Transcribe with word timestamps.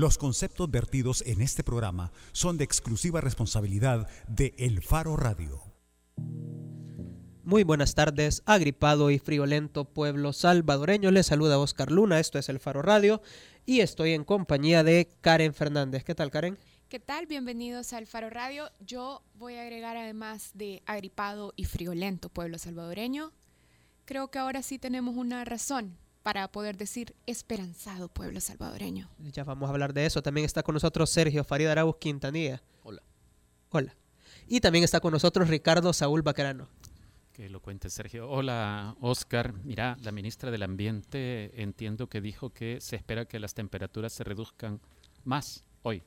Los 0.00 0.16
conceptos 0.16 0.70
vertidos 0.70 1.22
en 1.26 1.42
este 1.42 1.62
programa 1.62 2.10
son 2.32 2.56
de 2.56 2.64
exclusiva 2.64 3.20
responsabilidad 3.20 4.08
de 4.28 4.54
El 4.56 4.80
Faro 4.80 5.14
Radio. 5.14 5.60
Muy 7.44 7.64
buenas 7.64 7.94
tardes, 7.94 8.42
agripado 8.46 9.10
y 9.10 9.18
friolento 9.18 9.84
pueblo 9.84 10.32
salvadoreño. 10.32 11.10
Les 11.10 11.26
saluda 11.26 11.58
Oscar 11.58 11.92
Luna, 11.92 12.18
esto 12.18 12.38
es 12.38 12.48
El 12.48 12.60
Faro 12.60 12.80
Radio 12.80 13.20
y 13.66 13.80
estoy 13.80 14.14
en 14.14 14.24
compañía 14.24 14.82
de 14.84 15.06
Karen 15.20 15.52
Fernández. 15.52 16.02
¿Qué 16.02 16.14
tal, 16.14 16.30
Karen? 16.30 16.56
¿Qué 16.88 16.98
tal? 16.98 17.26
Bienvenidos 17.26 17.92
al 17.92 18.06
Faro 18.06 18.30
Radio. 18.30 18.70
Yo 18.80 19.22
voy 19.34 19.56
a 19.56 19.62
agregar 19.64 19.98
además 19.98 20.52
de 20.54 20.82
agripado 20.86 21.52
y 21.56 21.66
friolento 21.66 22.30
pueblo 22.30 22.56
salvadoreño. 22.56 23.34
Creo 24.06 24.30
que 24.30 24.38
ahora 24.38 24.62
sí 24.62 24.78
tenemos 24.78 25.14
una 25.14 25.44
razón 25.44 25.98
para 26.22 26.48
poder 26.48 26.76
decir 26.76 27.14
esperanzado 27.26 28.08
pueblo 28.08 28.40
salvadoreño. 28.40 29.08
Ya 29.32 29.44
vamos 29.44 29.68
a 29.68 29.72
hablar 29.72 29.94
de 29.94 30.06
eso. 30.06 30.22
También 30.22 30.44
está 30.44 30.62
con 30.62 30.74
nosotros 30.74 31.10
Sergio 31.10 31.44
Farid 31.44 31.66
Arauz 31.66 31.96
Quintanilla. 31.98 32.62
Hola. 32.82 33.02
Hola. 33.70 33.96
Y 34.46 34.60
también 34.60 34.84
está 34.84 35.00
con 35.00 35.12
nosotros 35.12 35.48
Ricardo 35.48 35.92
Saúl 35.92 36.22
Bacarano. 36.22 36.68
Que 37.32 37.48
lo 37.48 37.60
cuente 37.60 37.88
Sergio. 37.88 38.28
Hola, 38.28 38.96
Oscar. 39.00 39.54
Mira, 39.64 39.96
la 40.02 40.12
ministra 40.12 40.50
del 40.50 40.62
Ambiente 40.62 41.62
entiendo 41.62 42.08
que 42.08 42.20
dijo 42.20 42.50
que 42.50 42.80
se 42.80 42.96
espera 42.96 43.24
que 43.24 43.38
las 43.38 43.54
temperaturas 43.54 44.12
se 44.12 44.24
reduzcan 44.24 44.80
más 45.24 45.64
hoy. 45.82 46.02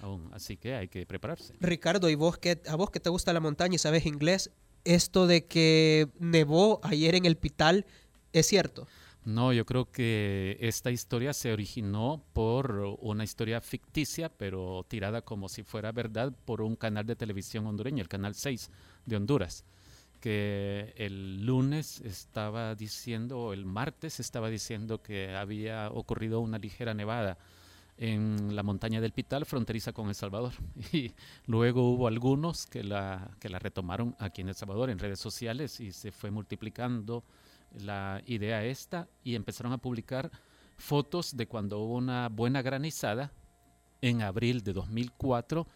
Aún, 0.00 0.28
así 0.32 0.56
que 0.56 0.74
hay 0.74 0.88
que 0.88 1.06
prepararse. 1.06 1.54
Ricardo, 1.60 2.10
¿y 2.10 2.16
vos 2.16 2.36
que 2.36 2.60
a 2.66 2.74
vos 2.74 2.90
que 2.90 2.98
te 2.98 3.10
gusta 3.10 3.32
la 3.32 3.38
montaña 3.38 3.76
y 3.76 3.78
sabes 3.78 4.06
inglés, 4.06 4.50
esto 4.84 5.28
de 5.28 5.46
que 5.46 6.08
nevó 6.18 6.80
ayer 6.82 7.14
en 7.14 7.24
el 7.24 7.36
Pital 7.36 7.86
es 8.32 8.46
cierto? 8.46 8.88
No, 9.24 9.52
yo 9.52 9.64
creo 9.64 9.90
que 9.90 10.56
esta 10.60 10.90
historia 10.90 11.32
se 11.32 11.52
originó 11.52 12.24
por 12.32 12.96
una 13.00 13.22
historia 13.22 13.60
ficticia, 13.60 14.28
pero 14.28 14.84
tirada 14.88 15.22
como 15.22 15.48
si 15.48 15.62
fuera 15.62 15.92
verdad 15.92 16.32
por 16.44 16.60
un 16.60 16.74
canal 16.74 17.06
de 17.06 17.14
televisión 17.14 17.66
hondureño, 17.66 18.02
el 18.02 18.08
Canal 18.08 18.34
6 18.34 18.70
de 19.06 19.16
Honduras, 19.16 19.64
que 20.20 20.92
el 20.96 21.46
lunes 21.46 22.00
estaba 22.00 22.74
diciendo, 22.74 23.38
o 23.38 23.52
el 23.52 23.64
martes 23.64 24.18
estaba 24.18 24.50
diciendo 24.50 25.02
que 25.02 25.36
había 25.36 25.88
ocurrido 25.90 26.40
una 26.40 26.58
ligera 26.58 26.92
nevada 26.92 27.38
en 27.98 28.56
la 28.56 28.64
montaña 28.64 29.00
del 29.00 29.12
Pital, 29.12 29.46
fronteriza 29.46 29.92
con 29.92 30.08
El 30.08 30.16
Salvador. 30.16 30.52
Y 30.92 31.12
luego 31.46 31.92
hubo 31.92 32.08
algunos 32.08 32.66
que 32.66 32.82
la, 32.82 33.30
que 33.38 33.48
la 33.48 33.60
retomaron 33.60 34.16
aquí 34.18 34.40
en 34.40 34.48
El 34.48 34.56
Salvador 34.56 34.90
en 34.90 34.98
redes 34.98 35.20
sociales 35.20 35.78
y 35.78 35.92
se 35.92 36.10
fue 36.10 36.32
multiplicando 36.32 37.22
la 37.80 38.22
idea 38.26 38.64
esta 38.64 39.08
y 39.22 39.34
empezaron 39.34 39.72
a 39.72 39.78
publicar 39.78 40.30
fotos 40.76 41.36
de 41.36 41.46
cuando 41.46 41.78
hubo 41.80 41.96
una 41.96 42.28
buena 42.28 42.62
granizada 42.62 43.32
en 44.00 44.22
abril 44.22 44.62
de 44.62 44.72
2004, 44.72 45.66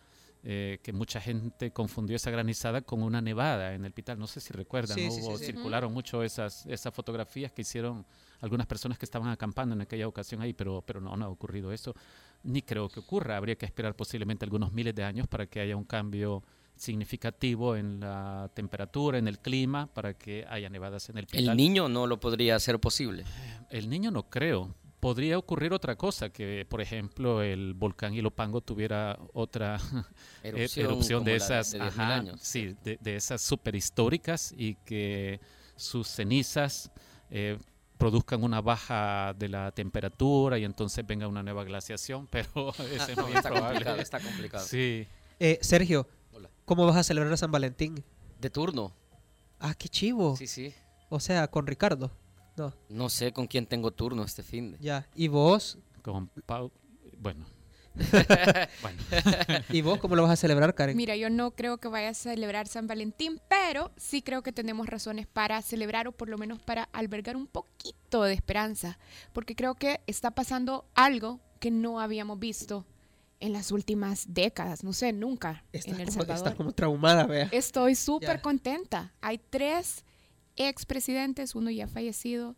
eh, 0.49 0.79
que 0.83 0.93
mucha 0.93 1.21
gente 1.21 1.73
confundió 1.73 2.17
esa 2.17 2.31
granizada 2.31 2.81
con 2.81 3.03
una 3.03 3.21
nevada 3.21 3.75
en 3.75 3.85
el 3.85 3.93
Pital. 3.93 4.19
No 4.19 4.27
sé 4.27 4.41
si 4.41 4.53
recuerdan, 4.53 4.97
Sí, 4.97 5.11
sí. 5.11 5.23
circularon 5.39 5.93
mucho 5.93 6.23
esas, 6.23 6.67
esas 6.67 6.93
fotografías 6.95 7.53
que 7.53 7.63
hicieron 7.63 8.05
algunas 8.41 8.67
personas 8.67 8.99
que 8.99 9.05
estaban 9.05 9.29
acampando 9.29 9.75
en 9.75 9.81
aquella 9.81 10.07
ocasión 10.07 10.43
ahí, 10.43 10.53
pero, 10.53 10.83
pero 10.87 11.01
no, 11.01 11.17
no 11.17 11.25
ha 11.25 11.29
ocurrido 11.29 11.73
eso, 11.73 11.95
ni 12.43 12.63
creo 12.63 12.89
que 12.89 13.01
ocurra. 13.01 13.37
Habría 13.37 13.57
que 13.57 13.67
esperar 13.67 13.97
posiblemente 13.97 14.45
algunos 14.45 14.73
miles 14.73 14.95
de 14.95 15.05
años 15.05 15.27
para 15.27 15.47
que 15.47 15.61
haya 15.61 15.77
un 15.77 15.85
cambio 15.85 16.43
significativo 16.77 17.77
en 17.77 18.01
la 18.01 18.51
temperatura, 18.55 19.19
en 19.19 19.29
el 19.29 19.39
clima, 19.39 19.87
para 19.93 20.15
que 20.15 20.45
haya 20.49 20.69
nevadas 20.69 21.09
en 21.09 21.19
el 21.19 21.27
Pital. 21.27 21.49
El 21.51 21.57
niño 21.57 21.89
no 21.89 22.07
lo 22.07 22.19
podría 22.21 22.57
hacer 22.57 22.79
posible. 22.81 23.25
El 23.71 23.89
niño 23.89 24.11
no 24.11 24.25
creo. 24.29 24.75
Podría 25.01 25.39
ocurrir 25.39 25.73
otra 25.73 25.95
cosa, 25.97 26.31
que 26.31 26.67
por 26.69 26.81
ejemplo 26.81 27.43
el 27.43 27.75
volcán 27.75 28.15
Ilopango 28.15 28.61
tuviera 28.63 29.19
otra 29.35 29.77
eh, 30.43 30.49
Erupción 30.49 30.87
erupción, 30.87 31.25
de 31.25 31.37
esas, 31.37 31.73
de 31.73 31.81
10.000 31.81 31.87
ajá, 31.89 32.15
años. 32.15 32.41
sí, 32.43 32.75
de, 32.83 32.99
de 33.01 33.17
esas 33.17 33.43
superhistóricas 33.43 34.53
y 34.57 34.75
que 34.87 35.41
sus 35.77 36.09
cenizas 36.09 36.91
eh, 37.31 37.59
produzcan 37.99 38.43
una 38.43 38.61
baja 38.63 39.35
de 39.39 39.49
la 39.49 39.71
temperatura 39.73 40.59
y 40.59 40.65
entonces 40.65 41.07
venga 41.07 41.29
una 41.29 41.43
nueva 41.43 41.63
glaciación, 41.65 42.27
pero 42.31 42.71
eso 42.93 43.11
es 43.13 43.17
No, 43.17 43.25
muy 43.29 43.33
está 43.37 43.49
improbable. 43.51 43.69
complicado, 43.69 44.01
está 44.01 44.21
complicado. 44.21 44.65
Sí, 44.67 45.07
Eh, 45.39 45.59
Sergio. 45.61 46.09
¿Cómo 46.67 46.85
vas 46.85 46.97
a 46.97 47.03
celebrar 47.03 47.39
San 47.39 47.51
Valentín? 47.51 48.05
De 48.41 48.51
turno. 48.51 48.93
Ah, 49.59 49.75
qué 49.75 49.89
chivo. 49.89 50.37
Sí, 50.37 50.47
sí. 50.47 50.75
O 51.09 51.21
sea, 51.21 51.49
con 51.49 51.67
Ricardo. 51.67 52.11
No, 52.57 52.75
No 52.89 53.09
sé 53.09 53.33
con 53.33 53.47
quién 53.47 53.67
tengo 53.67 53.91
turno 53.91 54.23
este 54.25 54.43
fin 54.43 54.73
de. 54.73 54.79
ya. 54.79 55.09
¿Y 55.15 55.29
vos? 55.29 55.79
con 56.03 56.29
Pau, 56.47 56.71
bueno. 57.19 57.45
bueno. 58.83 59.03
¿Y 59.71 59.81
vos 59.81 59.99
cómo 59.99 60.15
lo 60.17 60.23
vas 60.23 60.33
a 60.33 60.37
celebrar, 60.37 60.75
Karen? 60.75 60.97
Mira, 60.97 61.17
yo 61.17 61.31
no 61.31 61.51
creo 61.53 61.79
que 61.79 61.89
vaya 61.89 62.11
a 62.11 62.15
celebrar 62.15 62.69
San 62.69 62.87
Valentín, 62.87 63.41
pero 63.49 63.91
sí 63.97 64.23
creo 64.23 64.43
que 64.43 64.53
tenemos 64.53 64.87
razones 64.87 65.27
para 65.27 65.61
celebrar 65.63 66.07
o 66.07 66.13
por 66.13 66.29
lo 66.29 66.39
menos 66.39 66.61
para 66.61 66.85
albergar 66.93 67.37
un 67.37 67.47
poquito 67.47 68.23
de 68.23 68.35
esperanza, 68.35 68.99
porque 69.33 69.57
creo 69.57 69.75
que 69.75 70.01
está 70.07 70.31
pasando 70.31 70.85
algo 70.95 71.41
que 71.59 71.71
no 71.71 72.01
habíamos 72.01 72.39
visto 72.39 72.85
en 73.41 73.53
las 73.53 73.71
últimas 73.71 74.33
décadas, 74.33 74.83
no 74.83 74.93
sé, 74.93 75.13
nunca 75.13 75.65
en 75.73 75.81
El 76.01 76.07
como, 76.07 76.11
Salvador. 76.11 76.37
estás 76.37 76.55
como 76.55 76.73
traumada, 76.73 77.27
vea. 77.27 77.49
Estoy 77.53 77.95
súper 77.95 78.41
contenta. 78.41 79.13
Hay 79.21 79.39
tres 79.51 80.05
expresidentes, 80.57 81.55
uno 81.55 81.71
ya 81.71 81.87
fallecido, 81.87 82.57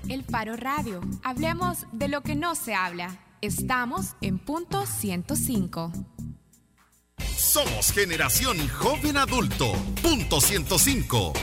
El 0.07 0.23
Faro 0.23 0.55
Radio. 0.55 1.01
Hablemos 1.23 1.85
de 1.91 2.07
lo 2.07 2.21
que 2.21 2.35
no 2.35 2.53
se 2.53 2.75
habla. 2.75 3.24
Estamos 3.45 4.15
en 4.21 4.39
punto 4.39 4.87
105. 4.87 5.91
Somos 7.37 7.91
generación 7.91 8.57
joven 8.69 9.17
adulto. 9.17 9.73
Punto 10.01 10.41
105. 10.41 11.33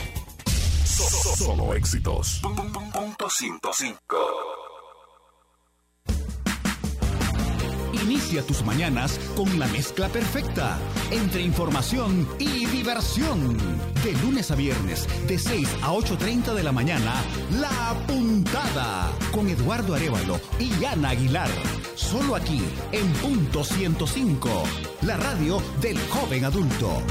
Solo 1.37 1.73
éxitos. 1.73 2.41
Punto 2.41 3.29
105. 3.29 4.62
Inicia 8.13 8.45
tus 8.45 8.63
mañanas 8.63 9.19
con 9.35 9.57
la 9.57 9.65
mezcla 9.69 10.07
perfecta 10.07 10.77
entre 11.09 11.41
información 11.41 12.29
y 12.37 12.67
diversión. 12.67 13.57
De 14.03 14.13
lunes 14.21 14.51
a 14.51 14.55
viernes, 14.55 15.07
de 15.27 15.39
6 15.39 15.67
a 15.81 15.93
8.30 15.93 16.53
de 16.53 16.61
la 16.61 16.71
mañana, 16.71 17.11
La 17.59 17.97
Puntada 18.05 19.11
con 19.31 19.49
Eduardo 19.49 19.95
Arevalo 19.95 20.39
y 20.59 20.85
Ana 20.85 21.09
Aguilar. 21.09 21.49
Solo 21.95 22.35
aquí 22.35 22.61
en 22.91 23.11
punto 23.13 23.63
105, 23.63 24.63
la 25.01 25.17
radio 25.17 25.59
del 25.81 25.97
joven 26.09 26.45
adulto. 26.45 27.01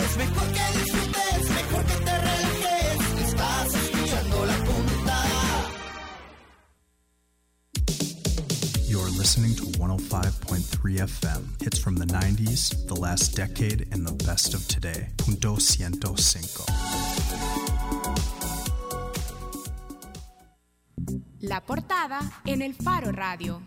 Es 0.00 0.16
mejor 0.16 0.52
que 0.54 0.78
disfrutes, 0.78 1.50
mejor 1.50 1.84
que 1.84 1.94
te 2.02 2.18
relajes. 2.18 3.28
Estás 3.28 3.74
escuchando 3.74 4.46
la 4.46 4.56
punta. 4.64 5.22
You're 8.88 9.10
listening 9.10 9.54
to 9.56 9.71
105.3 9.82 11.00
FM. 11.00 11.42
Hits 11.60 11.78
from 11.80 11.96
the 11.96 12.06
90s, 12.06 12.86
the 12.86 12.94
last 12.94 13.34
decade, 13.36 13.88
and 13.90 14.06
the 14.06 14.14
best 14.24 14.54
of 14.54 14.64
today. 14.68 15.08
Punto 15.16 15.58
105. 15.58 16.64
La 21.40 21.60
portada 21.62 22.20
en 22.44 22.62
el 22.62 22.74
Faro 22.74 23.10
Radio. 23.10 23.60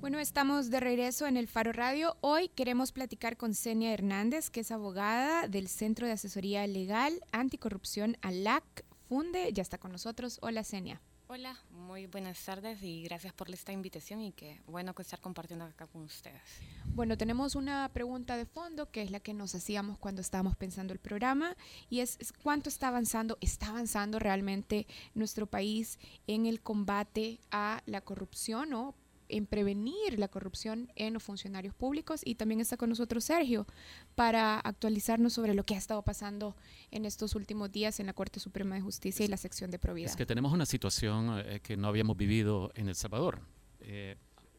Bueno, 0.00 0.20
estamos 0.20 0.70
de 0.70 0.78
regreso 0.78 1.26
en 1.26 1.36
el 1.36 1.48
Faro 1.48 1.72
Radio. 1.72 2.16
Hoy 2.20 2.48
queremos 2.50 2.92
platicar 2.92 3.36
con 3.36 3.54
Senia 3.54 3.92
Hernández, 3.92 4.48
que 4.50 4.60
es 4.60 4.70
abogada 4.70 5.48
del 5.48 5.66
Centro 5.66 6.06
de 6.06 6.12
Asesoría 6.12 6.64
Legal 6.68 7.20
Anticorrupción 7.32 8.16
ALAC 8.22 8.84
Funde. 9.08 9.52
Ya 9.52 9.62
está 9.62 9.76
con 9.76 9.90
nosotros. 9.90 10.38
Hola, 10.40 10.62
Senia. 10.62 11.00
Hola, 11.26 11.56
muy 11.90 12.06
buenas 12.06 12.40
tardes 12.44 12.80
y 12.84 13.02
gracias 13.02 13.32
por 13.32 13.50
esta 13.50 13.72
invitación 13.72 14.20
y 14.20 14.30
qué 14.30 14.60
bueno 14.68 14.94
estar 14.96 15.20
compartiendo 15.20 15.64
acá 15.64 15.88
con 15.88 16.02
ustedes. 16.02 16.40
Bueno, 16.84 17.18
tenemos 17.18 17.56
una 17.56 17.90
pregunta 17.92 18.36
de 18.36 18.46
fondo 18.46 18.92
que 18.92 19.02
es 19.02 19.10
la 19.10 19.18
que 19.18 19.34
nos 19.34 19.56
hacíamos 19.56 19.98
cuando 19.98 20.20
estábamos 20.20 20.54
pensando 20.54 20.92
el 20.92 21.00
programa 21.00 21.56
y 21.88 21.98
es 21.98 22.16
cuánto 22.44 22.68
está 22.68 22.86
avanzando, 22.86 23.38
está 23.40 23.70
avanzando 23.70 24.20
realmente 24.20 24.86
nuestro 25.14 25.48
país 25.48 25.98
en 26.28 26.46
el 26.46 26.60
combate 26.60 27.40
a 27.50 27.82
la 27.86 28.02
corrupción 28.02 28.72
o 28.72 28.94
en 29.30 29.46
prevenir 29.46 30.18
la 30.18 30.28
corrupción 30.28 30.90
en 30.96 31.14
los 31.14 31.22
funcionarios 31.22 31.74
públicos 31.74 32.20
y 32.24 32.34
también 32.34 32.60
está 32.60 32.76
con 32.76 32.88
nosotros 32.88 33.24
Sergio 33.24 33.66
para 34.14 34.58
actualizarnos 34.60 35.32
sobre 35.32 35.54
lo 35.54 35.64
que 35.64 35.74
ha 35.74 35.78
estado 35.78 36.02
pasando 36.02 36.56
en 36.90 37.04
estos 37.04 37.34
últimos 37.34 37.70
días 37.72 38.00
en 38.00 38.06
la 38.06 38.12
Corte 38.12 38.40
Suprema 38.40 38.74
de 38.74 38.80
Justicia 38.80 39.24
y 39.24 39.28
la 39.28 39.36
sección 39.36 39.70
de 39.70 39.78
probidad. 39.78 40.10
Es 40.10 40.16
que 40.16 40.26
tenemos 40.26 40.52
una 40.52 40.66
situación 40.66 41.40
eh, 41.44 41.60
que 41.62 41.76
no 41.76 41.88
habíamos 41.88 42.16
vivido 42.16 42.70
en 42.74 42.88
El 42.88 42.94
Salvador. 42.94 43.40
Eh, 43.80 44.16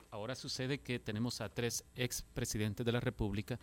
ahora 0.10 0.36
sucede 0.36 0.80
que 0.80 1.00
tenemos 1.00 1.42
a 1.42 1.50
tres 1.50 1.84
expresidentes 1.96 2.86
de 2.86 2.92
la 2.92 3.00
República 3.00 3.60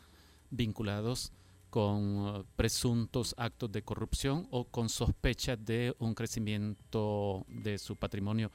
vinculados 0.51 1.33
con 1.71 2.27
uh, 2.27 2.45
presuntos 2.57 3.35
actos 3.37 3.71
de 3.71 3.83
corrupción 3.83 4.49
o 4.51 4.65
con 4.65 4.89
sospecha 4.89 5.57
de 5.57 5.95
un 5.99 6.15
crecimiento 6.15 7.45
de 7.49 7.79
su 7.79 7.97
patrimonio 7.97 8.51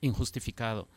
injustificado. 0.00 0.88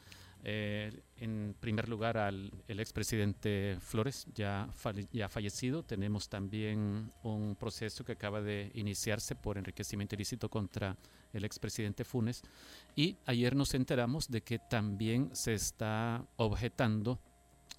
Eh, 0.43 1.01
en 1.17 1.53
primer 1.59 1.89
lugar 1.89 2.17
al 2.17 2.51
el 2.67 2.79
expresidente 2.79 3.77
Flores, 3.81 4.25
ya, 4.33 4.69
ya 5.11 5.27
fallecido. 5.27 5.83
Tenemos 5.83 6.29
también 6.29 7.11
un 7.23 7.55
proceso 7.59 8.05
que 8.05 8.13
acaba 8.13 8.41
de 8.41 8.71
iniciarse 8.73 9.35
por 9.35 9.57
enriquecimiento 9.57 10.15
ilícito 10.15 10.49
contra 10.49 10.95
el 11.33 11.43
expresidente 11.43 12.05
Funes. 12.05 12.41
Y 12.95 13.17
ayer 13.25 13.55
nos 13.55 13.73
enteramos 13.73 14.29
de 14.29 14.41
que 14.41 14.59
también 14.59 15.29
se 15.35 15.53
está 15.53 16.25
objetando 16.37 17.19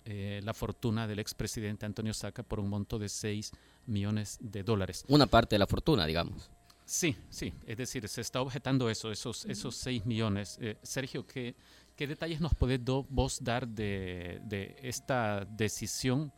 eh, 0.04 0.40
la 0.42 0.54
fortuna 0.54 1.06
del 1.06 1.18
expresidente 1.18 1.86
Antonio 1.86 2.14
Saca 2.14 2.42
por 2.42 2.60
un 2.60 2.68
monto 2.68 2.98
de 2.98 3.08
6 3.08 3.52
millones 3.86 4.38
de 4.40 4.62
dólares. 4.62 5.04
Una 5.08 5.26
parte 5.26 5.54
de 5.54 5.58
la 5.58 5.66
fortuna, 5.66 6.06
digamos. 6.06 6.50
Sí, 6.90 7.16
sí, 7.28 7.52
es 7.66 7.76
decir, 7.76 8.08
se 8.08 8.20
está 8.20 8.40
objetando 8.40 8.90
eso, 8.90 9.12
esos, 9.12 9.44
esos 9.44 9.76
6 9.76 10.06
millones. 10.06 10.58
Eh, 10.60 10.76
Sergio, 10.82 11.24
¿qué, 11.24 11.54
¿qué 12.00 12.06
detalles 12.06 12.40
nos 12.40 12.54
podés 12.54 12.80
vos 13.10 13.44
dar 13.44 13.68
de, 13.68 14.40
de 14.44 14.74
esta 14.80 15.44
decisión, 15.44 16.32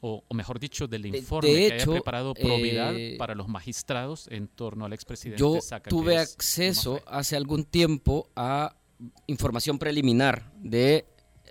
o, 0.00 0.24
o, 0.26 0.34
mejor 0.34 0.58
dicho, 0.58 0.88
del 0.88 1.04
informe 1.04 1.50
de 1.50 1.54
que 1.54 1.66
hecho, 1.66 1.90
haya 1.90 2.00
preparado 2.00 2.32
Probidad 2.32 2.96
eh, 2.96 3.16
para 3.18 3.34
los 3.34 3.46
magistrados 3.46 4.26
en 4.30 4.48
torno 4.48 4.86
al 4.86 4.94
expresidente 4.94 5.38
Yo 5.38 5.60
Saca? 5.60 5.90
tuve 5.90 6.16
acceso 6.16 7.02
hace 7.06 7.36
algún 7.36 7.66
tiempo 7.66 8.30
a 8.36 8.74
información 9.26 9.78
preliminar 9.78 10.50
de 10.62 11.04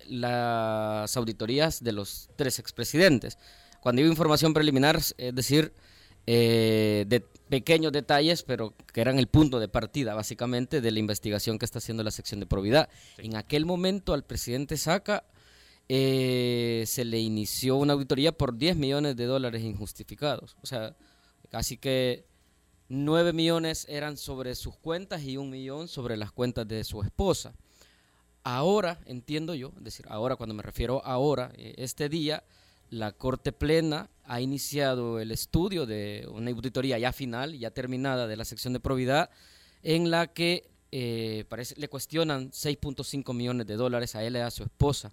las 0.07 1.15
auditorías 1.15 1.83
de 1.83 1.91
los 1.91 2.31
tres 2.35 2.57
expresidentes. 2.57 3.37
Cuando 3.79 4.01
digo 4.01 4.11
información 4.11 4.55
preliminar, 4.55 4.97
es 4.97 5.35
decir, 5.35 5.71
eh, 6.27 7.05
de 7.07 7.19
pequeños 7.49 7.91
detalles, 7.91 8.43
pero 8.43 8.73
que 8.93 9.01
eran 9.01 9.19
el 9.19 9.27
punto 9.27 9.59
de 9.59 9.67
partida, 9.67 10.15
básicamente, 10.15 10.81
de 10.81 10.91
la 10.91 10.99
investigación 10.99 11.59
que 11.59 11.65
está 11.65 11.79
haciendo 11.79 12.03
la 12.03 12.11
sección 12.11 12.39
de 12.39 12.45
probidad. 12.45 12.89
Sí. 13.17 13.27
En 13.27 13.35
aquel 13.35 13.65
momento, 13.65 14.13
al 14.13 14.23
presidente 14.23 14.77
Saca 14.77 15.23
eh, 15.87 16.83
se 16.87 17.05
le 17.05 17.19
inició 17.19 17.75
una 17.75 17.93
auditoría 17.93 18.31
por 18.31 18.57
10 18.57 18.75
millones 18.75 19.15
de 19.15 19.25
dólares 19.25 19.61
injustificados. 19.61 20.57
O 20.61 20.65
sea, 20.65 20.95
casi 21.49 21.77
que 21.77 22.25
9 22.89 23.33
millones 23.33 23.85
eran 23.89 24.17
sobre 24.17 24.55
sus 24.55 24.75
cuentas 24.77 25.23
y 25.23 25.37
un 25.37 25.49
millón 25.49 25.87
sobre 25.87 26.17
las 26.17 26.31
cuentas 26.31 26.67
de 26.67 26.83
su 26.83 27.01
esposa. 27.03 27.53
Ahora, 28.43 28.99
entiendo 29.05 29.55
yo, 29.55 29.73
es 29.77 29.83
decir, 29.83 30.05
ahora 30.09 30.35
cuando 30.35 30.53
me 30.53 30.63
refiero 30.63 31.03
a 31.05 31.13
ahora, 31.13 31.51
eh, 31.55 31.73
este 31.77 32.09
día, 32.09 32.43
la 32.89 33.11
Corte 33.11 33.51
Plena 33.51 34.09
ha 34.23 34.41
iniciado 34.41 35.19
el 35.19 35.31
estudio 35.31 35.85
de 35.85 36.27
una 36.31 36.51
auditoría 36.51 36.97
ya 36.97 37.11
final, 37.13 37.57
ya 37.57 37.71
terminada 37.71 38.27
de 38.27 38.35
la 38.37 38.45
sección 38.45 38.73
de 38.73 38.79
probidad, 38.79 39.29
en 39.83 40.09
la 40.11 40.27
que 40.27 40.69
eh, 40.91 41.45
parece, 41.49 41.75
le 41.77 41.89
cuestionan 41.89 42.51
6.5 42.51 43.33
millones 43.33 43.67
de 43.67 43.75
dólares 43.75 44.15
a 44.15 44.23
él 44.23 44.35
y 44.35 44.39
a 44.39 44.49
su 44.51 44.63
esposa. 44.63 45.11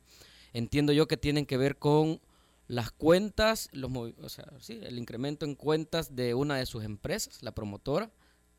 Entiendo 0.53 0.93
yo 0.93 1.09
que 1.09 1.17
tienen 1.17 1.45
que 1.47 1.57
ver 1.57 1.77
con 1.79 2.21
las 2.69 2.91
cuentas, 2.93 3.69
los, 3.73 3.91
movi- 3.91 4.15
o 4.23 4.29
sea, 4.29 4.47
sí, 4.61 4.79
el 4.83 4.99
incremento 4.99 5.45
en 5.45 5.55
cuentas 5.57 6.15
de 6.15 6.35
una 6.35 6.57
de 6.57 6.67
sus 6.67 6.85
empresas, 6.85 7.43
la 7.43 7.53
promotora, 7.53 8.11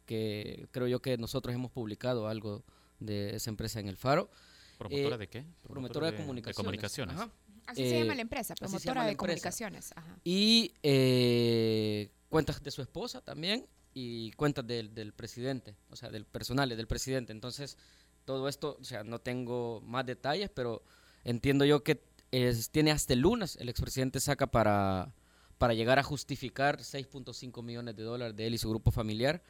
que 0.05 0.67
creo 0.71 0.87
yo 0.87 1.01
que 1.01 1.17
nosotros 1.17 1.55
hemos 1.55 1.71
publicado 1.71 2.27
algo 2.27 2.63
de 2.99 3.35
esa 3.35 3.49
empresa 3.49 3.79
en 3.79 3.87
el 3.87 3.95
Faro. 3.97 4.29
¿Promotora 4.77 5.15
eh, 5.15 5.19
de 5.19 5.27
qué? 5.29 5.45
Promotora 5.63 6.07
de, 6.07 6.11
de 6.13 6.17
comunicaciones. 6.17 6.55
comunicaciones. 6.57 7.15
Ajá. 7.15 7.31
Así 7.65 7.81
se 7.87 7.95
Eh, 7.95 7.99
llama 8.01 8.15
la 8.15 8.21
empresa, 8.21 8.55
promotora 8.55 9.05
de 9.05 9.11
empresa. 9.11 9.17
comunicaciones. 9.17 9.91
Ajá. 9.95 10.17
Y 10.23 10.73
eh, 10.83 12.11
cuentas 12.29 12.61
de 12.63 12.71
su 12.71 12.81
esposa 12.81 13.21
también 13.21 13.65
y 13.93 14.31
cuentas 14.33 14.65
del, 14.65 14.93
del 14.93 15.13
presidente, 15.13 15.75
o 15.89 15.95
sea, 15.95 16.09
del 16.09 16.25
personal 16.25 16.69
del 16.69 16.87
presidente. 16.87 17.31
Entonces, 17.31 17.77
todo 18.25 18.47
esto, 18.47 18.77
o 18.79 18.83
sea, 18.83 19.03
no 19.03 19.19
tengo 19.19 19.81
más 19.81 20.05
detalles, 20.05 20.49
pero 20.49 20.83
entiendo 21.23 21.65
yo 21.65 21.83
que 21.83 22.01
es- 22.31 22.69
tiene 22.69 22.91
hasta 22.91 23.13
el 23.13 23.19
lunes 23.19 23.55
el 23.57 23.69
expresidente 23.69 24.19
saca 24.19 24.47
para, 24.47 25.13
para 25.57 25.73
llegar 25.73 25.99
a 25.99 26.03
justificar 26.03 26.79
6.5 26.81 27.61
millones 27.61 27.95
de 27.95 28.03
dólares 28.03 28.35
de 28.35 28.47
él 28.47 28.55
y 28.55 28.57
su 28.57 28.69
grupo 28.69 28.91
familiar. 28.91 29.43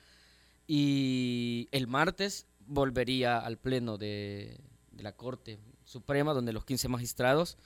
Y 0.67 1.67
el 1.71 1.87
martes 1.87 2.45
volvería 2.65 3.39
al 3.39 3.57
pleno 3.57 3.97
de, 3.97 4.59
de 4.91 5.03
la 5.03 5.13
Corte 5.15 5.59
Suprema, 5.83 6.33
donde 6.33 6.53
los 6.53 6.65
15 6.65 6.87
magistrados 6.87 7.57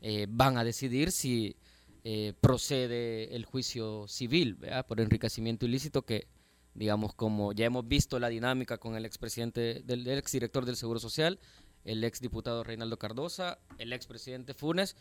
eh, 0.00 0.26
van 0.28 0.58
a 0.58 0.64
decidir 0.64 1.10
si 1.10 1.56
eh, 2.04 2.34
procede 2.40 3.34
el 3.34 3.44
juicio 3.44 4.06
civil 4.08 4.58
por 4.86 5.00
enriquecimiento 5.00 5.66
ilícito 5.66 6.02
que 6.02 6.28
digamos 6.74 7.14
como 7.14 7.52
ya 7.52 7.66
hemos 7.66 7.88
visto 7.88 8.18
la 8.18 8.28
dinámica 8.28 8.78
con 8.78 8.94
el 8.94 9.04
expresidente 9.04 9.82
del, 9.84 10.04
del 10.04 10.18
exdirector 10.18 10.66
del 10.66 10.76
Seguro 10.76 11.00
Social 11.00 11.40
el 11.84 12.04
exdiputado 12.04 12.62
Reinaldo 12.62 12.98
Cardosa 12.98 13.58
el 13.78 13.92
expresidente 13.92 14.54
Funes 14.54 14.96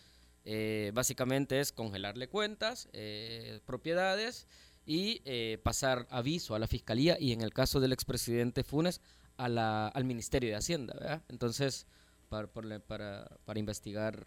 eh, 0.46 0.92
básicamente 0.94 1.60
es 1.60 1.72
congelarle 1.72 2.30
cuentas 2.30 2.88
propiedades 3.66 4.48
y 4.86 5.22
pasar 5.58 6.08
aviso 6.10 6.56
a 6.56 6.60
la 6.60 6.68
fiscalía 6.68 7.18
y 7.20 7.34
en 7.34 7.42
el 7.42 7.54
caso 7.54 7.80
del 7.80 7.92
expresidente 7.92 8.64
Funes 8.64 9.02
a 9.38 9.50
la, 9.50 9.90
al 9.90 10.06
Ministerio 10.06 10.50
de 10.50 10.56
Hacienda 10.56 11.22
entonces 11.28 11.86
para, 12.30 12.48
para, 12.48 13.38
para 13.46 13.60
investigar 13.60 14.26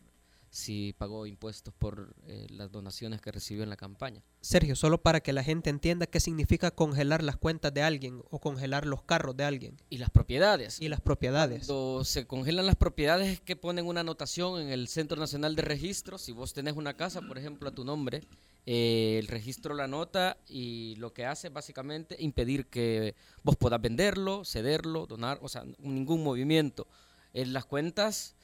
si 0.51 0.95
pagó 0.97 1.27
impuestos 1.27 1.75
por 1.75 2.15
eh, 2.27 2.47
las 2.51 2.73
donaciones 2.73 3.21
que 3.21 3.31
recibió 3.31 3.63
en 3.63 3.69
la 3.69 3.77
campaña. 3.77 4.23
Sergio, 4.41 4.77
solo 4.77 5.01
para 5.03 5.21
que 5.21 5.33
la 5.33 5.45
gente 5.45 5.71
entienda 5.71 6.07
qué 6.07 6.21
significa 6.21 6.71
congelar 6.71 7.23
las 7.23 7.37
cuentas 7.37 7.73
de 7.75 7.83
alguien 7.83 8.23
o 8.31 8.39
congelar 8.39 8.87
los 8.87 9.03
carros 9.03 9.37
de 9.37 9.45
alguien 9.45 9.77
Y 9.91 9.99
las 9.99 10.11
propiedades. 10.11 10.81
y 10.81 10.89
las 10.89 11.01
propiedades. 11.01 11.67
Cuando 11.67 12.05
se 12.05 12.27
congelan 12.27 12.67
las 12.67 12.77
propiedades 12.77 13.29
es 13.29 13.41
que 13.41 13.57
ponen 13.57 13.87
una 13.87 14.01
anotación 14.01 14.61
en 14.61 14.71
el 14.71 14.89
Centro 14.89 15.19
Nacional 15.19 15.55
de 15.57 15.63
Registro. 15.63 16.19
Si 16.19 16.33
vos 16.33 16.53
tenés 16.55 16.75
una 16.75 16.95
casa, 16.95 17.21
por 17.21 17.39
ejemplo, 17.39 17.69
a 17.69 17.73
tu 17.73 17.85
nombre, 17.85 18.23
eh, 18.67 19.19
el 19.19 19.29
registro 19.29 19.75
la 19.75 19.87
nota 19.87 20.37
y 20.49 20.95
lo 20.97 21.13
que 21.13 21.25
hace 21.25 21.49
es 21.49 21.53
básicamente 21.53 22.17
impedir 22.19 22.67
que 22.67 23.15
vos 23.43 23.57
puedas 23.57 23.81
venderlo, 23.81 24.45
cederlo, 24.45 25.07
donar, 25.07 25.39
o 25.43 25.49
sea, 25.49 25.65
ningún 25.79 26.23
movimiento. 26.23 26.87
En 27.35 27.53
las 27.53 27.65
cuentas 27.65 28.35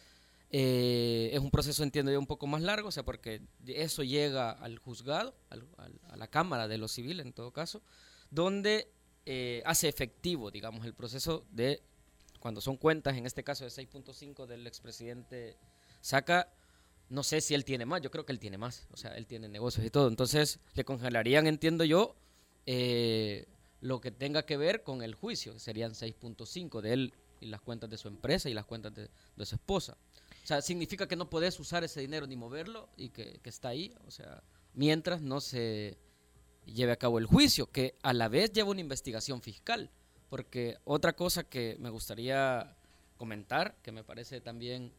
eh, 0.57 1.31
es 1.33 1.41
un 1.41 1.51
proceso, 1.51 1.83
entiendo 1.83 2.13
yo, 2.13 2.19
un 2.21 2.29
poco 2.29 2.47
más 2.47 2.63
largo, 2.63 2.87
o 2.89 2.93
sea, 2.93 3.03
porque 3.05 3.43
eso 3.67 4.05
llega 4.05 4.53
al 4.53 4.79
juzgado, 4.79 5.35
al- 5.51 5.67
a 6.11 6.17
la 6.17 6.29
Cámara 6.29 6.69
de 6.69 6.79
lo 6.79 6.87
Civil 6.87 7.19
en 7.19 7.33
todo 7.33 7.51
caso, 7.53 7.83
donde 8.31 8.89
eh, 9.27 9.63
hace 9.67 9.89
efectivo, 9.89 10.53
digamos, 10.53 10.87
el 10.87 10.95
proceso 10.95 11.45
de 11.51 11.83
cuando 12.39 12.61
son 12.61 12.77
cuentas, 12.77 13.17
en 13.17 13.27
este 13.27 13.43
caso 13.43 13.65
de 13.65 13.71
6.5 13.71 14.47
del 14.47 14.65
expresidente 14.69 15.57
Saca, 16.01 16.53
no 17.09 17.25
sé 17.25 17.41
si 17.41 17.55
él 17.55 17.65
tiene 17.65 17.85
más, 17.85 18.01
yo 18.03 18.13
creo 18.13 18.25
que 18.25 18.31
él 18.33 18.39
tiene 18.39 18.57
más, 18.59 18.87
o 18.93 18.97
sea, 18.97 19.17
él 19.17 19.27
tiene 19.27 19.49
negocios 19.49 19.85
y 19.85 19.91
todo, 19.91 20.07
entonces 20.07 20.61
le 20.75 20.85
congelarían, 20.85 21.49
entiendo 21.49 21.83
yo, 21.85 22.15
eh, 22.67 23.47
lo 23.81 24.01
que 24.01 24.13
tenga 24.13 24.45
que 24.47 24.57
ver 24.57 24.85
con 24.85 25.03
el 25.03 25.15
juicio, 25.17 25.53
que 25.55 25.59
serían 25.59 25.95
6.5 25.95 26.81
de 26.81 26.93
él 26.93 27.15
y 27.41 27.47
las 27.47 27.61
cuentas 27.61 27.91
de 27.91 27.99
su 27.99 28.07
empresa 28.09 28.49
y 28.49 28.55
las 28.55 28.65
cuentas 28.67 28.95
de 28.95 29.11
su 29.47 29.55
esposa. 29.57 29.97
O 30.45 30.47
sea, 30.47 30.63
significa 30.63 31.09
que 31.09 31.17
no 31.17 31.29
podés 31.29 31.59
usar 31.59 31.83
ese 31.83 32.01
dinero 32.01 32.27
ni 32.27 32.37
moverlo 32.37 32.89
y 32.97 33.09
que, 33.09 33.41
que 33.43 33.49
está 33.49 33.71
ahí, 33.71 33.95
o 34.07 34.11
sea, 34.11 34.45
mientras 34.75 35.23
no 35.23 35.41
se 35.41 35.99
lleve 36.67 36.93
a 36.93 36.97
cabo 36.97 37.19
el 37.19 37.27
juicio, 37.27 37.71
que 37.71 37.97
a 38.03 38.13
la 38.13 38.29
vez 38.29 38.53
lleva 38.53 38.71
una 38.71 38.81
investigación 38.81 39.41
fiscal. 39.43 39.91
Porque 40.29 40.79
otra 40.85 41.15
cosa 41.15 41.45
que 41.45 41.77
me 41.79 41.91
gustaría 41.91 42.77
comentar, 43.17 43.77
que 43.83 43.93
me 43.93 44.05
parece 44.05 44.41
también 44.41 44.93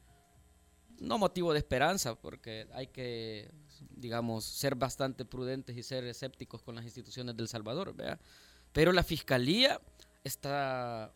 no 1.00 1.18
motivo 1.18 1.52
de 1.52 1.60
esperanza, 1.60 2.16
porque 2.16 2.68
hay 2.74 2.88
que, 2.88 3.52
digamos, 3.92 4.46
ser 4.46 4.76
bastante 4.76 5.26
prudentes 5.26 5.76
y 5.76 5.84
ser 5.84 6.06
escépticos 6.06 6.62
con 6.62 6.76
las 6.76 6.86
instituciones 6.86 7.36
del 7.36 7.50
Salvador, 7.50 7.94
¿vea? 7.96 8.20
Pero 8.72 8.94
la 8.94 9.04
fiscalía 9.04 9.82
está 10.24 11.14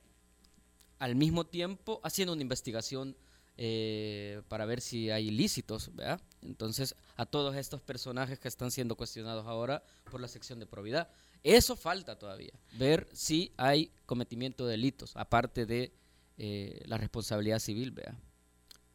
al 0.98 1.16
mismo 1.16 1.46
tiempo 1.46 2.02
haciendo 2.04 2.34
una 2.34 2.42
investigación 2.42 3.16
eh, 3.62 4.42
para 4.48 4.66
ver 4.66 4.80
si 4.80 5.12
hay 5.12 5.28
ilícitos, 5.28 5.94
¿verdad? 5.94 6.22
Entonces, 6.42 6.96
a 7.18 7.26
todos 7.26 7.58
estos 7.58 7.82
personajes 7.82 8.40
que 8.40 8.48
están 8.48 8.72
siendo 8.72 8.96
cuestionados 8.96 9.46
ahora 9.46 9.84
por 10.10 10.22
la 10.22 10.30
sección 10.30 10.62
de 10.62 10.66
probidad. 10.66 11.10
Eso 11.44 11.76
falta 11.76 12.18
todavía, 12.18 12.54
ver 12.78 13.10
si 13.12 13.52
hay 13.58 13.92
cometimiento 14.06 14.66
de 14.66 14.72
delitos, 14.72 15.12
aparte 15.18 15.66
de 15.66 15.92
eh, 16.38 16.82
la 16.86 16.98
responsabilidad 16.98 17.60
civil, 17.60 17.92
¿verdad? 17.92 18.18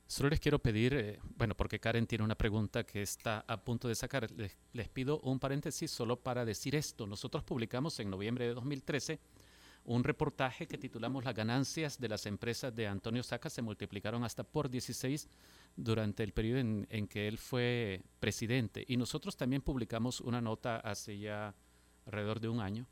Solo 0.06 0.30
les 0.30 0.40
quiero 0.40 0.58
pedir, 0.58 0.94
eh, 0.94 1.18
bueno, 1.36 1.54
porque 1.54 1.78
Karen 1.78 2.06
tiene 2.06 2.24
una 2.24 2.34
pregunta 2.34 2.84
que 2.84 3.02
está 3.02 3.44
a 3.46 3.62
punto 3.62 3.86
de 3.86 3.94
sacar, 3.94 4.30
les, 4.30 4.88
pido 4.88 5.20
un 5.20 5.38
paréntesis 5.40 5.90
solo 5.90 6.16
para 6.16 6.46
decir 6.46 6.74
esto. 6.74 7.06
Nosotros 7.06 7.44
publicamos 7.44 8.00
en 8.00 8.08
noviembre 8.08 8.46
de 8.46 8.54
2013 8.54 9.20
un 9.84 10.02
reportaje 10.02 10.66
que 10.66 10.78
titulamos 10.78 11.24
Las 11.24 11.34
ganancias 11.34 12.00
de 12.00 12.08
las 12.08 12.26
empresas 12.26 12.74
de 12.74 12.86
Antonio 12.86 13.22
Saca 13.22 13.50
se 13.50 13.62
multiplicaron 13.62 14.24
hasta 14.24 14.42
por 14.42 14.70
16 14.70 15.28
durante 15.76 16.22
el 16.22 16.32
periodo 16.32 16.60
en, 16.60 16.86
en, 16.90 17.06
que 17.06 17.28
él 17.28 17.38
fue 17.38 18.02
presidente. 18.18 18.84
Y 18.88 18.96
nosotros 18.96 19.36
también 19.36 19.62
publicamos 19.62 20.20
una 20.20 20.40
nota 20.40 20.76
hace 20.76 21.18
ya 21.18 21.54
alrededor 22.06 22.40
de 22.40 22.48
un 22.48 22.60
año 22.60 22.86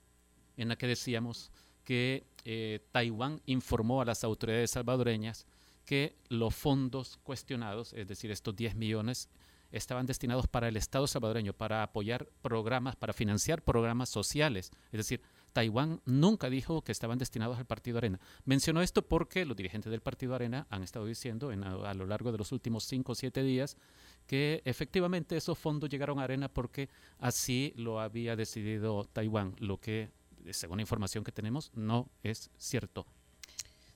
en 0.57 0.69
la 0.69 0.77
que 0.77 0.87
decíamos 0.87 1.51
que 1.85 2.27
eh, 2.45 2.81
Taiwán 2.93 3.41
informó 3.47 4.01
a 4.01 4.05
las 4.05 4.25
autoridades 4.25 4.71
salvadoreñas 4.71 5.47
que 5.85 6.17
los 6.29 6.55
fondos 6.55 7.19
cuestionados, 7.23 7.93
es 7.93 8.07
decir, 8.07 8.31
estos 8.31 8.55
10 8.55 8.77
millones, 8.77 9.29
estaban 9.73 10.07
destinados 10.07 10.47
para 10.47 10.69
el 10.69 10.77
Estado 10.77 11.07
salvadoreño, 11.07 11.55
para 11.55 11.83
apoyar 11.83 12.29
programas, 12.43 12.95
para 12.95 13.13
financiar 13.13 13.63
programas 13.63 14.11
sociales. 14.11 14.71
Es 14.93 14.99
decir, 14.99 15.23
Taiwán 15.53 16.01
nunca 16.05 16.51
dijo 16.51 16.83
que 16.83 16.93
estaban 16.93 17.19
destinados 17.19 17.59
al 17.59 17.67
Partido 17.67 17.99
Arena. 17.99 18.21
Mencionó 18.45 18.83
esto 18.83 19.03
porque 19.03 19.45
los 19.45 19.57
dirigentes 19.57 19.91
del 19.91 20.01
Partido 20.01 20.35
Arena 20.35 20.67
han 20.71 20.83
estado 20.83 21.07
diciendo 21.07 21.53
en, 21.53 21.65
a, 21.65 21.73
a, 21.91 21.95
lo 21.95 22.07
largo 22.07 22.33
de 22.33 22.39
los 22.39 22.53
últimos 22.53 22.85
cinco 22.85 23.13
o 23.13 23.15
siete 23.15 23.43
días 23.43 23.77
que 24.27 24.63
efectivamente 24.65 25.37
esos 25.37 25.59
fondos 25.59 25.91
llegaron 25.91 26.19
a 26.19 26.25
Arena 26.25 26.49
porque 26.49 26.89
así 27.19 27.73
lo 27.77 28.01
había 28.01 28.37
decidido 28.37 29.05
Taiwán, 29.13 29.55
lo 29.59 29.79
que, 29.79 30.11
según 30.51 30.79
la 30.79 30.83
información 30.83 31.25
que 31.25 31.33
tenemos, 31.33 31.71
no 31.75 32.09
es 32.23 32.51
cierto. 32.57 33.07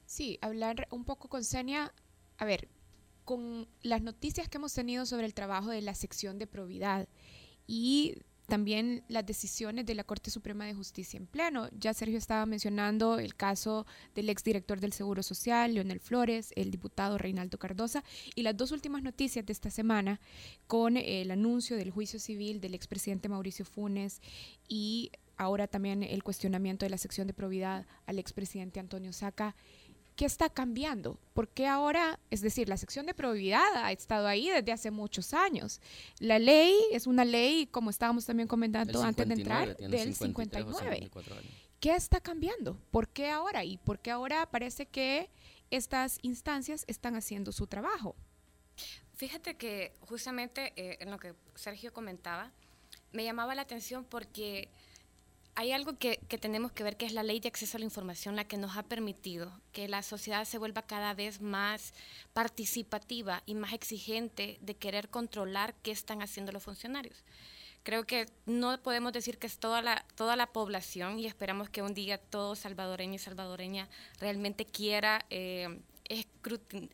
Sí, 0.05 0.39
hablar 0.41 0.87
un 0.91 1.05
poco 1.05 1.29
con 1.29 1.45
Senia, 1.45 1.93
a 2.39 2.45
ver, 2.45 2.69
con 3.25 3.69
las 3.83 4.03
noticias 4.03 4.49
que 4.49 4.59
hemos 4.59 4.73
tenido 4.73 5.05
sobre 5.05 5.27
el 5.27 5.35
trabajo 5.35 5.71
de 5.71 5.83
la 5.83 5.95
sección 5.95 6.39
de 6.39 6.47
probidad 6.47 7.09
y 7.67 8.15
también 8.47 9.03
las 9.09 9.27
decisiones 9.27 9.87
de 9.87 9.95
la 9.95 10.05
Corte 10.05 10.31
Suprema 10.31 10.65
de 10.65 10.75
Justicia 10.75 11.19
en 11.19 11.27
pleno. 11.27 11.69
Ya 11.79 11.93
Sergio 11.95 12.19
estaba 12.19 12.47
mencionando 12.47 13.19
el 13.19 13.35
caso 13.35 13.87
del 14.15 14.29
exdirector 14.29 14.81
del 14.81 14.93
Seguro 14.93 15.23
Social, 15.23 15.75
Leonel 15.75 16.01
Flores, 16.01 16.53
el 16.57 16.71
diputado 16.71 17.19
Reinaldo 17.19 17.59
Cardosa, 17.59 18.05
y 18.35 18.43
las 18.43 18.57
dos 18.57 18.73
últimas 18.73 19.03
noticias 19.03 19.45
de 19.45 19.53
esta 19.53 19.71
semana 19.71 20.21
con 20.67 20.97
el 20.97 21.31
anuncio 21.31 21.77
del 21.77 21.91
juicio 21.91 22.19
civil 22.19 22.61
del 22.61 22.75
expresidente 22.75 23.29
Mauricio 23.29 23.65
Funes 23.65 24.21
y 24.69 25.11
ahora 25.37 25.67
también 25.67 26.03
el 26.03 26.23
cuestionamiento 26.23 26.87
de 26.87 26.91
la 26.91 26.99
sección 26.99 27.27
de 27.27 27.35
probidad 27.35 27.87
al 28.07 28.19
expresidente 28.19 28.81
Antonio 28.81 29.13
Saca. 29.13 29.55
¿Qué 30.17 30.25
está 30.25 30.49
cambiando? 30.49 31.19
¿Por 31.35 31.47
qué 31.49 31.67
ahora, 31.67 32.19
es 32.31 32.41
decir, 32.41 32.71
la 32.71 32.79
sección 32.79 33.05
de 33.05 33.13
probidad 33.13 33.77
ha 33.77 33.93
estado 33.93 34.27
ahí 34.27 34.49
desde 34.49 34.73
hace 34.73 34.91
muchos 34.91 35.35
años? 35.35 35.83
La 36.21 36.39
ley 36.39 36.75
es 36.91 37.07
una 37.07 37.27
ley, 37.27 37.67
como 37.67 37.91
estábamos 37.91 38.25
también 38.25 38.49
comentando 38.49 39.03
antes 39.03 39.29
de 39.29 39.35
entrar, 39.35 39.77
del 39.77 40.15
59. 40.15 41.11
¿Qué 41.81 41.95
está 41.95 42.19
cambiando? 42.21 42.81
¿Por 42.91 43.09
qué 43.09 43.29
ahora? 43.29 43.63
¿Y 43.65 43.77
por 43.77 43.99
qué 43.99 44.11
ahora 44.11 44.51
parece 44.51 44.87
que 44.87 45.29
estas 45.71 46.19
instancias 46.23 46.85
están 46.87 47.15
haciendo 47.15 47.53
su 47.53 47.67
trabajo? 47.67 48.17
Fíjate 49.17 49.57
que 49.57 49.93
justamente 50.01 50.73
eh, 50.77 50.97
en 51.01 51.11
lo 51.11 51.19
que 51.19 51.35
Sergio 51.55 51.93
comentaba, 51.93 52.53
me 53.13 53.23
llamaba 53.23 53.55
la 53.55 53.63
atención 53.63 54.05
porque 54.05 54.71
hay 55.57 55.73
algo 55.73 55.99
que, 55.99 56.19
tenemos 56.39 56.71
que 56.71 56.85
ver, 56.85 56.99
que 56.99 57.07
es 57.07 57.13
la 57.13 57.23
ley 57.23 57.41
de 57.41 57.49
acceso 57.49 57.79
a 57.79 57.81
la 57.81 57.87
información, 57.87 58.37
la 58.37 58.45
que 58.45 58.59
nos 58.59 58.77
ha 58.77 58.83
permitido 58.83 59.51
que 59.73 59.89
la 59.89 60.03
sociedad 60.03 60.45
se 60.45 60.59
vuelva 60.59 60.83
cada 60.83 61.15
vez 61.15 61.41
más 61.41 61.95
participativa 62.35 63.43
y 63.47 63.55
más 63.55 63.73
exigente 63.73 64.59
de 64.61 64.75
querer 64.75 65.09
controlar 65.09 65.75
qué 65.83 65.93
están 65.93 66.21
haciendo 66.21 66.53
los 66.53 66.63
funcionarios. 66.63 67.25
Creo 67.85 68.05
que 68.05 68.27
no 68.45 68.79
podemos 68.83 69.15
decir 69.15 69.39
que 69.39 69.47
es 69.47 69.59
toda 69.59 69.81
la, 69.81 70.05
toda 70.15 70.37
la 70.37 70.47
población 70.47 71.19
y 71.19 71.27
esperamos 71.27 71.71
que 71.71 71.81
un 71.81 71.95
día 71.95 72.19
todo 72.19 72.55
salvadoreño 72.55 73.15
y 73.15 73.19
salvadoreña 73.19 73.89
realmente 74.21 74.67
quiera 74.67 75.25
eh, 75.31 75.81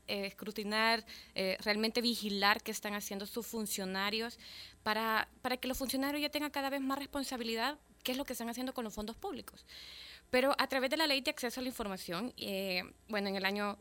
escrutinar, 0.06 1.04
eh, 1.34 1.56
realmente 1.62 2.00
vigilar 2.00 2.62
qué 2.62 2.70
están 2.70 2.94
haciendo 2.94 3.26
sus 3.26 3.44
funcionarios 3.44 4.38
para 4.84 5.26
que 5.60 5.66
los 5.66 5.78
funcionarios 5.78 6.22
ya 6.22 6.28
tengan 6.28 6.50
cada 6.52 6.70
vez 6.70 6.80
más 6.80 6.98
responsabilidad 6.98 7.76
qué 8.02 8.12
es 8.12 8.18
lo 8.18 8.24
que 8.24 8.32
están 8.32 8.48
haciendo 8.48 8.74
con 8.74 8.84
los 8.84 8.94
fondos 8.94 9.16
públicos. 9.16 9.64
Pero 10.30 10.54
a 10.56 10.66
través 10.66 10.88
de 10.90 10.96
la 10.96 11.06
ley 11.06 11.20
de 11.20 11.30
acceso 11.30 11.60
a 11.60 11.62
la 11.62 11.68
información, 11.68 12.32
eh, 12.38 12.84
bueno, 13.08 13.28
en 13.28 13.36
el 13.36 13.44
año 13.44 13.78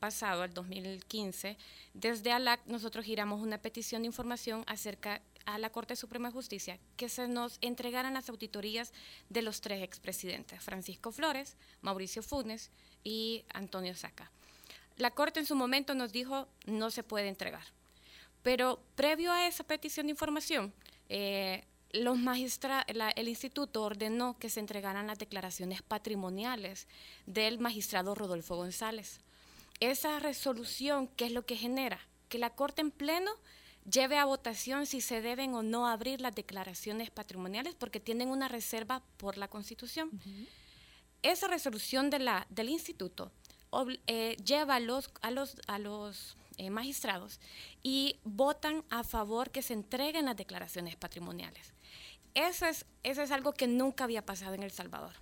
pasado, 0.00 0.44
el 0.44 0.52
2015, 0.52 1.56
desde 1.94 2.30
ALAC 2.30 2.66
nosotros 2.66 3.04
giramos 3.06 3.40
una 3.40 3.58
petición 3.58 4.02
de 4.02 4.06
información 4.06 4.64
acerca 4.66 5.22
a 5.46 5.58
la 5.58 5.70
Corte 5.70 5.96
Suprema 5.96 6.28
de 6.28 6.34
Justicia 6.34 6.78
que 6.96 7.08
se 7.08 7.26
nos 7.26 7.58
entregaran 7.60 8.14
las 8.14 8.28
auditorías 8.28 8.92
de 9.30 9.42
los 9.42 9.60
tres 9.60 9.82
expresidentes, 9.82 10.62
Francisco 10.62 11.10
Flores, 11.10 11.56
Mauricio 11.80 12.22
Funes 12.22 12.70
y 13.02 13.44
Antonio 13.52 13.94
Saca. 13.94 14.30
La 14.96 15.10
Corte 15.10 15.40
en 15.40 15.46
su 15.46 15.56
momento 15.56 15.94
nos 15.94 16.12
dijo 16.12 16.48
no 16.66 16.90
se 16.90 17.02
puede 17.02 17.28
entregar. 17.28 17.64
Pero 18.42 18.82
previo 18.94 19.32
a 19.32 19.46
esa 19.46 19.64
petición 19.64 20.06
de 20.06 20.12
información, 20.12 20.74
eh, 21.08 21.64
los 21.94 22.18
magistra 22.18 22.84
la, 22.92 23.10
el 23.10 23.28
instituto 23.28 23.82
ordenó 23.82 24.36
que 24.38 24.50
se 24.50 24.60
entregaran 24.60 25.06
las 25.06 25.18
declaraciones 25.18 25.82
patrimoniales 25.82 26.88
del 27.26 27.58
magistrado 27.58 28.14
Rodolfo 28.14 28.56
González. 28.56 29.20
Esa 29.80 30.18
resolución, 30.18 31.08
¿qué 31.08 31.26
es 31.26 31.32
lo 31.32 31.46
que 31.46 31.56
genera? 31.56 32.00
Que 32.28 32.38
la 32.38 32.50
Corte 32.50 32.82
en 32.82 32.90
pleno 32.90 33.30
lleve 33.90 34.18
a 34.18 34.24
votación 34.24 34.86
si 34.86 35.00
se 35.00 35.20
deben 35.20 35.54
o 35.54 35.62
no 35.62 35.86
abrir 35.86 36.20
las 36.20 36.34
declaraciones 36.34 37.10
patrimoniales 37.10 37.74
porque 37.74 38.00
tienen 38.00 38.28
una 38.28 38.48
reserva 38.48 39.02
por 39.16 39.36
la 39.36 39.48
Constitución. 39.48 40.08
Uh 40.12 40.16
-huh. 40.16 40.48
Esa 41.22 41.48
resolución 41.48 42.10
de 42.10 42.18
la, 42.18 42.46
del 42.50 42.68
instituto 42.68 43.30
eh, 44.06 44.36
lleva 44.44 44.76
a 44.76 44.80
los, 44.80 45.10
a 45.22 45.30
los, 45.30 45.56
a 45.66 45.78
los 45.78 46.36
eh, 46.56 46.70
magistrados 46.70 47.40
y 47.82 48.20
votan 48.24 48.84
a 48.90 49.02
favor 49.04 49.50
que 49.50 49.62
se 49.62 49.74
entreguen 49.74 50.26
las 50.26 50.36
declaraciones 50.36 50.96
patrimoniales. 50.96 51.73
Eso 52.34 52.66
es, 52.66 52.84
eso 53.02 53.22
es 53.22 53.30
algo 53.30 53.52
que 53.52 53.66
nunca 53.66 54.04
había 54.04 54.26
pasado 54.26 54.54
en 54.54 54.62
El 54.62 54.70
Salvador. 54.72 55.12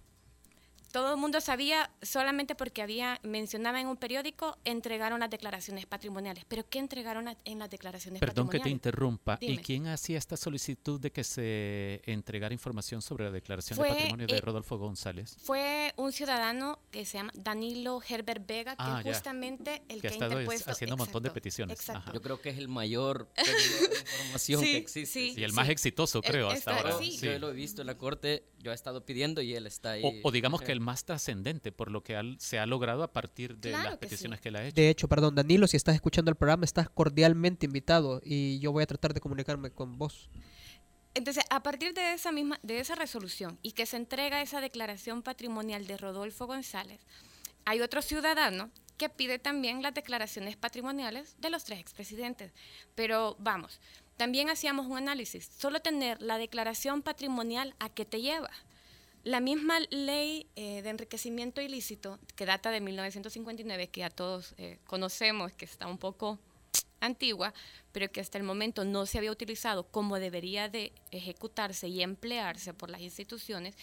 Todo 0.92 1.14
el 1.14 1.16
mundo 1.16 1.40
sabía 1.40 1.90
solamente 2.02 2.54
porque 2.54 2.82
había 2.82 3.18
mencionaba 3.22 3.80
en 3.80 3.86
un 3.86 3.96
periódico 3.96 4.58
entregaron 4.66 5.20
las 5.20 5.30
declaraciones 5.30 5.86
patrimoniales. 5.86 6.44
Pero 6.46 6.68
¿qué 6.68 6.80
entregaron 6.80 7.34
en 7.44 7.58
las 7.58 7.70
declaraciones 7.70 8.20
Perdón 8.20 8.46
patrimoniales? 8.46 8.62
que 8.62 8.68
te 8.68 8.70
interrumpa. 8.70 9.38
Dime. 9.40 9.54
¿Y 9.54 9.58
quién 9.58 9.86
hacía 9.86 10.18
esta 10.18 10.36
solicitud 10.36 11.00
de 11.00 11.10
que 11.10 11.24
se 11.24 12.02
entregara 12.04 12.52
información 12.52 13.00
sobre 13.00 13.24
la 13.24 13.30
declaración 13.30 13.78
Fue, 13.78 13.88
de 13.88 13.94
patrimonio 13.94 14.26
de 14.26 14.36
eh, 14.36 14.40
Rodolfo 14.42 14.76
González? 14.76 15.34
Fue 15.42 15.94
un 15.96 16.12
ciudadano 16.12 16.78
que 16.90 17.06
se 17.06 17.16
llama 17.16 17.32
Danilo 17.36 18.02
Herbert 18.06 18.46
Vega, 18.46 18.72
que 18.72 18.82
ah, 18.82 19.00
justamente 19.02 19.82
el 19.88 19.96
que, 19.96 20.00
que 20.02 20.08
ha 20.08 20.10
estado 20.10 20.32
interpuesto, 20.32 20.70
haciendo 20.72 20.96
un 20.96 20.98
montón 20.98 21.22
de 21.22 21.30
peticiones. 21.30 21.78
Yo 22.12 22.20
creo 22.20 22.38
que 22.38 22.50
es 22.50 22.58
el 22.58 22.68
mayor 22.68 23.32
de 23.36 23.98
información 23.98 24.60
sí, 24.60 24.72
que 24.72 24.76
existe. 24.76 25.12
Sí, 25.12 25.34
y 25.38 25.42
el 25.42 25.54
más 25.54 25.70
exitoso, 25.70 26.20
creo, 26.20 26.50
el, 26.50 26.58
hasta 26.58 26.76
ahora. 26.76 26.98
Sí. 26.98 27.16
Yo 27.16 27.38
lo 27.38 27.48
he 27.48 27.54
visto 27.54 27.80
en 27.80 27.86
la 27.86 27.96
corte, 27.96 28.44
yo 28.58 28.72
he 28.72 28.74
estado 28.74 29.06
pidiendo 29.06 29.40
y 29.40 29.54
él 29.54 29.66
está 29.66 29.92
ahí. 29.92 30.02
O, 30.04 30.28
o 30.28 30.30
digamos 30.30 30.60
que 30.60 30.72
el 30.72 30.81
más 30.82 31.04
trascendente 31.04 31.72
por 31.72 31.90
lo 31.90 32.02
que 32.02 32.16
al, 32.16 32.38
se 32.38 32.58
ha 32.58 32.66
logrado 32.66 33.02
a 33.02 33.12
partir 33.12 33.56
de 33.56 33.70
Claro 33.70 33.84
las 33.90 33.98
que 33.98 34.06
peticiones 34.06 34.38
sí. 34.38 34.42
que 34.42 34.48
él 34.50 34.56
ha 34.56 34.64
hecho. 34.66 34.74
De 34.74 34.90
hecho, 34.90 35.08
perdón, 35.08 35.34
Danilo, 35.34 35.66
si 35.66 35.76
estás 35.76 35.94
escuchando 35.94 36.30
el 36.30 36.36
programa, 36.36 36.64
estás 36.64 36.88
cordialmente 36.90 37.66
invitado 37.66 38.20
y 38.24 38.58
yo 38.58 38.72
voy 38.72 38.82
a 38.82 38.86
tratar 38.86 39.14
de 39.14 39.20
comunicarme 39.20 39.70
con 39.70 39.96
vos. 39.98 40.28
Entonces, 41.14 41.44
a 41.50 41.62
partir 41.62 41.94
de 41.94 42.14
esa 42.14 42.32
misma, 42.32 42.58
de 42.62 42.80
esa 42.80 42.94
resolución 42.94 43.58
y 43.62 43.72
que 43.72 43.86
se 43.86 43.96
entrega 43.96 44.40
esa 44.40 44.60
declaración 44.60 45.22
patrimonial 45.22 45.86
de 45.86 45.96
Rodolfo 45.96 46.46
González, 46.46 47.00
hay 47.64 47.80
otro 47.80 48.02
ciudadano 48.02 48.70
que 48.96 49.08
pide 49.08 49.38
también 49.38 49.82
las 49.82 49.94
declaraciones 49.94 50.56
patrimoniales 50.56 51.36
de 51.38 51.50
los 51.50 51.64
tres 51.64 51.80
expresidentes. 51.80 52.52
Pero 52.94 53.36
vamos, 53.38 53.80
también 54.16 54.50
hacíamos 54.50 54.86
un 54.86 54.98
análisis. 54.98 55.50
Solo 55.58 55.80
tener 55.80 56.22
la 56.22 56.38
declaración 56.38 57.02
patrimonial 57.02 57.74
a 57.78 57.88
qué 57.88 58.04
te 58.04 58.20
lleva. 58.20 58.50
La 59.24 59.38
misma 59.38 59.78
ley 59.90 60.48
eh, 60.56 60.82
de 60.82 60.90
enriquecimiento 60.90 61.60
ilícito, 61.60 62.18
que 62.34 62.44
data 62.44 62.72
de 62.72 62.80
1959, 62.80 63.88
que 63.88 64.00
ya 64.00 64.10
todos 64.10 64.54
eh, 64.58 64.78
conocemos, 64.86 65.52
que 65.52 65.64
está 65.64 65.86
un 65.86 65.98
poco 65.98 66.40
antigua, 66.98 67.54
pero 67.92 68.10
que 68.10 68.20
hasta 68.20 68.38
el 68.38 68.44
momento 68.44 68.84
no 68.84 69.06
se 69.06 69.18
había 69.18 69.30
utilizado 69.30 69.84
como 69.84 70.18
debería 70.18 70.68
de 70.68 70.92
ejecutarse 71.12 71.86
y 71.86 72.02
emplearse 72.02 72.74
por 72.74 72.90
las 72.90 73.00
instituciones, 73.00 73.76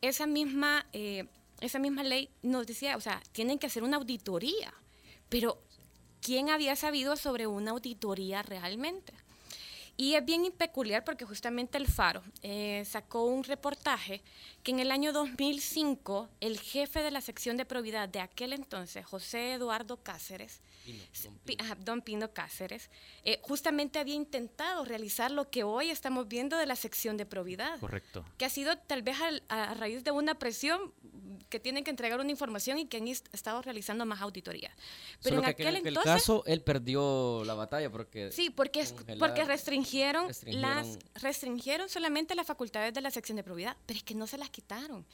esa 0.00 0.26
misma, 0.26 0.86
eh, 0.92 1.26
esa 1.60 1.78
misma 1.78 2.02
ley 2.02 2.28
nos 2.42 2.66
decía, 2.66 2.96
o 2.96 3.00
sea, 3.00 3.22
tienen 3.30 3.60
que 3.60 3.66
hacer 3.66 3.84
una 3.84 3.98
auditoría, 3.98 4.74
pero 5.28 5.62
¿quién 6.20 6.50
había 6.50 6.74
sabido 6.74 7.16
sobre 7.16 7.46
una 7.46 7.70
auditoría 7.70 8.42
realmente? 8.42 9.12
Y 9.96 10.14
es 10.14 10.24
bien 10.24 10.52
peculiar 10.52 11.04
porque 11.04 11.24
justamente 11.24 11.78
el 11.78 11.86
Faro 11.86 12.22
eh, 12.42 12.84
sacó 12.84 13.24
un 13.24 13.44
reportaje 13.44 14.22
que 14.62 14.72
en 14.72 14.80
el 14.80 14.90
año 14.90 15.12
2005 15.12 16.28
el 16.40 16.60
jefe 16.60 17.02
de 17.02 17.10
la 17.10 17.22
sección 17.22 17.56
de 17.56 17.64
probidad 17.64 18.08
de 18.08 18.20
aquel 18.20 18.52
entonces, 18.52 19.06
José 19.06 19.54
Eduardo 19.54 19.96
Cáceres, 20.02 20.60
Pino, 20.86 21.02
don 21.24 21.34
Pi- 21.38 21.56
Pino. 21.56 21.64
ajá, 21.64 21.74
don 21.84 22.00
Pino 22.02 22.32
Cáceres, 22.32 22.90
eh, 23.24 23.38
justamente 23.42 23.98
había 23.98 24.14
intentado 24.14 24.84
realizar 24.84 25.30
lo 25.30 25.50
que 25.50 25.64
hoy 25.64 25.90
estamos 25.90 26.28
viendo 26.28 26.56
de 26.56 26.66
la 26.66 26.76
sección 26.76 27.16
de 27.16 27.26
probidad 27.26 27.78
Correcto. 27.80 28.24
que 28.38 28.44
ha 28.44 28.50
sido 28.50 28.76
tal 28.78 29.02
vez 29.02 29.20
al- 29.20 29.42
a, 29.48 29.70
a 29.72 29.74
raíz 29.74 30.04
de 30.04 30.10
una 30.12 30.38
presión 30.38 30.92
que 31.48 31.60
tienen 31.60 31.84
que 31.84 31.90
entregar 31.90 32.20
una 32.20 32.30
información 32.30 32.78
y 32.78 32.86
que 32.86 32.96
han 32.98 33.08
est- 33.08 33.26
estado 33.34 33.60
realizando 33.62 34.06
más 34.06 34.20
auditorías. 34.20 34.72
Pero 35.22 35.36
Solo 35.36 35.36
en 35.38 35.44
que 35.44 35.50
aquel 35.62 35.66
aquel 35.76 35.86
entonces... 35.88 36.12
caso 36.12 36.42
él 36.46 36.62
perdió 36.62 37.42
la 37.44 37.54
batalla 37.54 37.90
porque 37.90 38.30
Sí, 38.32 38.50
porque, 38.50 38.84
porque 39.18 39.44
restringieron, 39.44 40.28
restringieron- 40.28 40.60
las 40.60 40.98
restringieron 41.22 41.88
solamente 41.88 42.34
las 42.34 42.46
facultades 42.46 42.94
de 42.94 43.00
la 43.00 43.10
sección 43.10 43.36
de 43.36 43.42
probidad, 43.44 43.76
pero 43.86 43.96
es 43.98 44.02
que 44.04 44.14
no 44.14 44.26
se 44.26 44.38
las 44.38 44.50
quitaron. 44.50 45.04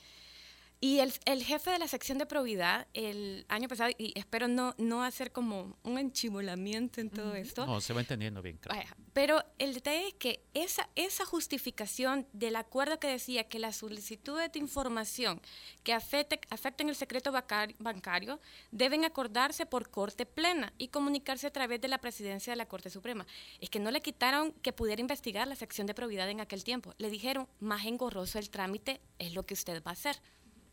Y 0.84 0.98
el, 0.98 1.12
el 1.26 1.44
jefe 1.44 1.70
de 1.70 1.78
la 1.78 1.86
sección 1.86 2.18
de 2.18 2.26
probidad 2.26 2.88
el 2.92 3.46
año 3.48 3.68
pasado, 3.68 3.92
y 3.96 4.12
espero 4.18 4.48
no, 4.48 4.74
no 4.78 5.04
hacer 5.04 5.30
como 5.30 5.76
un 5.84 5.96
enchimolamiento 5.96 7.00
en 7.00 7.08
todo 7.08 7.36
esto, 7.36 7.64
No, 7.66 7.80
se 7.80 7.92
va 7.92 8.00
entendiendo 8.00 8.42
bien. 8.42 8.58
Vaya, 8.68 8.96
pero 9.12 9.44
el 9.58 9.74
detalle 9.74 10.08
es 10.08 10.14
que 10.14 10.42
esa, 10.54 10.88
esa 10.96 11.24
justificación 11.24 12.26
del 12.32 12.56
acuerdo 12.56 12.98
que 12.98 13.06
decía 13.06 13.44
que 13.48 13.60
las 13.60 13.76
solicitudes 13.76 14.50
de 14.50 14.58
información 14.58 15.40
que 15.84 15.94
afecte- 15.94 16.40
afecten 16.50 16.88
el 16.88 16.96
secreto 16.96 17.30
bacar- 17.30 17.76
bancario 17.78 18.40
deben 18.72 19.04
acordarse 19.04 19.66
por 19.66 19.88
corte 19.88 20.26
plena 20.26 20.72
y 20.78 20.88
comunicarse 20.88 21.46
a 21.46 21.52
través 21.52 21.80
de 21.80 21.86
la 21.86 21.98
presidencia 21.98 22.52
de 22.52 22.56
la 22.56 22.66
Corte 22.66 22.90
Suprema. 22.90 23.24
Es 23.60 23.70
que 23.70 23.78
no 23.78 23.92
le 23.92 24.00
quitaron 24.02 24.50
que 24.62 24.72
pudiera 24.72 25.00
investigar 25.00 25.46
la 25.46 25.54
sección 25.54 25.86
de 25.86 25.94
probidad 25.94 26.28
en 26.28 26.40
aquel 26.40 26.64
tiempo. 26.64 26.92
Le 26.98 27.08
dijeron, 27.08 27.46
más 27.60 27.86
engorroso 27.86 28.40
el 28.40 28.50
trámite 28.50 29.00
es 29.20 29.32
lo 29.32 29.44
que 29.46 29.54
usted 29.54 29.80
va 29.84 29.92
a 29.92 29.94
hacer. 29.94 30.16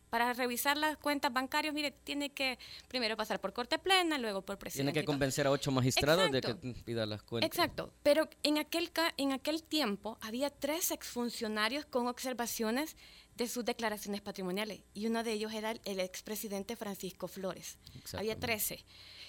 Para 0.10 0.34
revisar 0.34 0.78
las 0.78 0.98
cuentas 0.98 1.32
bancarias, 1.32 1.74
mire, 1.74 1.92
tiene 1.92 2.32
que 2.32 2.58
primero 2.88 3.16
pasar 3.16 3.40
por 3.40 3.54
corte 3.54 3.78
plena, 3.78 4.18
luego 4.18 4.42
por 4.42 4.58
presidente. 4.58 4.92
tiene 4.92 5.02
que 5.02 5.06
convencer 5.06 5.46
a 5.48 5.52
ocho 5.52 5.72
magistrados 5.72 6.32
de 6.32 6.42
que 6.42 6.56
pida 6.84 7.06
las 7.06 7.22
cuentas. 7.22 7.48
Exacto, 7.50 7.94
pero 8.02 8.28
en 8.44 8.58
aquel, 8.58 8.92
ca- 8.92 9.14
en 9.18 9.32
aquel 9.34 9.64
tiempo 9.64 10.18
había 10.22 10.50
tres 10.50 10.92
exfuncionarios 10.92 11.86
con 11.86 12.08
observaciones 12.08 12.96
de 13.36 13.48
sus 13.48 13.64
declaraciones 13.64 14.22
patrimoniales 14.22 14.82
y 14.94 15.06
uno 15.08 15.24
de 15.24 15.32
ellos 15.32 15.54
era 15.54 15.72
el, 15.72 15.82
el 15.86 16.00
expresidente 16.00 16.76
Francisco 16.76 17.28
Flores. 17.28 17.78
Había 18.14 18.34
Exactamente. 18.34 18.36
13. 18.48 18.86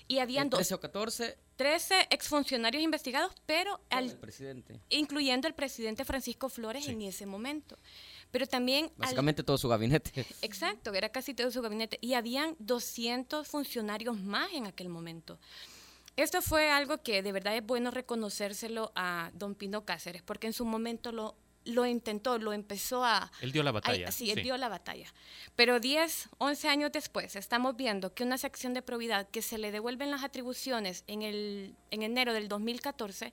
Y 0.08 0.18
habían 0.18 0.44
El 0.44 0.50
dos, 0.50 0.58
13 0.58 0.74
o 0.74 0.80
14 0.80 1.38
13 1.56 2.06
exfuncionarios 2.10 2.82
investigados, 2.82 3.32
pero 3.46 3.80
al- 3.90 4.10
el 4.10 4.16
presidente. 4.16 4.80
incluyendo 4.88 5.46
el 5.46 5.54
presidente 5.54 6.04
Francisco 6.04 6.48
Flores 6.48 6.88
en 6.88 7.02
ese 7.02 7.26
momento. 7.26 7.76
Pero 8.30 8.46
también... 8.46 8.86
al- 8.86 8.92
Básicamente 8.96 9.42
todo 9.42 9.58
su 9.58 9.68
gabinete. 9.68 10.24
Exacto, 10.42 10.92
era 10.94 11.08
casi 11.08 11.34
todo 11.34 11.50
su 11.50 11.62
gabinete. 11.62 11.98
Y 12.00 12.14
habían 12.14 12.56
200 12.58 13.46
funcionarios 13.46 14.18
más 14.20 14.52
en 14.52 14.66
aquel 14.66 14.88
momento. 14.88 15.38
Esto 16.16 16.42
fue 16.42 16.70
algo 16.70 16.98
que 16.98 17.22
de 17.22 17.32
verdad 17.32 17.56
es 17.56 17.64
bueno 17.64 17.90
reconocérselo 17.90 18.92
a 18.94 19.30
don 19.34 19.54
Pino 19.54 19.84
Cáceres, 19.84 20.22
porque 20.22 20.46
en 20.48 20.52
su 20.52 20.64
momento 20.64 21.12
lo, 21.12 21.34
lo 21.64 21.86
intentó, 21.86 22.36
lo 22.38 22.52
empezó 22.52 23.04
a... 23.04 23.30
Él 23.40 23.52
dio 23.52 23.62
la 23.62 23.70
a- 23.70 23.74
batalla. 23.74 24.10
sí, 24.12 24.30
él 24.30 24.42
dio 24.42 24.56
la 24.58 24.68
batalla. 24.68 25.06
Pero 25.56 25.80
10, 25.80 26.28
11 26.38 26.68
años 26.68 26.92
después, 26.92 27.36
estamos 27.36 27.76
viendo 27.76 28.12
que 28.12 28.24
una 28.24 28.38
sección 28.38 28.74
de 28.74 28.82
probidad 28.82 29.28
que 29.30 29.40
se 29.40 29.56
le 29.56 29.70
devuelven 29.72 30.10
las 30.10 30.22
atribuciones 30.24 31.04
en, 31.06 31.22
el, 31.22 31.74
en 31.90 32.02
enero 32.02 32.32
del 32.34 32.48
2014 32.48 33.32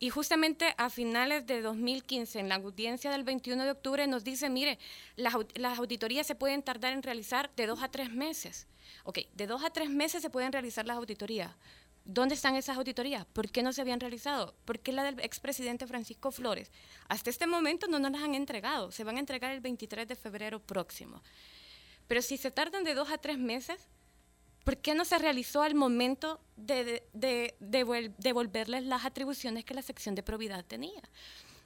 y 0.00 0.10
justamente 0.10 0.74
a 0.78 0.90
finales 0.90 1.46
de 1.46 1.60
2015, 1.60 2.38
en 2.38 2.48
la 2.48 2.54
audiencia 2.56 3.10
del 3.10 3.24
21 3.24 3.64
de 3.64 3.70
octubre, 3.72 4.06
nos 4.06 4.22
dice, 4.24 4.48
mire, 4.48 4.78
las, 5.16 5.34
au- 5.34 5.48
las 5.58 5.78
auditorías 5.78 6.26
se 6.26 6.34
pueden 6.36 6.62
tardar 6.62 6.92
en 6.92 7.02
realizar 7.02 7.50
de 7.56 7.66
dos 7.66 7.82
a 7.82 7.88
tres 7.88 8.12
meses. 8.12 8.66
Ok, 9.04 9.18
de 9.34 9.46
dos 9.46 9.64
a 9.64 9.70
tres 9.70 9.90
meses 9.90 10.22
se 10.22 10.30
pueden 10.30 10.52
realizar 10.52 10.86
las 10.86 10.96
auditorías. 10.98 11.50
¿Dónde 12.04 12.36
están 12.36 12.56
esas 12.56 12.76
auditorías? 12.78 13.26
¿Por 13.26 13.50
qué 13.50 13.62
no 13.62 13.72
se 13.72 13.82
habían 13.82 14.00
realizado? 14.00 14.54
¿Por 14.64 14.78
qué 14.78 14.92
la 14.92 15.04
del 15.04 15.20
expresidente 15.20 15.86
Francisco 15.86 16.30
Flores? 16.30 16.70
Hasta 17.08 17.28
este 17.28 17.46
momento 17.46 17.86
no 17.86 17.98
nos 17.98 18.12
las 18.12 18.22
han 18.22 18.34
entregado. 18.34 18.90
Se 18.92 19.04
van 19.04 19.16
a 19.16 19.20
entregar 19.20 19.52
el 19.52 19.60
23 19.60 20.08
de 20.08 20.16
febrero 20.16 20.58
próximo. 20.60 21.22
Pero 22.06 22.22
si 22.22 22.38
se 22.38 22.50
tardan 22.50 22.84
de 22.84 22.94
dos 22.94 23.10
a 23.10 23.18
tres 23.18 23.36
meses, 23.36 23.88
¿por 24.64 24.76
qué 24.78 24.94
no 24.94 25.04
se 25.04 25.18
realizó 25.18 25.62
al 25.62 25.74
momento 25.74 26.40
de, 26.56 27.02
de, 27.12 27.54
devolverles 28.18 28.84
las 28.84 29.04
atribuciones 29.04 29.64
que 29.64 29.74
la 29.74 29.82
sección 29.82 30.14
de 30.14 30.22
probidad 30.22 30.64
tenía? 30.64 31.02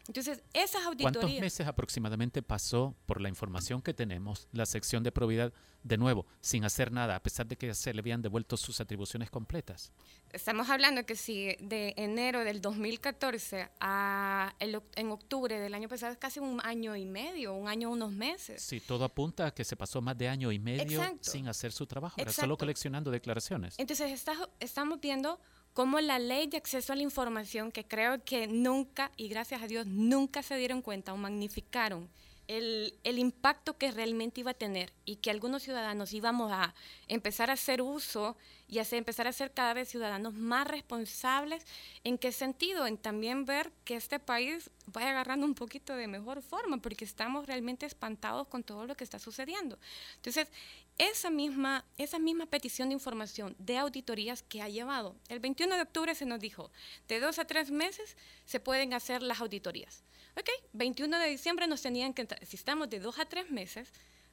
Entonces, 0.08 0.42
esas 0.52 0.82
¿Cuántos 0.82 1.04
auditorías... 1.22 1.40
meses 1.40 1.66
aproximadamente 1.66 2.42
pasó, 2.42 2.94
por 3.06 3.20
la 3.20 3.28
información 3.28 3.80
que 3.82 3.94
tenemos, 3.94 4.48
la 4.52 4.66
sección 4.66 5.02
de 5.02 5.12
probidad 5.12 5.52
de 5.84 5.96
nuevo, 5.96 6.26
sin 6.40 6.64
hacer 6.64 6.92
nada, 6.92 7.16
a 7.16 7.22
pesar 7.22 7.46
de 7.46 7.56
que 7.56 7.72
se 7.74 7.92
le 7.94 8.00
habían 8.00 8.20
devuelto 8.22 8.56
sus 8.56 8.80
atribuciones 8.80 9.30
completas? 9.30 9.92
Estamos 10.32 10.70
hablando 10.70 11.04
que 11.06 11.14
si 11.16 11.56
de 11.60 11.94
enero 11.96 12.44
del 12.44 12.60
2014 12.60 13.68
a 13.80 14.54
el 14.58 14.80
en 14.96 15.10
octubre 15.10 15.58
del 15.58 15.74
año 15.74 15.88
pasado 15.88 16.12
es 16.12 16.18
casi 16.18 16.40
un 16.40 16.60
año 16.64 16.96
y 16.96 17.04
medio, 17.04 17.54
un 17.54 17.68
año 17.68 17.90
unos 17.90 18.12
meses. 18.12 18.62
Sí, 18.62 18.80
todo 18.80 19.04
apunta 19.04 19.46
a 19.46 19.50
que 19.54 19.64
se 19.64 19.76
pasó 19.76 20.00
más 20.00 20.16
de 20.16 20.28
año 20.28 20.52
y 20.52 20.58
medio 20.58 21.00
Exacto. 21.00 21.30
sin 21.30 21.48
hacer 21.48 21.72
su 21.72 21.86
trabajo, 21.86 22.14
era 22.20 22.32
solo 22.32 22.56
coleccionando 22.56 23.10
declaraciones. 23.10 23.74
Entonces 23.78 24.10
está- 24.12 24.48
estamos 24.60 25.00
viendo 25.00 25.38
cómo 25.72 26.00
la 26.00 26.18
ley 26.18 26.46
de 26.46 26.56
acceso 26.56 26.92
a 26.92 26.96
la 26.96 27.02
información, 27.02 27.72
que 27.72 27.84
creo 27.84 28.22
que 28.24 28.46
nunca, 28.46 29.10
y 29.16 29.28
gracias 29.28 29.62
a 29.62 29.66
Dios, 29.66 29.86
nunca 29.86 30.42
se 30.42 30.56
dieron 30.56 30.82
cuenta 30.82 31.12
o 31.12 31.16
magnificaron 31.16 32.08
el, 32.48 32.94
el 33.04 33.18
impacto 33.18 33.78
que 33.78 33.90
realmente 33.90 34.40
iba 34.40 34.50
a 34.50 34.54
tener 34.54 34.92
y 35.04 35.16
que 35.16 35.30
algunos 35.30 35.62
ciudadanos 35.62 36.12
íbamos 36.12 36.52
a 36.52 36.74
empezar 37.08 37.50
a 37.50 37.54
hacer 37.54 37.80
uso 37.80 38.36
y 38.72 38.78
a 38.78 38.84
ser- 38.86 38.96
empezar 38.98 39.26
a 39.26 39.32
ser 39.32 39.52
cada 39.52 39.74
vez 39.74 39.90
ciudadanos 39.90 40.32
más 40.32 40.66
responsables. 40.66 41.62
¿En 42.04 42.16
qué 42.16 42.32
sentido? 42.32 42.86
En 42.86 42.96
también 42.96 43.44
ver 43.44 43.70
que 43.84 43.96
este 43.96 44.18
país 44.18 44.70
vaya 44.86 45.10
agarrando 45.10 45.44
un 45.44 45.54
poquito 45.54 45.94
de 45.94 46.06
mejor 46.08 46.40
forma, 46.40 46.78
porque 46.78 47.04
estamos 47.04 47.46
realmente 47.46 47.84
espantados 47.84 48.48
con 48.48 48.64
todo 48.64 48.86
lo 48.86 48.96
que 48.96 49.04
está 49.04 49.18
sucediendo. 49.18 49.78
Entonces, 50.16 50.48
esa 50.96 51.28
misma, 51.28 51.84
esa 51.98 52.18
misma 52.18 52.46
petición 52.46 52.88
de 52.88 52.94
información 52.94 53.54
de 53.58 53.76
auditorías 53.76 54.42
que 54.42 54.62
ha 54.62 54.70
llevado, 54.70 55.16
el 55.28 55.38
21 55.40 55.74
de 55.74 55.82
octubre 55.82 56.14
se 56.14 56.24
nos 56.24 56.40
dijo, 56.40 56.70
de 57.08 57.20
dos 57.20 57.38
a 57.38 57.44
tres 57.44 57.70
meses 57.70 58.16
se 58.46 58.58
pueden 58.58 58.94
hacer 58.94 59.22
las 59.22 59.40
auditorías. 59.42 60.02
Ok, 60.34 60.48
21 60.72 61.18
de 61.18 61.28
diciembre 61.28 61.66
nos 61.66 61.82
tenían 61.82 62.14
que, 62.14 62.26
si 62.46 62.56
estamos 62.56 62.88
de 62.88 63.00
dos 63.00 63.18
a 63.18 63.26
tres 63.26 63.50
meses, 63.50 63.92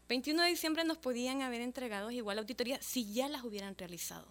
21 0.09 0.41
de 0.43 0.49
diciembre 0.49 0.83
nos 0.83 0.97
podían 0.97 1.41
haber 1.43 1.61
entregado 1.61 2.11
igual 2.11 2.39
auditorías 2.39 2.83
si 2.85 3.13
ya 3.13 3.29
las 3.29 3.43
hubieran 3.43 3.77
realizado. 3.77 4.27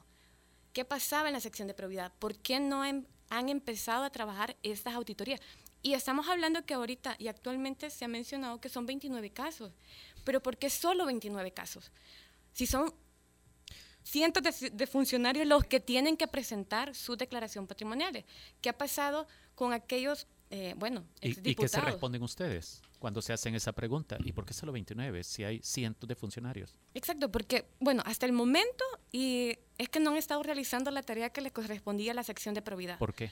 ¿Qué 0.72 0.84
pasaba 0.84 1.28
en 1.28 1.34
la 1.34 1.40
sección 1.40 1.68
de 1.68 1.74
probidad? 1.74 2.12
¿Por 2.18 2.36
qué 2.36 2.60
no 2.60 2.84
em- 2.84 3.06
han 3.30 3.48
empezado 3.48 4.04
a 4.04 4.10
trabajar 4.10 4.56
estas 4.62 4.94
auditorías? 4.94 5.40
Y 5.82 5.94
estamos 5.94 6.28
hablando 6.28 6.64
que 6.66 6.74
ahorita 6.74 7.14
y 7.18 7.28
actualmente 7.28 7.90
se 7.90 8.04
ha 8.04 8.08
mencionado 8.08 8.60
que 8.60 8.68
son 8.68 8.84
29 8.86 9.30
casos. 9.30 9.72
Pero 10.24 10.42
¿por 10.42 10.56
qué 10.58 10.68
solo 10.68 11.06
29 11.06 11.52
casos? 11.52 11.92
Si 12.52 12.66
son 12.66 12.92
cientos 14.02 14.42
de, 14.42 14.50
ci- 14.50 14.70
de 14.72 14.86
funcionarios 14.86 15.46
los 15.46 15.64
que 15.64 15.78
tienen 15.80 16.16
que 16.16 16.26
presentar 16.26 16.94
su 16.94 17.16
declaración 17.16 17.66
patrimoniales. 17.68 18.24
¿Qué 18.60 18.68
ha 18.70 18.76
pasado 18.76 19.26
con 19.54 19.72
aquellos, 19.72 20.26
eh, 20.50 20.74
bueno, 20.78 21.04
¿Y, 21.20 21.50
y 21.50 21.54
qué 21.54 21.68
se 21.68 21.80
responden 21.80 22.22
ustedes 22.22 22.80
cuando 22.98 23.20
se 23.22 23.32
hacen 23.32 23.54
esa 23.54 23.72
pregunta? 23.72 24.16
¿Y 24.24 24.32
por 24.32 24.44
qué 24.46 24.54
solo 24.54 24.72
29 24.72 25.22
si 25.24 25.44
hay 25.44 25.60
cientos 25.62 26.08
de 26.08 26.14
funcionarios? 26.14 26.76
Exacto, 26.94 27.30
porque, 27.30 27.66
bueno, 27.80 28.02
hasta 28.06 28.26
el 28.26 28.32
momento 28.32 28.84
y 29.12 29.58
es 29.76 29.88
que 29.88 30.00
no 30.00 30.10
han 30.10 30.16
estado 30.16 30.42
realizando 30.42 30.90
la 30.90 31.02
tarea 31.02 31.30
que 31.30 31.40
les 31.40 31.52
correspondía 31.52 32.12
a 32.12 32.14
la 32.14 32.22
sección 32.24 32.54
de 32.54 32.62
probidad. 32.62 32.98
¿Por 32.98 33.14
qué? 33.14 33.30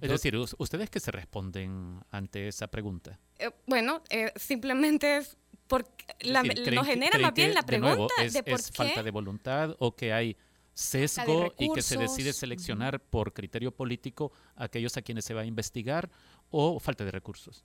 Es 0.00 0.10
decir, 0.10 0.36
us- 0.36 0.54
¿ustedes 0.58 0.90
qué 0.90 1.00
se 1.00 1.10
responden 1.10 2.00
ante 2.10 2.48
esa 2.48 2.66
pregunta? 2.68 3.18
Eh, 3.38 3.50
bueno, 3.66 4.02
eh, 4.10 4.32
simplemente 4.36 5.18
es 5.18 5.36
porque 5.66 6.04
la, 6.20 6.40
Es 6.42 6.48
decir, 6.48 6.62
¿creen 6.64 6.74
nos 6.76 6.86
que- 6.86 6.92
genera 6.92 7.18
más 7.18 7.34
bien 7.34 7.54
la 7.54 7.60
de 7.62 7.66
pregunta 7.66 7.96
nuevo, 7.96 8.08
es, 8.18 8.32
de 8.34 8.42
por 8.42 8.60
es 8.60 8.70
qué 8.70 8.76
falta 8.76 9.02
de 9.02 9.10
voluntad 9.10 9.74
o 9.78 9.96
que 9.96 10.12
hay 10.12 10.36
sesgo 10.76 11.54
y 11.58 11.72
que 11.72 11.80
se 11.80 11.96
decide 11.96 12.32
seleccionar 12.32 13.00
por 13.00 13.32
criterio 13.32 13.72
político 13.72 14.30
a 14.54 14.64
aquellos 14.64 14.96
a 14.96 15.02
quienes 15.02 15.24
se 15.24 15.32
va 15.32 15.40
a 15.40 15.46
investigar 15.46 16.10
o 16.50 16.78
falta 16.78 17.04
de 17.04 17.10
recursos? 17.10 17.64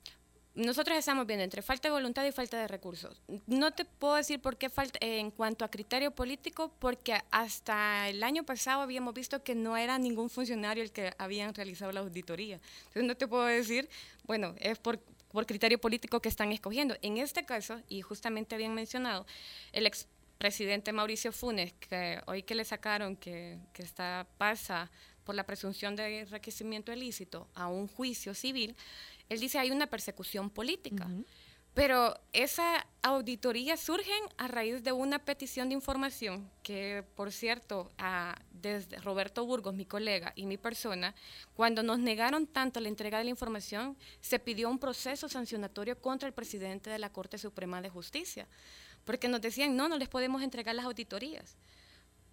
nosotros 0.54 0.98
estamos 0.98 1.26
viendo 1.26 1.44
entre 1.44 1.62
falta 1.62 1.88
de 1.88 1.92
voluntad 1.92 2.24
y 2.26 2.32
falta 2.32 2.58
de 2.58 2.68
recursos. 2.68 3.22
No 3.46 3.70
te 3.72 3.84
puedo 3.84 4.16
decir 4.16 4.40
por 4.40 4.56
qué 4.58 4.68
falta 4.68 4.98
eh, 5.00 5.18
en 5.18 5.30
cuanto 5.30 5.64
a 5.64 5.70
criterio 5.70 6.10
político, 6.10 6.72
porque 6.78 7.20
hasta 7.30 8.08
el 8.08 8.22
año 8.22 8.44
pasado 8.44 8.82
habíamos 8.82 9.14
visto 9.14 9.42
que 9.42 9.54
no 9.54 9.76
era 9.76 9.98
ningún 9.98 10.28
funcionario 10.28 10.82
el 10.82 10.92
que 10.92 11.14
habían 11.18 11.54
realizado 11.54 11.92
la 11.92 12.00
auditoría. 12.00 12.60
Entonces 12.80 13.04
no 13.04 13.16
te 13.16 13.26
puedo 13.26 13.44
decir, 13.44 13.88
bueno, 14.24 14.54
es 14.58 14.78
por, 14.78 14.98
por 15.30 15.46
criterio 15.46 15.80
político 15.80 16.20
que 16.20 16.28
están 16.28 16.52
escogiendo. 16.52 16.96
En 17.00 17.16
este 17.16 17.46
caso, 17.46 17.80
y 17.88 18.02
justamente 18.02 18.54
habían 18.54 18.74
mencionado, 18.74 19.26
el 19.72 19.86
expresidente 20.42 20.92
Mauricio 20.92 21.30
Funes, 21.30 21.72
que 21.74 22.20
hoy 22.26 22.42
que 22.42 22.56
le 22.56 22.64
sacaron 22.64 23.14
que, 23.14 23.60
que 23.72 23.82
está, 23.82 24.26
pasa 24.38 24.90
por 25.22 25.36
la 25.36 25.44
presunción 25.44 25.94
de 25.94 26.20
enriquecimiento 26.20 26.92
ilícito 26.92 27.48
a 27.54 27.68
un 27.68 27.86
juicio 27.86 28.34
civil, 28.34 28.74
él 29.28 29.38
dice 29.38 29.60
hay 29.60 29.70
una 29.70 29.86
persecución 29.86 30.50
política. 30.50 31.08
Pero 31.74 32.20
esa 32.34 32.86
auditoría 33.00 33.78
surge 33.78 34.12
a 34.36 34.46
raíz 34.46 34.82
de 34.82 34.92
una 34.92 35.20
petición 35.20 35.70
de 35.70 35.74
información 35.74 36.50
que, 36.62 37.02
por 37.14 37.32
cierto, 37.32 37.90
desde 38.50 38.98
Roberto 38.98 39.46
Burgos, 39.46 39.74
mi 39.74 39.86
colega, 39.86 40.34
y 40.36 40.44
mi 40.44 40.58
persona, 40.58 41.14
cuando 41.54 41.82
nos 41.82 41.98
negaron 41.98 42.46
tanto 42.46 42.78
la 42.78 42.88
entrega 42.88 43.16
de 43.16 43.24
la 43.24 43.30
información, 43.30 43.96
se 44.20 44.38
pidió 44.38 44.68
un 44.68 44.78
proceso 44.78 45.30
sancionatorio 45.30 45.98
contra 45.98 46.28
el 46.28 46.34
presidente 46.34 46.90
de 46.90 46.98
la 46.98 47.10
Corte 47.10 47.38
Suprema 47.38 47.80
de 47.80 47.88
Justicia, 47.88 48.46
porque 49.04 49.28
nos 49.28 49.40
decían, 49.40 49.76
no, 49.76 49.88
no 49.88 49.98
les 49.98 50.08
podemos 50.08 50.42
entregar 50.42 50.74
las 50.74 50.86
auditorías. 50.86 51.56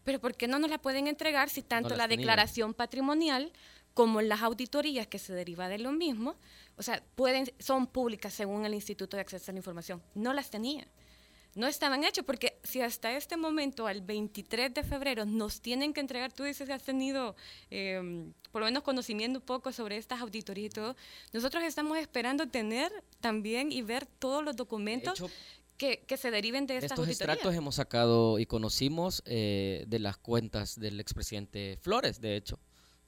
Pero 0.04 0.20
¿por 0.20 0.36
qué 0.36 0.48
no 0.48 0.60
nos 0.60 0.70
la 0.70 0.78
pueden 0.78 1.08
entregar 1.08 1.50
si 1.50 1.62
tanto 1.62 1.96
la 1.96 2.08
declaración 2.08 2.74
patrimonial 2.74 3.52
como 3.94 4.22
las 4.22 4.42
auditorías 4.42 5.08
que 5.08 5.20
se 5.20 5.34
deriva 5.34 5.68
de 5.68 5.78
lo 5.78 5.92
mismo, 5.92 6.36
o 6.78 6.84
sea, 6.84 7.04
pueden, 7.16 7.52
son 7.60 7.88
públicas 7.88 8.34
según 8.34 8.66
el 8.66 8.74
Instituto 8.74 9.18
de 9.18 9.22
Acceso 9.22 9.52
a 9.52 9.54
la 9.54 9.60
Información. 9.60 10.02
No 10.16 10.32
las 10.34 10.50
tenían. 10.50 10.88
No 11.56 11.68
estaban 11.68 12.04
hechas 12.04 12.24
porque 12.24 12.60
si 12.64 12.80
hasta 12.80 13.12
este 13.18 13.36
momento, 13.36 13.88
al 13.88 14.02
23 14.02 14.74
de 14.74 14.84
febrero, 14.84 15.26
nos 15.26 15.60
tienen 15.60 15.94
que 15.94 16.00
entregar, 16.00 16.32
tú 16.32 16.44
dices 16.44 16.68
que 16.68 16.74
has 16.74 16.84
tenido 16.84 17.36
em, 17.72 18.32
por 18.52 18.62
lo 18.62 18.68
menos 18.68 18.84
conocimiento 18.84 19.40
un 19.40 19.46
poco 19.46 19.74
sobre 19.74 19.98
estas 19.98 20.22
auditorías 20.22 20.68
y 20.68 20.70
todo, 20.70 20.96
nosotros 21.34 21.64
estamos 21.64 21.98
esperando 21.98 22.48
tener 22.48 22.92
también 23.20 23.72
y 23.72 23.82
ver 23.82 24.06
todos 24.06 24.46
los 24.46 24.56
documentos 24.56 25.24
que, 25.80 26.04
que, 26.06 26.18
se 26.18 26.30
deriven 26.30 26.68
de 26.68 26.76
estas 26.78 26.92
Estos 26.92 27.08
extractos 27.08 27.56
hemos 27.56 27.76
sacado 27.76 28.38
y 28.38 28.46
conocimos 28.46 29.24
eh, 29.26 29.86
de 29.88 29.98
las 29.98 30.18
cuentas 30.18 30.80
del 30.80 31.00
expresidente 31.00 31.80
Flores, 31.82 32.22
de 32.22 32.36
hecho 32.36 32.60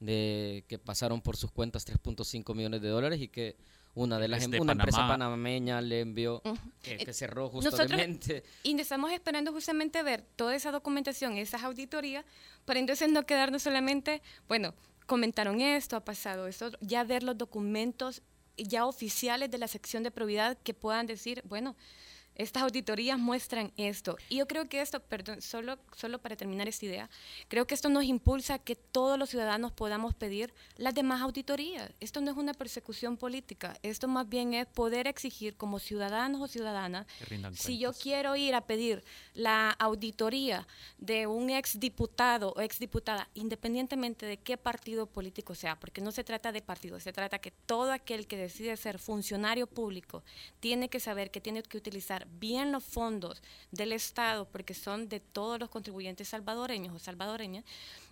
de 0.02 0.64
que 0.66 0.78
pasaron 0.78 1.22
por 1.22 1.36
sus 1.36 1.52
cuentas 1.52 1.86
3.5 1.86 2.54
millones 2.56 2.82
de 2.82 2.88
dólares 2.88 3.20
y 3.20 3.28
que 3.28 3.56
una 3.94 4.18
de 4.18 4.26
las 4.26 4.42
em, 4.42 4.60
una 4.60 4.72
empresa 4.72 5.06
panameña 5.06 5.80
le 5.80 6.00
envió 6.00 6.42
que, 6.82 7.12
cerró 7.12 7.48
justamente. 7.50 8.42
y 8.64 8.78
estamos 8.80 9.12
esperando 9.12 9.52
justamente 9.52 10.02
ver 10.02 10.24
toda 10.34 10.56
esa 10.56 10.72
documentación, 10.72 11.36
esas 11.36 11.62
auditorías, 11.62 12.24
para 12.64 12.80
entonces 12.80 13.10
no 13.10 13.24
quedarnos 13.24 13.62
solamente, 13.62 14.22
bueno, 14.48 14.74
comentaron 15.06 15.60
esto, 15.60 15.94
ha 15.94 16.04
pasado 16.04 16.48
eso, 16.48 16.72
ya 16.80 17.04
ver 17.04 17.22
los 17.22 17.38
documentos 17.38 18.22
ya 18.56 18.86
oficiales 18.86 19.50
de 19.50 19.58
la 19.58 19.68
sección 19.68 20.02
de 20.02 20.10
probidad 20.10 20.58
que 20.58 20.74
puedan 20.74 21.06
decir, 21.06 21.42
bueno, 21.44 21.76
estas 22.34 22.62
auditorías 22.62 23.18
muestran 23.18 23.72
esto. 23.76 24.16
Y 24.28 24.38
yo 24.38 24.46
creo 24.46 24.68
que 24.68 24.80
esto, 24.80 25.00
perdón, 25.00 25.42
solo, 25.42 25.78
solo 25.96 26.18
para 26.20 26.36
terminar 26.36 26.68
esta 26.68 26.86
idea, 26.86 27.10
creo 27.48 27.66
que 27.66 27.74
esto 27.74 27.88
nos 27.88 28.04
impulsa 28.04 28.54
a 28.54 28.58
que 28.58 28.74
todos 28.76 29.18
los 29.18 29.30
ciudadanos 29.30 29.72
podamos 29.72 30.14
pedir 30.14 30.52
las 30.76 30.94
demás 30.94 31.20
auditorías. 31.22 31.90
Esto 32.00 32.20
no 32.20 32.30
es 32.30 32.36
una 32.36 32.54
persecución 32.54 33.16
política, 33.16 33.76
esto 33.82 34.08
más 34.08 34.28
bien 34.28 34.54
es 34.54 34.66
poder 34.66 35.06
exigir 35.06 35.56
como 35.56 35.78
ciudadanos 35.78 36.40
o 36.40 36.48
ciudadanas, 36.48 37.06
si 37.54 37.78
yo 37.78 37.92
quiero 37.92 38.36
ir 38.36 38.54
a 38.54 38.62
pedir 38.62 39.04
la 39.34 39.70
auditoría 39.70 40.66
de 40.98 41.26
un 41.26 41.50
exdiputado 41.50 42.52
o 42.56 42.60
exdiputada, 42.60 43.28
independientemente 43.34 44.26
de 44.26 44.36
qué 44.36 44.56
partido 44.56 45.06
político 45.06 45.54
sea, 45.54 45.78
porque 45.78 46.00
no 46.00 46.12
se 46.12 46.24
trata 46.24 46.52
de 46.52 46.62
partido, 46.62 47.00
se 47.00 47.12
trata 47.12 47.38
que 47.38 47.50
todo 47.50 47.92
aquel 47.92 48.26
que 48.26 48.36
decide 48.36 48.76
ser 48.76 48.98
funcionario 48.98 49.66
público 49.66 50.22
tiene 50.60 50.88
que 50.88 51.00
saber 51.00 51.30
que 51.30 51.40
tiene 51.40 51.62
que 51.62 51.76
utilizar 51.76 52.21
bien 52.38 52.72
los 52.72 52.84
fondos 52.84 53.42
del 53.70 53.92
Estado, 53.92 54.48
porque 54.48 54.74
son 54.74 55.08
de 55.08 55.20
todos 55.20 55.58
los 55.58 55.68
contribuyentes 55.68 56.28
salvadoreños 56.28 56.94
o 56.94 56.98
salvadoreñas, 56.98 57.64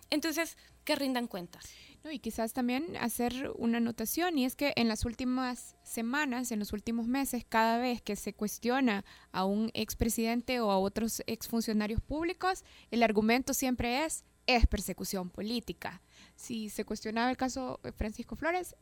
entonces 0.09 0.57
que 0.83 0.95
rindan 0.95 1.27
cuentas. 1.27 1.65
y 2.11 2.19
quizás 2.19 2.53
también 2.53 2.97
hacer 2.97 3.51
una 3.55 3.77
anotación, 3.77 4.37
y 4.37 4.45
es 4.45 4.55
que 4.55 4.73
en 4.75 4.87
las 4.87 5.05
últimas 5.05 5.75
semanas, 5.83 6.51
en 6.51 6.59
los 6.59 6.73
últimos 6.73 7.07
meses, 7.07 7.45
cada 7.47 7.77
vez 7.77 8.01
que 8.01 8.15
se 8.15 8.33
cuestiona 8.33 9.05
a 9.31 9.45
un 9.45 9.69
expresidente 9.73 10.59
o 10.59 10.71
a 10.71 10.79
otros 10.79 11.21
exfuncionarios 11.27 12.01
públicos, 12.01 12.63
el 12.89 13.03
argumento 13.03 13.53
siempre 13.53 14.03
es, 14.03 14.25
es 14.47 14.65
persecución 14.65 15.29
política. 15.29 16.01
Si 16.35 16.69
se 16.69 16.85
cuestionaba 16.85 17.29
el 17.29 17.37
caso 17.37 17.79
Francisco 17.95 18.35
Flores, 18.35 18.75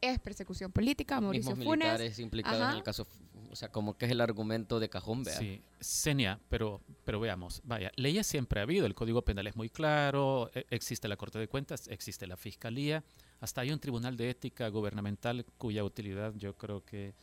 es 0.00 0.18
persecución 0.20 0.70
política, 0.70 1.20
Mauricio 1.20 1.56
Funes. 1.56 2.18
implicados 2.18 2.70
en 2.70 2.76
el 2.76 2.82
caso 2.82 3.06
o 3.54 3.56
sea, 3.56 3.68
como 3.68 3.96
que 3.96 4.06
es 4.06 4.10
el 4.10 4.20
argumento 4.20 4.80
de 4.80 4.88
cajón, 4.88 5.22
vea. 5.22 5.38
Sí, 5.38 5.62
Senia, 5.78 6.40
pero, 6.48 6.80
pero 7.04 7.20
veamos, 7.20 7.60
vaya, 7.62 7.92
leyes 7.94 8.26
siempre 8.26 8.58
ha 8.58 8.64
habido, 8.64 8.84
el 8.84 8.96
Código 8.96 9.22
Penal 9.22 9.46
es 9.46 9.54
muy 9.54 9.70
claro, 9.70 10.50
e, 10.52 10.66
existe 10.70 11.06
la 11.06 11.16
Corte 11.16 11.38
de 11.38 11.46
Cuentas, 11.46 11.86
existe 11.86 12.26
la 12.26 12.36
Fiscalía, 12.36 13.04
hasta 13.38 13.60
hay 13.60 13.70
un 13.70 13.78
Tribunal 13.78 14.16
de 14.16 14.30
Ética 14.30 14.66
Gubernamental 14.70 15.46
cuya 15.56 15.84
utilidad 15.84 16.34
yo 16.34 16.56
creo 16.56 16.84
que 16.84 17.14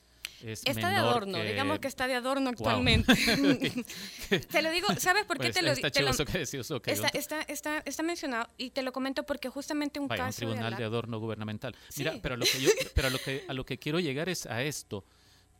es 0.42 0.62
está 0.66 0.90
de 0.90 0.96
adorno, 0.96 1.38
digamos 1.38 1.80
que 1.80 1.90
está 1.90 2.08
de 2.08 2.16
adorno 2.16 2.50
actualmente. 2.50 3.14
te 4.50 4.62
lo 4.62 4.72
digo, 4.72 4.88
¿sabes 4.98 5.26
por 5.26 5.38
qué 5.38 5.48
pues 5.48 5.56
te 5.56 5.62
lo 5.64 5.76
digo? 5.76 5.88
Está, 5.88 7.10
está, 7.10 7.42
está, 7.42 7.80
está, 7.80 8.04
mencionado 8.04 8.50
y 8.58 8.70
te 8.70 8.84
lo 8.84 8.94
comento 8.94 9.24
porque 9.24 9.50
justamente 9.50 10.00
un 10.00 10.08
caso. 10.08 10.24
Un 10.24 10.54
tribunal 10.54 10.78
de, 10.78 10.86
adorno 10.86 11.20
gubernamental. 11.20 11.76
Mira, 11.98 12.14
pero, 12.22 12.38
lo 12.38 12.46
que 12.46 12.62
yo, 12.62 12.70
pero 12.96 13.10
lo 13.10 13.20
que, 13.20 13.44
a 13.50 13.54
lo 13.54 13.66
que 13.66 13.78
quiero 13.78 14.00
llegar 14.00 14.30
es 14.30 14.46
a 14.46 14.64
esto. 14.64 15.04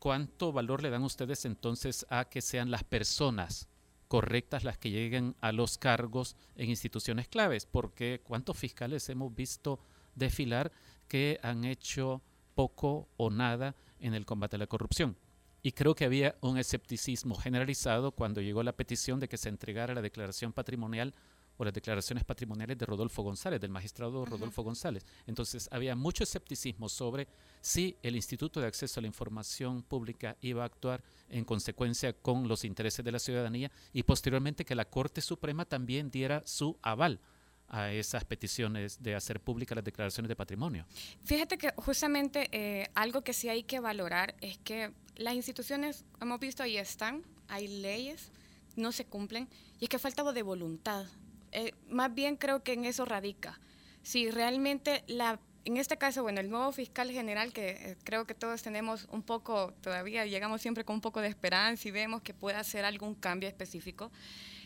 ¿Cuánto 0.02 0.52
valor 0.52 0.82
le 0.82 0.90
dan 0.90 1.04
ustedes 1.04 1.46
entonces 1.46 2.08
a 2.10 2.26
que 2.26 2.42
sean 2.42 2.72
las 2.72 2.84
personas 2.84 3.68
correctas 4.08 4.64
las 4.64 4.80
que 4.80 4.90
lleguen 4.90 5.36
a 5.42 5.52
los 5.52 5.78
cargos 5.78 6.36
en 6.56 6.72
instituciones 6.72 7.28
claves? 7.28 7.68
Porque 7.68 8.20
¿cuántos 8.24 8.58
fiscales 8.58 9.08
hemos 9.10 9.36
visto 9.36 9.80
desfilar 10.16 10.72
que 11.08 11.40
han 11.44 11.66
hecho 11.66 12.24
poco 12.56 13.10
o 13.16 13.30
nada 13.30 13.76
en 14.00 14.16
el 14.16 14.26
combate 14.26 14.56
a 14.56 14.60
la 14.60 14.66
corrupción? 14.66 15.16
Y 15.62 15.74
creo 15.74 15.94
que 15.94 16.06
había 16.06 16.36
un 16.42 16.58
escepticismo 16.58 17.36
generalizado 17.36 18.12
cuando 18.12 18.42
llegó 18.42 18.64
la 18.64 18.76
petición 18.76 19.20
de 19.20 19.30
que 19.30 19.38
se 19.38 19.50
entregara 19.50 19.94
la 19.94 20.02
declaración 20.02 20.52
patrimonial 20.52 21.14
o 21.62 21.64
las 21.64 21.74
declaraciones 21.76 22.24
patrimoniales 22.24 22.76
de 22.76 22.88
Rodolfo 22.88 23.22
González, 23.22 23.62
del 23.62 23.70
magistrado 23.70 24.26
Rodolfo 24.26 24.64
González. 24.64 25.06
Entonces 25.28 25.70
había 25.72 25.96
mucho 25.96 26.24
escepticismo 26.24 26.90
sobre 26.90 27.28
si 27.62 27.96
el 28.02 28.16
Instituto 28.16 28.60
de 28.60 28.66
Acceso 28.66 29.00
a 29.00 29.02
la 29.02 29.08
Información 29.08 29.84
Pública 29.84 30.36
iba 30.42 30.64
a 30.64 30.66
actuar 30.66 31.04
en 31.30 31.46
consecuencia 31.46 32.14
con 32.14 32.48
los 32.48 32.66
intereses 32.66 33.06
de 33.06 33.12
la 33.12 33.20
ciudadanía 33.20 33.72
y 33.94 34.02
posteriormente 34.02 34.66
que 34.66 34.74
la 34.74 34.86
Corte 34.86 35.22
Suprema 35.22 35.66
también 35.66 36.10
diera 36.10 36.42
su 36.48 36.80
aval 36.82 37.20
a 37.68 37.92
esas 37.92 38.26
peticiones 38.26 39.04
de 39.04 39.14
hacer 39.14 39.40
públicas 39.40 39.76
las 39.76 39.86
declaraciones 39.86 40.30
de 40.30 40.36
patrimonio. 40.36 40.88
Fíjate 41.24 41.60
que 41.60 41.72
justamente 41.78 42.50
eh, 42.52 42.90
algo 42.96 43.22
que 43.22 43.34
sí 43.34 43.50
hay 43.50 43.62
que 43.62 43.80
valorar 43.80 44.34
es 44.42 44.58
que 44.58 44.94
las 45.16 45.36
instituciones, 45.36 46.06
hemos 46.20 46.40
visto, 46.40 46.64
ahí 46.64 46.78
están, 46.78 47.24
hay 47.48 47.68
leyes, 47.68 48.32
no 48.76 48.92
se 48.92 49.06
cumplen, 49.06 49.48
y 49.80 49.86
es 49.86 49.90
que 49.90 50.00
falta 50.00 50.24
de 50.34 50.42
voluntad 50.42 51.06
eh, 51.52 51.74
más 51.90 52.14
bien 52.14 52.36
creo 52.36 52.64
que 52.64 52.74
en 52.74 52.86
eso 52.86 53.06
radica. 53.06 53.60
Si 54.04 54.32
realmente 54.32 55.04
la 55.08 55.40
en 55.64 55.78
este 55.78 55.98
caso, 55.98 56.24
bueno, 56.24 56.40
el 56.42 56.50
nuevo 56.50 56.72
fiscal 56.72 57.12
general, 57.12 57.54
que 57.54 57.70
eh, 57.70 57.98
creo 58.04 58.26
que 58.26 58.34
todos 58.34 58.62
tenemos 58.64 59.08
un 59.12 59.22
poco, 59.22 59.74
todavía 59.82 60.26
llegamos 60.26 60.62
siempre 60.62 60.84
con 60.84 60.96
un 60.96 61.02
poco 61.02 61.22
de 61.22 61.28
esperanza 61.28 61.88
y 61.88 61.92
vemos 61.92 62.22
que 62.22 62.34
puede 62.34 62.58
hacer 62.58 62.84
algún 62.84 63.14
cambio 63.14 63.48
específico, 63.48 64.12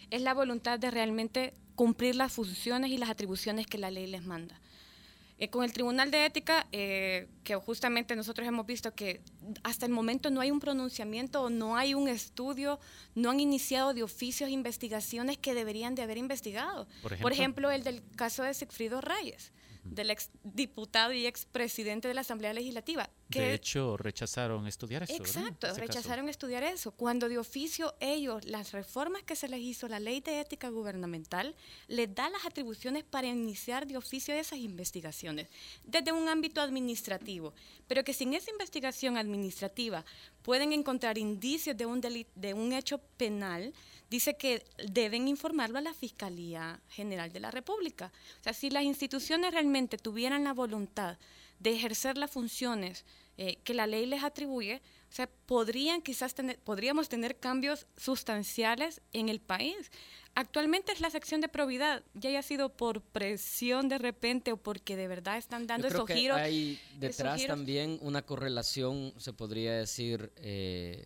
es 0.10 0.22
la 0.22 0.34
voluntad 0.34 0.80
de 0.80 0.92
realmente 0.92 1.54
cumplir 1.76 2.16
las 2.16 2.32
funciones 2.32 2.92
y 2.92 2.98
las 2.98 3.10
atribuciones 3.10 3.68
que 3.68 3.78
la 3.78 3.92
ley 3.92 4.08
les 4.08 4.24
manda. 4.24 4.60
Eh, 5.38 5.50
con 5.50 5.66
el 5.66 5.74
Tribunal 5.74 6.12
de 6.12 6.26
Ética, 6.26 6.66
eh, 6.72 7.28
que 7.44 7.56
justamente 7.56 8.16
nosotros 8.16 8.48
hemos 8.48 8.66
visto 8.66 8.94
que 8.94 9.22
hasta 9.64 9.86
el 9.86 9.92
momento 9.92 10.30
no 10.30 10.40
hay 10.40 10.50
un 10.50 10.62
pronunciamiento, 10.62 11.50
no 11.50 11.76
hay 11.76 11.94
un 11.94 12.08
estudio, 12.08 12.80
no 13.16 13.32
han 13.32 13.42
iniciado 13.42 13.94
de 13.94 14.02
oficios 14.02 14.50
investigaciones 14.50 15.38
que 15.38 15.54
deberían 15.54 15.94
de 15.94 16.04
haber 16.04 16.18
investigado. 16.18 16.88
Por 17.22 17.34
ejemplo, 17.34 17.70
el 17.70 17.84
del 17.84 18.02
caso 18.16 18.44
de 18.44 18.54
Sigfrido 18.54 19.02
Reyes. 19.02 19.52
Del 19.86 20.12
ex 20.12 20.30
diputado 20.44 21.14
y 21.14 21.26
ex 21.26 21.46
presidente 21.46 22.08
de 22.08 22.14
la 22.14 22.22
Asamblea 22.22 22.54
Legislativa. 22.54 23.10
Que 23.30 23.42
De 23.42 23.54
hecho, 23.54 23.98
rechazaron 23.98 24.68
estudiar 24.68 25.04
eso. 25.04 25.14
Exacto, 25.14 25.68
caso. 25.68 25.80
rechazaron 25.80 26.30
estudiar 26.30 26.64
eso. 26.64 26.92
Cuando 26.92 27.30
de 27.30 27.38
oficio 27.38 27.96
ellos, 28.00 28.46
las 28.46 28.72
reformas 28.72 29.24
que 29.24 29.36
se 29.36 29.48
les 29.48 29.62
hizo, 29.62 29.88
la 29.88 30.00
ley 30.00 30.22
de 30.22 30.40
ética 30.40 30.70
gubernamental, 30.70 31.56
les 31.88 32.14
da 32.14 32.30
las 32.30 32.46
atribuciones 32.46 33.04
para 33.04 33.28
iniciar 33.28 33.88
de 33.88 33.98
oficio 33.98 34.34
esas 34.36 34.60
investigaciones, 34.60 35.48
desde 35.84 36.12
un 36.12 36.28
ámbito 36.28 36.62
administrativo. 36.62 37.54
Pero 37.88 38.04
que 38.04 38.14
sin 38.14 38.34
esa 38.34 38.52
investigación 38.52 39.18
administrativa 39.18 40.06
pueden 40.42 40.74
encontrar 40.74 41.18
indicios 41.18 41.76
de 41.78 41.86
un, 41.86 42.02
de 42.02 42.54
un 42.54 42.74
hecho 42.74 43.00
penal, 43.18 43.74
dice 44.10 44.36
que 44.38 44.64
deben 44.92 45.28
informarlo 45.28 45.78
a 45.78 45.82
la 45.82 45.94
Fiscalía 45.94 46.82
General 46.90 47.32
de 47.32 47.40
la 47.40 47.52
República. 47.52 48.12
O 48.40 48.44
sea, 48.44 48.54
si 48.54 48.70
las 48.70 48.84
instituciones 48.84 49.52
realmente 49.54 49.98
tuvieran 49.98 50.44
la 50.44 50.54
voluntad 50.54 51.18
de 51.60 51.72
ejercer 51.74 52.18
las 52.18 52.32
funciones 52.32 53.06
eh, 53.38 53.58
que 53.64 53.74
la 53.74 53.88
ley 53.88 54.06
les 54.06 54.24
atribuye, 54.24 54.82
o 55.10 55.14
sea, 55.16 55.30
podrían 55.46 56.02
quizás 56.02 56.34
tener, 56.34 56.60
podríamos 56.60 57.10
tener 57.10 57.38
cambios 57.38 57.88
sustanciales 57.98 59.02
en 59.14 59.30
el 59.30 59.40
país. 59.40 59.92
Actualmente 60.36 60.92
es 60.92 61.00
la 61.00 61.10
sección 61.10 61.40
de 61.40 61.48
probidad, 61.48 62.04
ya 62.14 62.30
haya 62.30 62.42
sido 62.42 62.70
por 62.76 63.02
presión 63.02 63.88
de 63.88 63.98
repente 63.98 64.52
o 64.52 64.58
porque 64.58 64.98
de 64.98 65.08
verdad 65.08 65.38
están 65.38 65.66
dando 65.66 65.88
Yo 65.88 65.90
creo 65.90 66.00
esos 66.04 66.08
que 66.08 66.16
giros. 66.16 66.38
hay 66.38 66.80
detrás 67.00 67.40
giros. 67.40 67.56
también 67.56 67.98
una 68.02 68.22
correlación, 68.22 69.14
se 69.18 69.32
podría 69.32 69.74
decir, 69.74 70.34
eh, 70.36 71.06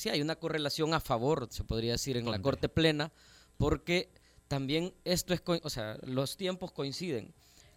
sí, 0.00 0.08
hay 0.08 0.22
una 0.22 0.36
correlación 0.36 0.94
a 0.94 1.00
favor, 1.00 1.48
se 1.50 1.62
podría 1.64 1.92
decir, 1.92 2.16
en 2.16 2.30
la. 2.30 2.40
Corte 2.40 2.68
Plena, 2.68 3.12
porque 3.58 4.10
también 4.48 4.94
esto 5.04 5.34
es, 5.34 5.42
o 5.62 5.70
sea, 5.70 5.98
los 6.02 6.36
tiempos 6.36 6.72
coinciden. 6.72 7.34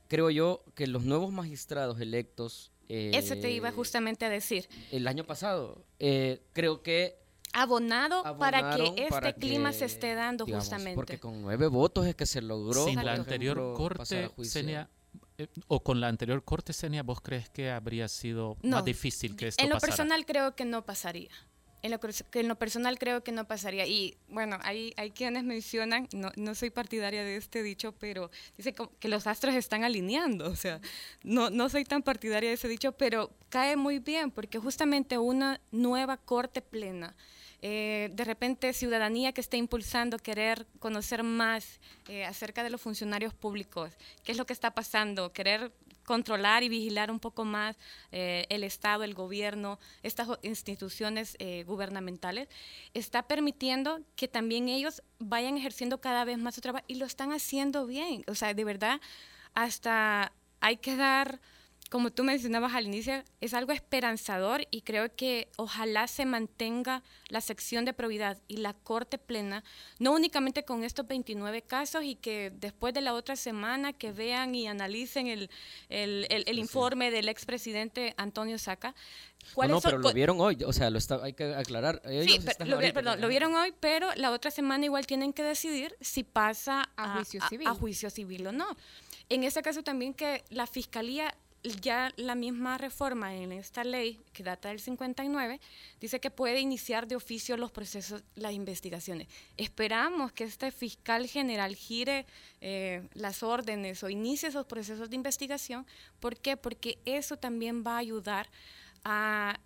Creo 0.07 0.29
yo 0.29 0.63
que 0.75 0.87
los 0.87 1.03
nuevos 1.03 1.31
magistrados 1.31 1.99
electos... 1.99 2.71
Eso 2.87 3.35
te 3.35 3.49
iba 3.51 3.69
eh, 3.69 3.71
justamente 3.71 4.25
a 4.25 4.29
decir. 4.29 4.67
El 4.91 5.07
año 5.07 5.23
pasado, 5.23 5.83
eh, 5.99 6.43
creo 6.53 6.83
que 6.83 7.17
Abonado 7.53 8.23
para 8.39 8.75
que 8.75 8.83
este 8.83 9.09
para 9.09 9.33
clima 9.33 9.71
que, 9.71 9.77
se 9.77 9.85
esté 9.85 10.15
dando 10.15 10.45
digamos, 10.45 10.65
justamente. 10.65 10.95
Porque 10.95 11.19
con 11.19 11.41
nueve 11.41 11.67
votos 11.67 12.05
es 12.07 12.15
que 12.15 12.25
se 12.25 12.41
logró. 12.41 12.85
Sin 12.85 13.03
la 13.03 13.13
anterior 13.13 13.75
corte, 13.75 14.27
juicio. 14.27 14.61
Senia, 14.61 14.89
eh, 15.37 15.47
o 15.67 15.83
con 15.83 16.01
la 16.01 16.07
anterior 16.07 16.43
corte, 16.43 16.73
Senia, 16.73 17.03
¿vos 17.03 17.21
crees 17.21 17.49
que 17.49 17.69
habría 17.69 18.07
sido 18.07 18.57
No. 18.63 18.77
más 18.77 18.85
difícil 18.85 19.35
que 19.35 19.49
esto 19.49 19.63
en 19.63 19.69
lo 19.69 19.75
pasara? 19.75 19.91
personal 19.91 20.25
creo 20.25 20.55
que 20.55 20.65
no 20.65 20.83
pasaría. 20.83 21.31
En 21.83 21.91
lo, 21.91 21.99
que 21.99 22.39
en 22.39 22.47
lo 22.47 22.55
personal 22.55 22.97
creo 22.97 23.23
que 23.23 23.31
no 23.31 23.45
pasaría. 23.45 23.85
Y 23.85 24.15
bueno, 24.29 24.57
hay, 24.63 24.93
hay 24.97 25.11
quienes 25.11 25.43
mencionan, 25.43 26.07
no, 26.13 26.31
no 26.35 26.55
soy 26.55 26.69
partidaria 26.69 27.23
de 27.23 27.35
este 27.35 27.61
dicho, 27.61 27.91
pero 27.91 28.31
dice 28.57 28.73
que 28.73 29.07
los 29.09 29.27
astros 29.27 29.53
están 29.53 29.83
alineando. 29.83 30.49
O 30.49 30.55
sea, 30.55 30.79
no, 31.23 31.49
no 31.49 31.69
soy 31.69 31.83
tan 31.83 32.01
partidaria 32.01 32.49
de 32.49 32.55
ese 32.55 32.67
dicho, 32.67 32.93
pero 32.93 33.29
cae 33.49 33.75
muy 33.75 33.99
bien 33.99 34.31
porque 34.31 34.57
justamente 34.59 35.17
una 35.17 35.59
nueva 35.71 36.17
corte 36.17 36.61
plena, 36.61 37.15
eh, 37.61 38.09
de 38.11 38.25
repente 38.25 38.73
ciudadanía 38.73 39.31
que 39.31 39.39
esté 39.39 39.55
impulsando 39.55 40.17
querer 40.17 40.67
conocer 40.79 41.23
más 41.23 41.79
eh, 42.09 42.25
acerca 42.25 42.63
de 42.63 42.69
los 42.69 42.81
funcionarios 42.81 43.33
públicos, 43.33 43.93
qué 44.23 44.33
es 44.33 44.37
lo 44.37 44.45
que 44.45 44.51
está 44.51 44.71
pasando, 44.71 45.31
querer 45.31 45.71
controlar 46.03 46.63
y 46.63 46.69
vigilar 46.69 47.11
un 47.11 47.19
poco 47.19 47.45
más 47.45 47.77
eh, 48.11 48.45
el 48.49 48.63
Estado, 48.63 49.03
el 49.03 49.13
gobierno, 49.13 49.79
estas 50.01 50.27
instituciones 50.41 51.35
eh, 51.39 51.63
gubernamentales, 51.65 52.47
está 52.93 53.23
permitiendo 53.23 54.01
que 54.15 54.27
también 54.27 54.69
ellos 54.69 55.01
vayan 55.19 55.57
ejerciendo 55.57 55.99
cada 56.01 56.25
vez 56.25 56.37
más 56.37 56.55
su 56.55 56.61
trabajo 56.61 56.85
y 56.87 56.95
lo 56.95 57.05
están 57.05 57.31
haciendo 57.31 57.85
bien. 57.85 58.23
O 58.27 58.35
sea, 58.35 58.53
de 58.53 58.63
verdad, 58.63 59.01
hasta 59.53 60.33
hay 60.59 60.77
que 60.77 60.95
dar, 60.95 61.41
como 61.93 62.09
tú 62.09 62.23
mencionabas 62.23 62.73
al 62.73 62.87
inicio, 62.87 63.23
es 63.39 63.53
algo 63.53 63.71
esperanzador 63.71 64.65
y 64.71 64.81
creo 64.81 65.15
que 65.15 65.47
ojalá 65.57 66.07
se 66.07 66.25
mantenga 66.25 67.03
la 67.29 67.39
sección 67.39 67.85
de 67.85 67.93
probidad 67.93 68.39
y 68.47 68.57
la 68.57 68.73
corte 68.73 69.19
plena, 69.19 69.63
no 69.99 70.11
únicamente 70.13 70.65
con 70.65 70.83
estos 70.83 71.05
29 71.07 71.61
casos 71.61 72.03
y 72.03 72.15
que 72.15 72.51
después 72.55 72.95
de 72.95 73.01
la 73.01 73.13
otra 73.13 73.35
semana 73.35 73.93
que 73.93 74.11
vean 74.11 74.55
y 74.55 74.65
analicen 74.65 75.27
el, 75.27 75.51
el, 75.89 76.25
el- 76.31 76.43
el 76.47 76.57
informe 76.57 77.11
del 77.11 77.29
expresidente 77.29 78.15
Antonio 78.17 78.57
Saca. 78.57 78.89
No, 78.89 79.49
¿Cuáles 79.53 79.73
no, 79.75 79.81
son- 79.81 79.91
pero 79.91 80.01
lo 80.01 80.13
vieron 80.13 80.41
hoy, 80.41 80.57
o 80.65 80.73
sea, 80.73 80.89
lo 80.89 80.97
está, 80.97 81.23
hay 81.23 81.33
que 81.33 81.53
aclarar. 81.53 82.01
Ellos 82.05 82.25
Sí, 82.25 82.65
lo, 82.65 82.75
ahorita, 82.77 82.93
perdón, 82.95 83.21
lo 83.21 83.27
vieron 83.27 83.53
hoy, 83.53 83.71
pero 83.79 84.09
la 84.15 84.31
otra 84.31 84.49
semana 84.49 84.83
igual 84.85 85.05
tienen 85.05 85.31
que 85.31 85.43
decidir 85.43 85.95
si 86.01 86.23
pasa 86.23 86.89
A 86.97 87.17
juicio 87.17 87.39
civil. 87.49 87.67
a 87.67 87.75
juicio 87.75 88.09
civil 88.09 88.47
o 88.47 88.51
no. 88.51 88.65
En 89.29 89.43
este 89.43 89.61
caso 89.61 89.83
también 89.83 90.15
que 90.15 90.43
la 90.49 90.65
fiscalía, 90.65 91.35
ya 91.81 92.11
la 92.17 92.35
misma 92.35 92.77
reforma 92.77 93.33
en 93.35 93.51
esta 93.53 93.83
ley 93.83 94.19
que 94.33 94.43
data 94.43 94.69
del 94.69 94.79
59, 94.81 95.61
dice 96.01 96.19
que 96.19 96.29
puede 96.29 96.59
iniciar 96.59 97.07
de 97.07 97.15
oficio 97.15 97.55
los 97.55 97.71
procesos, 97.71 98.21
las 98.35 98.51
investigaciones. 98.53 99.27
Esperamos 99.55 100.31
que 100.33 100.43
este 100.43 100.71
fiscal 100.71 101.27
general 101.27 101.75
gire 101.75 102.25
eh, 102.59 103.07
las 103.13 103.43
órdenes 103.43 104.03
o 104.03 104.09
inicie 104.09 104.49
esos 104.49 104.65
procesos 104.65 105.09
de 105.09 105.15
investigación. 105.15 105.85
¿Por 106.19 106.37
qué? 106.37 106.57
Porque 106.57 106.99
eso 107.05 107.37
también 107.37 107.83
va 107.85 107.95
a 107.95 107.99
ayudar 107.99 108.49
a 109.03 109.57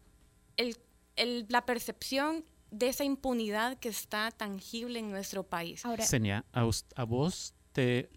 el- 0.58 0.78
el- 1.16 1.46
la 1.50 1.66
percepción 1.66 2.46
de 2.70 2.90
esa 2.90 3.04
impunidad 3.06 3.78
que 3.80 3.90
está 3.90 4.30
tangible 4.32 5.00
en 5.00 5.10
nuestro 5.10 5.44
país. 5.44 5.86
Ahora, 5.86 6.06
Senia, 6.06 6.44
a, 6.52 6.70
a 6.96 7.04
vos 7.06 7.54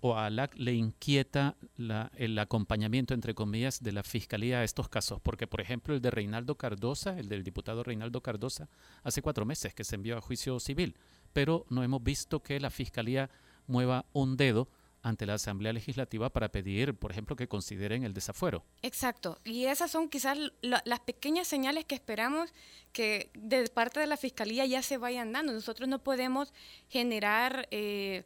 o 0.00 0.14
a 0.16 0.26
ALAC 0.26 0.54
le 0.56 0.72
inquieta 0.74 1.56
la- 1.76 2.10
el 2.16 2.38
acompañamiento, 2.38 3.12
entre 3.14 3.34
comillas, 3.34 3.82
de 3.82 3.92
la 3.92 4.02
fiscalía 4.02 4.60
a 4.60 4.64
estos 4.64 4.88
casos, 4.88 5.20
porque, 5.20 5.46
por 5.46 5.60
ejemplo, 5.60 5.94
el 5.94 6.00
de 6.00 6.10
Reinaldo 6.10 6.54
Cardosa, 6.56 7.18
el 7.18 7.28
del 7.28 7.44
diputado 7.44 7.82
Reinaldo 7.82 8.22
Cardosa, 8.22 8.68
hace 9.02 9.20
cuatro 9.22 9.44
meses 9.44 9.74
que 9.74 9.84
se 9.84 9.96
envió 9.96 10.16
a 10.16 10.20
juicio 10.20 10.58
civil, 10.60 10.96
pero 11.32 11.66
no 11.68 11.82
hemos 11.82 12.02
visto 12.02 12.42
que 12.42 12.58
la 12.58 12.70
fiscalía 12.70 13.28
mueva 13.66 14.06
un 14.12 14.36
dedo 14.36 14.68
ante 15.02 15.24
la 15.26 15.34
Asamblea 15.34 15.72
Legislativa 15.72 16.28
para 16.30 16.50
pedir, 16.50 16.94
por 16.94 17.10
ejemplo, 17.10 17.34
que 17.36 17.48
consideren 17.48 18.04
el 18.04 18.12
desafuero. 18.12 18.64
Exacto. 18.82 19.38
Y 19.44 19.64
esas 19.64 19.90
son 19.90 20.08
quizás 20.10 20.36
la- 20.60 20.82
las 20.84 21.00
pequeñas 21.00 21.48
señales 21.48 21.84
que 21.86 21.94
esperamos 21.94 22.52
que 22.92 23.30
de 23.34 23.66
parte 23.68 24.00
de 24.00 24.06
la 24.06 24.16
Fiscalía 24.18 24.66
ya 24.66 24.82
se 24.82 24.98
vayan 24.98 25.32
dando. 25.32 25.52
Nosotros 25.52 25.88
no 25.88 25.98
podemos 26.02 26.52
generar... 26.88 27.66
eh, 27.70 28.24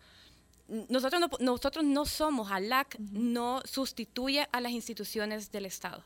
nosotros 0.68 1.20
no, 1.20 1.29
nosotros 1.40 1.85
no 1.85 2.07
somos, 2.07 2.50
ALAC 2.50 2.98
no 2.98 3.61
sustituye 3.64 4.48
a 4.53 4.61
las 4.61 4.72
instituciones 4.72 5.50
del 5.53 5.66
Estado. 5.66 6.03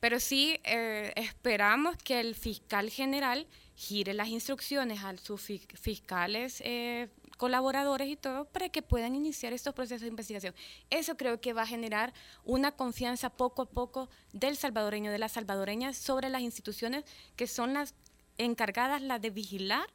Pero 0.00 0.20
sí 0.20 0.60
eh, 0.64 1.12
esperamos 1.16 1.96
que 1.96 2.20
el 2.20 2.34
fiscal 2.34 2.90
general 2.90 3.46
gire 3.74 4.12
las 4.12 4.28
instrucciones 4.28 5.02
a 5.02 5.16
sus 5.16 5.40
fi- 5.40 5.66
fiscales 5.74 6.60
eh, 6.64 7.08
colaboradores 7.38 8.08
y 8.08 8.16
todo 8.16 8.44
para 8.46 8.68
que 8.68 8.82
puedan 8.82 9.14
iniciar 9.14 9.52
estos 9.52 9.74
procesos 9.74 10.02
de 10.02 10.08
investigación. 10.08 10.54
Eso 10.90 11.16
creo 11.16 11.40
que 11.40 11.52
va 11.54 11.62
a 11.62 11.66
generar 11.66 12.12
una 12.44 12.72
confianza 12.72 13.30
poco 13.30 13.62
a 13.62 13.66
poco 13.70 14.08
del 14.32 14.56
salvadoreño, 14.56 15.10
de 15.10 15.18
las 15.18 15.32
salvadoreñas 15.32 15.96
sobre 15.96 16.28
las 16.28 16.42
instituciones 16.42 17.04
que 17.36 17.46
son 17.46 17.72
las 17.74 17.94
encargadas, 18.38 19.00
las 19.00 19.20
de 19.22 19.30
vigilar 19.30 19.86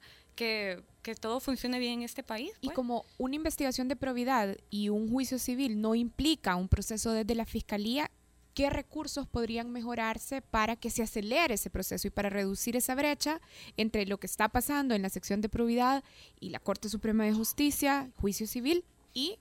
que, 0.42 0.82
que 1.04 1.14
todo 1.14 1.40
funcione 1.40 1.78
bien 1.78 2.00
en 2.00 2.02
este 2.02 2.24
país. 2.24 2.52
y 2.62 2.68
pues. 2.68 2.76
como 2.76 3.06
una 3.20 3.36
investigación 3.36 3.88
de 3.88 3.96
probidad 3.96 4.58
y 4.72 4.90
un 4.90 5.08
juicio 5.08 5.38
civil 5.38 5.80
no 5.80 5.94
implica 5.94 6.56
un 6.56 6.68
proceso 6.68 7.12
desde 7.12 7.36
la 7.36 7.46
fiscalía, 7.46 8.10
¿qué 8.56 8.72
recursos 8.72 9.28
podrían 9.28 9.72
mejorarse 9.72 10.42
para 10.42 10.76
que 10.76 10.90
se 10.90 11.04
acelere 11.04 11.54
ese 11.54 11.70
proceso 11.70 12.08
y 12.08 12.10
para 12.10 12.32
reducir 12.32 12.76
esa 12.76 12.96
brecha 12.96 13.40
entre 13.78 14.08
lo 14.08 14.20
que 14.20 14.26
está 14.26 14.50
pasando 14.50 14.96
en 14.96 15.04
la 15.04 15.10
sección 15.10 15.42
de 15.42 15.50
probidad 15.50 16.04
y 16.40 16.50
la 16.50 16.60
Corte 16.60 16.90
Suprema 16.90 17.24
de 17.26 17.34
Justicia, 17.34 18.10
juicio 18.20 18.48
civil 18.48 18.84
y 19.14 19.38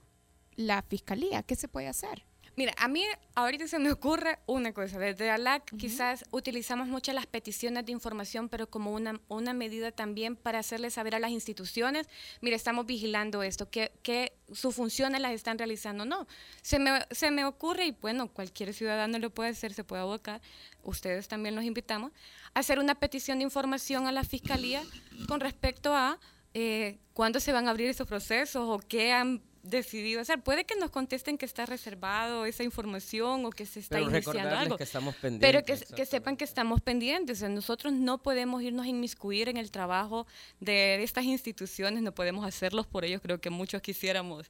la 0.57 0.83
fiscalía? 0.83 1.43
¿Qué 1.43 1.55
se 1.55 1.69
puede 1.69 1.89
hacer? 1.89 2.27
Mira, 2.61 2.75
a 2.77 2.89
mí 2.89 3.03
ahorita 3.37 3.67
se 3.69 3.79
me 3.79 3.91
ocurre 3.91 4.39
una 4.45 4.75
cosa. 4.75 4.99
Desde 4.99 5.31
ALAC 5.31 5.75
quizás 5.79 6.27
utilizamos 6.31 6.89
mucho 6.89 7.11
las 7.15 7.25
peticiones 7.25 7.87
de 7.87 7.93
información, 7.93 8.51
pero 8.51 8.69
como 8.69 8.93
una, 8.93 9.19
una 9.29 9.55
medida 9.55 9.93
también 9.93 10.37
para 10.37 10.59
hacerle 10.59 10.91
saber 10.91 11.15
a 11.15 11.21
las 11.21 11.31
instituciones, 11.31 12.07
mira, 12.43 12.57
estamos 12.57 12.85
vigilando 12.85 13.43
esto, 13.43 13.71
que, 13.71 13.93
que 14.03 14.35
sus 14.53 14.75
funciones 14.75 15.23
las 15.23 15.33
están 15.33 15.57
realizando. 15.57 16.05
No, 16.05 16.27
se 16.61 16.79
me, 16.79 17.01
se 17.11 17.31
me 17.31 17.47
ocurre, 17.47 17.87
y 17.87 17.91
bueno, 17.93 18.29
cualquier 18.29 18.75
ciudadano 18.75 19.19
lo 19.19 19.31
puede 19.31 19.49
hacer, 19.49 19.73
se 19.73 19.83
puede 19.83 20.03
abocar, 20.03 20.43
ustedes 20.83 21.29
también 21.29 21.55
los 21.55 21.65
invitamos, 21.65 22.13
a 22.53 22.61
hacer 22.61 22.79
una 22.79 22.95
petición 22.95 23.39
de 23.39 23.45
información 23.45 24.07
a 24.07 24.13
la 24.13 24.23
Fiscalía 24.23 24.83
con 25.29 25.41
respecto 25.41 25.95
a 25.95 26.19
eh, 26.53 26.99
cuándo 27.15 27.41
se 27.41 27.53
van 27.53 27.69
a 27.69 27.71
abrir 27.71 27.89
esos 27.89 28.07
procesos 28.07 28.69
o 28.69 28.87
qué 28.87 29.13
han 29.13 29.41
decidido 29.63 30.21
hacer. 30.21 30.43
Puede 30.43 30.65
que 30.65 30.77
nos 30.77 30.91
contesten 30.91 31.39
que 31.39 31.47
está 31.47 31.67
reservado 31.67 32.47
esa 32.47 32.63
información 32.63 33.45
o 33.45 33.51
que 33.51 33.67
se 33.67 33.81
está 33.81 33.97
Pero 33.97 34.11
iniciando 34.11 34.57
algo. 34.57 34.77
que 34.77 34.85
estamos 34.85 35.15
pendientes. 35.17 35.87
Pero 35.87 35.97
que, 35.97 36.07
sepan 36.07 36.37
que 36.37 36.45
estamos 36.45 36.81
pendientes. 36.81 37.39
O 37.39 37.41
sea, 37.41 37.49
nosotros 37.49 37.93
no 37.93 38.23
podemos 38.23 38.63
irnos 38.63 38.87
a 38.87 38.89
inmiscuir 38.89 39.49
en 39.49 39.57
el 39.57 39.71
trabajo 39.71 40.27
de 40.61 41.03
estas 41.03 41.25
instituciones, 41.25 42.03
no 42.03 42.13
podemos 42.13 42.47
hacerlos 42.47 42.87
por 42.87 43.05
ellos. 43.05 43.21
Creo 43.21 43.41
que 43.41 43.51
muchos 43.51 43.83
quisiéramos 43.83 44.47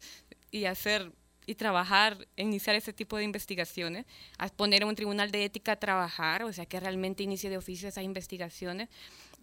y 0.51 0.64
hacer 0.64 1.12
y 1.46 1.55
trabajar, 1.57 2.29
iniciar 2.37 2.77
ese 2.77 2.92
tipo 2.92 3.16
de 3.16 3.25
investigaciones, 3.25 4.07
a 4.38 4.49
poner 4.49 4.85
a 4.85 4.87
un 4.87 4.94
tribunal 4.94 5.33
de 5.33 5.44
ética 5.44 5.73
a 5.73 5.77
trabajar, 5.77 6.44
o 6.44 6.53
sea, 6.53 6.64
que 6.64 6.79
realmente 6.79 7.25
inicie 7.25 7.51
de 7.51 7.57
oficio 7.57 7.88
esas 7.88 8.05
investigaciones, 8.05 8.88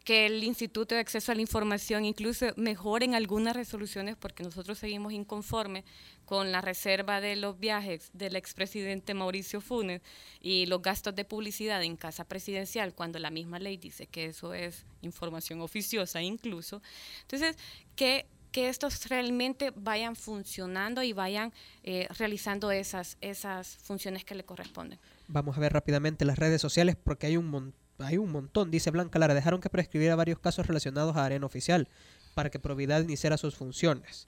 que 0.07 0.25
el 0.25 0.41
Instituto 0.45 0.95
de 0.95 1.01
Acceso 1.01 1.33
a 1.33 1.35
la 1.35 1.41
Información 1.41 2.05
incluso 2.05 2.45
mejoren 2.55 3.13
algunas 3.13 3.53
resoluciones, 3.53 4.15
porque 4.15 4.41
nosotros 4.41 4.77
seguimos 4.77 5.11
inconformes 5.11 5.83
con 6.23 6.53
la 6.53 6.61
reserva 6.61 7.19
de 7.19 7.35
los 7.35 7.59
viajes 7.59 8.09
del 8.13 8.37
expresidente 8.37 9.13
Mauricio 9.13 9.59
Funes 9.59 10.01
y 10.39 10.65
los 10.67 10.81
gastos 10.81 11.13
de 11.13 11.25
publicidad 11.25 11.83
en 11.83 11.97
casa 11.97 12.23
presidencial, 12.23 12.93
cuando 12.93 13.19
la 13.19 13.31
misma 13.31 13.59
ley 13.59 13.75
dice 13.75 14.07
que 14.07 14.27
eso 14.27 14.53
es 14.53 14.85
información 15.01 15.59
oficiosa 15.59 16.21
incluso. 16.21 16.81
Entonces, 17.23 17.57
que 17.97 18.27
que 18.53 18.69
estos 18.69 19.09
realmente 19.09 19.73
vayan 19.75 20.15
funcionando 20.15 21.03
y 21.03 21.11
vayan 21.11 21.51
eh, 21.83 22.07
realizando 22.17 22.71
esas, 22.71 23.17
esas 23.19 23.75
funciones 23.83 24.23
que 24.23 24.35
le 24.35 24.45
corresponden. 24.45 24.97
Vamos 25.27 25.57
a 25.57 25.59
ver 25.59 25.73
rápidamente 25.73 26.23
las 26.23 26.39
redes 26.39 26.61
sociales 26.61 26.95
porque 26.95 27.27
hay 27.27 27.35
un 27.35 27.49
montón 27.49 27.86
hay 27.99 28.17
un 28.17 28.31
montón. 28.31 28.71
Dice 28.71 28.91
Blanca 28.91 29.19
Lara, 29.19 29.33
dejaron 29.33 29.61
que 29.61 29.69
prescribiera 29.69 30.15
varios 30.15 30.39
casos 30.39 30.67
relacionados 30.67 31.15
a 31.15 31.25
Arena 31.25 31.45
Oficial 31.45 31.87
para 32.33 32.49
que 32.49 32.59
Providad 32.59 33.01
iniciara 33.01 33.37
sus 33.37 33.55
funciones. 33.55 34.27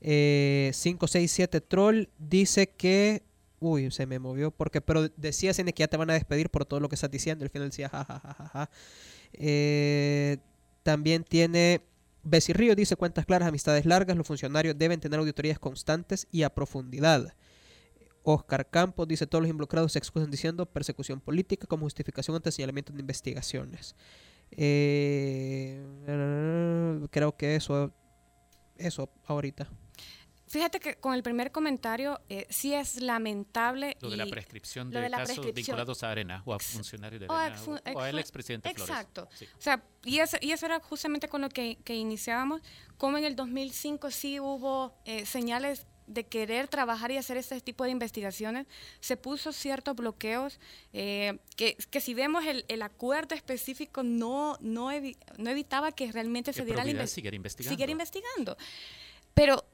Eh, 0.00 0.72
567 0.72 1.60
Troll 1.60 2.08
dice 2.18 2.68
que... 2.68 3.22
Uy, 3.60 3.90
se 3.90 4.06
me 4.06 4.18
movió 4.18 4.50
porque... 4.50 4.80
Pero 4.80 5.08
decía 5.16 5.54
Cine 5.54 5.72
que 5.72 5.82
ya 5.82 5.88
te 5.88 5.96
van 5.96 6.10
a 6.10 6.14
despedir 6.14 6.50
por 6.50 6.64
todo 6.66 6.80
lo 6.80 6.88
que 6.88 6.96
estás 6.96 7.10
diciendo. 7.10 7.44
Al 7.44 7.50
final 7.50 7.70
decía 7.70 7.88
jajajaja. 7.88 8.70
Eh, 9.32 10.38
también 10.82 11.24
tiene... 11.24 11.82
Río 12.24 12.74
dice 12.74 12.96
cuentas 12.96 13.26
claras, 13.26 13.48
amistades 13.48 13.86
largas. 13.86 14.16
Los 14.16 14.26
funcionarios 14.26 14.76
deben 14.76 15.00
tener 15.00 15.18
auditorías 15.18 15.58
constantes 15.58 16.26
y 16.30 16.42
a 16.42 16.50
profundidad. 16.50 17.34
Oscar 18.24 18.68
Campos 18.68 19.06
dice 19.06 19.26
todos 19.26 19.42
los 19.42 19.50
involucrados 19.50 19.92
se 19.92 19.98
excusan 19.98 20.30
diciendo 20.30 20.66
persecución 20.66 21.20
política 21.20 21.66
como 21.66 21.84
justificación 21.84 22.34
ante 22.34 22.50
señalamiento 22.50 22.92
de 22.92 23.00
investigaciones. 23.00 23.94
Eh, 24.50 25.82
creo 27.10 27.36
que 27.36 27.56
eso, 27.56 27.92
eso 28.78 29.10
ahorita. 29.26 29.68
Fíjate 30.46 30.78
que 30.78 30.94
con 30.94 31.14
el 31.14 31.22
primer 31.22 31.50
comentario 31.50 32.20
eh, 32.28 32.46
sí 32.48 32.74
es 32.74 33.00
lamentable. 33.00 33.96
Lo 34.00 34.08
de 34.08 34.16
la 34.16 34.26
prescripción 34.26 34.88
de, 34.88 35.10
casos 35.10 35.52
vinculados 35.52 36.02
a 36.04 36.10
Arena 36.12 36.42
o 36.44 36.54
a 36.54 36.60
funcionarios 36.60 37.20
de 37.20 37.26
Arena 37.28 37.60
o, 37.94 38.00
al 38.00 38.18
expresidente 38.20 38.72
Flores. 38.72 38.88
Exacto. 38.88 39.28
O 39.58 39.60
sea, 39.60 39.82
y 40.04 40.20
eso, 40.20 40.36
y 40.40 40.52
eso 40.52 40.66
era 40.66 40.78
justamente 40.80 41.28
con 41.28 41.40
lo 41.40 41.48
que, 41.48 41.78
que 41.82 41.96
iniciábamos, 41.96 42.60
como 42.98 43.18
en 43.18 43.24
el 43.24 43.34
2005 43.34 44.12
sí 44.12 44.38
hubo 44.38 44.94
eh, 45.04 45.26
señales 45.26 45.88
de 46.06 46.24
querer 46.24 46.68
trabajar 46.68 47.10
y 47.10 47.16
hacer 47.16 47.36
este 47.36 47.60
tipo 47.60 47.84
de 47.84 47.90
investigaciones, 47.90 48.66
se 49.00 49.16
puso 49.16 49.52
ciertos 49.52 49.96
bloqueos 49.96 50.58
eh, 50.92 51.38
que, 51.56 51.76
que, 51.90 52.00
si 52.00 52.14
vemos 52.14 52.44
el, 52.44 52.64
el, 52.68 52.82
acuerdo 52.82 53.34
específico 53.34 54.02
no, 54.02 54.56
no, 54.60 54.90
no 55.38 55.50
evitaba 55.50 55.92
que 55.92 56.12
realmente 56.12 56.52
se 56.52 56.64
diera 56.64 56.84
la 56.84 56.90
investigación. 56.90 57.36
investigando. 57.36 57.92
investigando. 57.92 58.56
Pero 59.34 59.64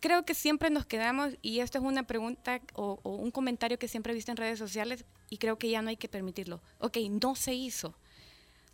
creo 0.00 0.24
que 0.24 0.34
siempre 0.34 0.70
nos 0.70 0.86
quedamos, 0.86 1.34
y 1.42 1.60
esto 1.60 1.78
es 1.78 1.84
una 1.84 2.06
pregunta 2.06 2.60
o, 2.74 2.98
o, 3.02 3.16
un 3.16 3.30
comentario 3.30 3.78
que 3.78 3.88
siempre 3.88 4.12
he 4.12 4.14
visto 4.14 4.30
en 4.30 4.36
redes 4.36 4.58
sociales, 4.58 5.04
y 5.30 5.38
creo 5.38 5.58
que 5.58 5.68
ya 5.68 5.82
no 5.82 5.90
hay 5.90 5.96
que 5.96 6.08
permitirlo. 6.08 6.60
Ok, 6.78 6.98
no 7.10 7.34
se 7.34 7.54
hizo. 7.54 7.94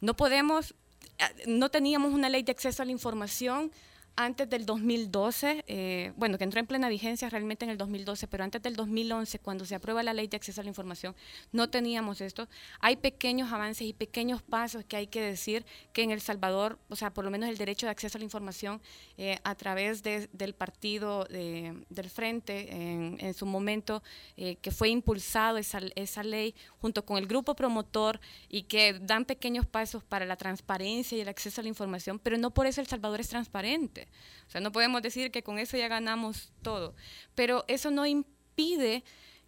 No 0.01 0.17
podemos, 0.17 0.75
eh, 1.19 1.47
no 1.47 1.71
teníamos 1.71 2.13
una 2.13 2.29
ley 2.29 2.43
de 2.43 2.53
acceso 2.53 2.83
a 2.83 2.87
la 2.87 2.93
información, 2.93 3.73
antes 4.17 4.49
del 4.49 4.67
2012, 4.67 5.65
eh, 5.67 6.13
bueno, 6.17 6.37
que 6.37 6.45
entró 6.45 6.61
en 6.61 6.67
plena 6.67 6.89
vigencia 6.89 7.31
realmente 7.31 7.65
en 7.65 7.71
el 7.71 7.79
2012, 7.79 8.29
pero 8.29 8.45
antes 8.45 8.61
del 8.63 8.77
2011, 8.77 9.39
cuando 9.39 9.65
se 9.65 9.75
aprueba 9.75 10.03
la 10.03 10.13
ley 10.13 10.29
de 10.29 10.37
acceso 10.37 10.61
a 10.61 10.65
la 10.65 10.69
información, 10.69 11.15
no 11.51 11.71
teníamos 11.71 12.21
esto. 12.21 12.49
Hay 12.81 12.97
pequeños 12.97 13.53
avances 13.53 13.87
y 13.87 13.93
pequeños 13.93 14.43
pasos 14.43 14.85
que 14.85 14.97
hay 14.97 15.07
que 15.07 15.23
decir 15.23 15.65
que 15.93 16.03
en 16.03 16.11
El 16.11 16.21
Salvador, 16.21 16.79
o 16.89 16.97
sea, 16.97 17.13
por 17.13 17.25
lo 17.25 17.31
menos 17.31 17.49
el 17.49 17.57
derecho 17.57 17.87
de 17.87 17.91
acceso 17.91 18.19
a 18.19 18.21
la 18.21 18.25
información 18.25 18.83
eh, 19.17 19.39
a 19.45 19.55
través 19.55 20.03
del 20.03 20.55
partido 20.55 21.25
del 21.25 22.11
Frente, 22.11 22.69
en, 22.71 23.35
su 23.35 23.47
momento, 23.47 24.03
eh, 24.37 24.57
que 24.57 24.71
fue 24.71 24.89
impulsado 24.91 25.57
esa, 25.57 25.81
esa 25.95 26.23
ley 26.23 26.55
junto 26.81 27.05
con 27.05 27.17
el 27.17 27.27
grupo 27.27 27.55
promotor 27.55 28.21
y 28.49 28.65
que 28.65 28.95
dan 28.95 29.25
pequeños 29.25 29.67
pasos 29.67 30.05
para 30.05 30.27
la 30.27 30.37
transparencia 30.37 31.17
y 31.17 31.21
el 31.21 31.29
acceso 31.29 31.61
a 31.61 31.65
la 31.65 31.69
información, 31.69 32.19
pero 32.19 32.37
no 32.37 32.51
por 32.53 32.67
eso 32.67 32.81
El 32.81 32.87
Salvador 32.87 33.21
es 33.21 33.29
transparente. 33.29 34.02
O 34.47 34.51
sea, 34.51 34.61
no 34.61 34.73
podemos 34.73 35.03
decir 35.03 35.31
que 35.31 35.43
con 35.43 35.59
eso 35.59 35.77
ya 35.77 35.89
ganamos 35.89 36.53
todo, 36.63 36.95
pero 37.35 37.65
eso 37.69 37.91
no 37.91 38.07
impide 38.07 39.05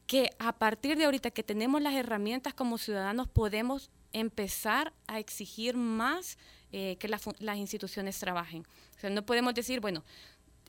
que 0.07 0.31
a 0.39 0.53
partir 0.53 0.97
de 0.97 1.05
ahorita 1.05 1.31
que 1.31 1.43
tenemos 1.43 1.81
las 1.81 1.95
herramientas 1.95 2.55
como 2.55 2.79
ciudadanos 2.79 3.29
podemos 3.29 3.91
empezar 4.13 4.93
a 5.07 5.19
exigir 5.19 5.77
más 5.77 6.39
eh, 6.73 6.97
que 6.99 7.09
las 7.09 7.57
instituciones 7.57 8.19
trabajen. 8.19 8.63
O 8.97 9.01
sea, 9.01 9.11
no 9.11 9.25
podemos 9.25 9.55
decir, 9.55 9.81
bueno, 9.81 10.05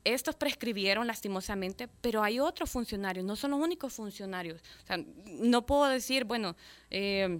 estos 0.05 0.35
prescribieron 0.35 1.07
lastimosamente, 1.07 1.87
pero 2.01 2.23
hay 2.23 2.39
otros 2.39 2.69
funcionarios, 2.69 3.25
no 3.25 3.35
son 3.35 3.51
los 3.51 3.59
únicos 3.59 3.93
funcionarios. 3.93 4.61
O 4.83 4.87
sea, 4.87 5.03
no 5.25 5.65
puedo 5.65 5.85
decir, 5.87 6.23
bueno, 6.25 6.55
eh, 6.91 7.39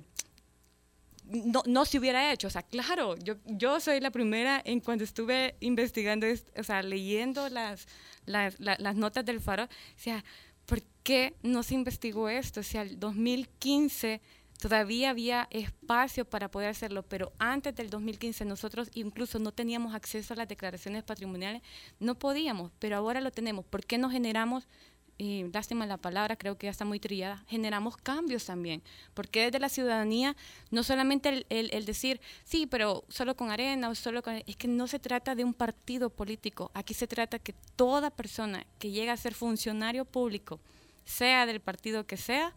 no, 1.27 1.63
no 1.65 1.85
se 1.85 1.99
hubiera 1.99 2.31
hecho. 2.31 2.47
O 2.47 2.51
sea, 2.51 2.63
claro, 2.63 3.15
yo, 3.17 3.35
yo 3.45 3.79
soy 3.79 3.99
la 3.99 4.11
primera 4.11 4.61
en 4.63 4.79
cuando 4.79 5.03
estuve 5.03 5.55
investigando, 5.59 6.27
o 6.57 6.63
sea, 6.63 6.83
leyendo 6.83 7.49
las, 7.49 7.87
las, 8.25 8.59
las, 8.59 8.95
notas 8.95 9.25
del 9.25 9.41
faro, 9.41 9.63
o 9.63 9.67
sea, 9.97 10.23
¿por 10.65 10.81
qué 11.03 11.35
no 11.43 11.63
se 11.63 11.75
investigó 11.75 12.29
esto? 12.29 12.59
O 12.59 12.63
sea, 12.63 12.81
el 12.81 12.99
2015 12.99 14.21
todavía 14.59 15.09
había 15.09 15.47
espacio 15.51 16.25
para 16.25 16.49
poder 16.49 16.69
hacerlo, 16.69 17.03
pero 17.03 17.33
antes 17.39 17.75
del 17.75 17.89
2015 17.89 18.45
nosotros 18.45 18.89
incluso 18.93 19.39
no 19.39 19.51
teníamos 19.51 19.93
acceso 19.93 20.33
a 20.33 20.37
las 20.37 20.47
declaraciones 20.47 21.03
patrimoniales, 21.03 21.61
no 21.99 22.15
podíamos, 22.15 22.71
pero 22.79 22.97
ahora 22.97 23.21
lo 23.21 23.31
tenemos. 23.31 23.65
¿Por 23.65 23.85
qué 23.85 23.97
no 23.97 24.09
generamos 24.09 24.67
y 25.17 25.45
lástima 25.51 25.85
la 25.85 25.97
palabra, 25.97 26.35
creo 26.35 26.57
que 26.57 26.67
ya 26.67 26.71
está 26.71 26.85
muy 26.85 26.99
trillada, 26.99 27.43
generamos 27.47 27.97
cambios 27.97 28.45
también. 28.45 28.81
Porque 29.13 29.45
desde 29.45 29.59
la 29.59 29.69
ciudadanía, 29.69 30.35
no 30.71 30.83
solamente 30.83 31.45
el, 31.49 31.69
el, 31.71 31.85
decir, 31.85 32.19
sí, 32.43 32.67
pero 32.67 33.05
solo 33.07 33.35
con 33.35 33.49
arena 33.49 33.89
o 33.89 33.95
solo 33.95 34.21
con... 34.21 34.35
Es 34.45 34.55
que 34.57 34.67
no 34.67 34.87
se 34.87 34.99
trata 34.99 35.35
de 35.35 35.43
un 35.43 35.53
partido 35.53 36.09
político, 36.09 36.71
aquí 36.73 36.93
se 36.93 37.07
trata 37.07 37.39
que 37.39 37.53
toda 37.75 38.11
persona 38.11 38.65
que 38.77 38.91
llega 38.91 39.13
a 39.13 39.17
ser 39.17 39.33
funcionario 39.33 40.05
público, 40.05 40.59
sea 41.05 41.45
del 41.45 41.61
partido 41.61 42.05
que 42.05 42.17
sea, 42.17 42.53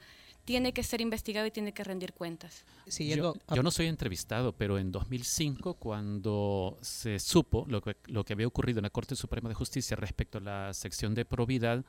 tiene 0.48 0.72
que 0.72 0.82
ser 0.82 1.02
investigado 1.02 1.46
y 1.46 1.50
tiene 1.50 1.74
que 1.74 1.84
rendir 1.84 2.14
cuentas. 2.14 2.64
yo, 2.98 3.34
yo, 3.54 3.62
no 3.62 3.70
soy 3.70 3.86
entrevistado, 3.86 4.52
pero 4.52 4.78
en 4.78 4.90
2005, 4.90 5.74
cuando 5.74 6.78
se 6.80 7.18
supo 7.18 7.66
lo 7.68 7.82
que, 7.82 7.98
lo 8.06 8.24
que 8.24 8.32
había 8.32 8.46
ocurrido 8.46 8.78
en 8.78 8.84
la 8.84 8.90
Corte 8.90 9.14
Suprema 9.14 9.50
de 9.50 9.54
Justicia 9.54 9.94
respecto 9.94 10.38
a 10.38 10.40
la 10.40 10.72
sección 10.72 11.14
de 11.14 11.26
probidad, 11.26 11.84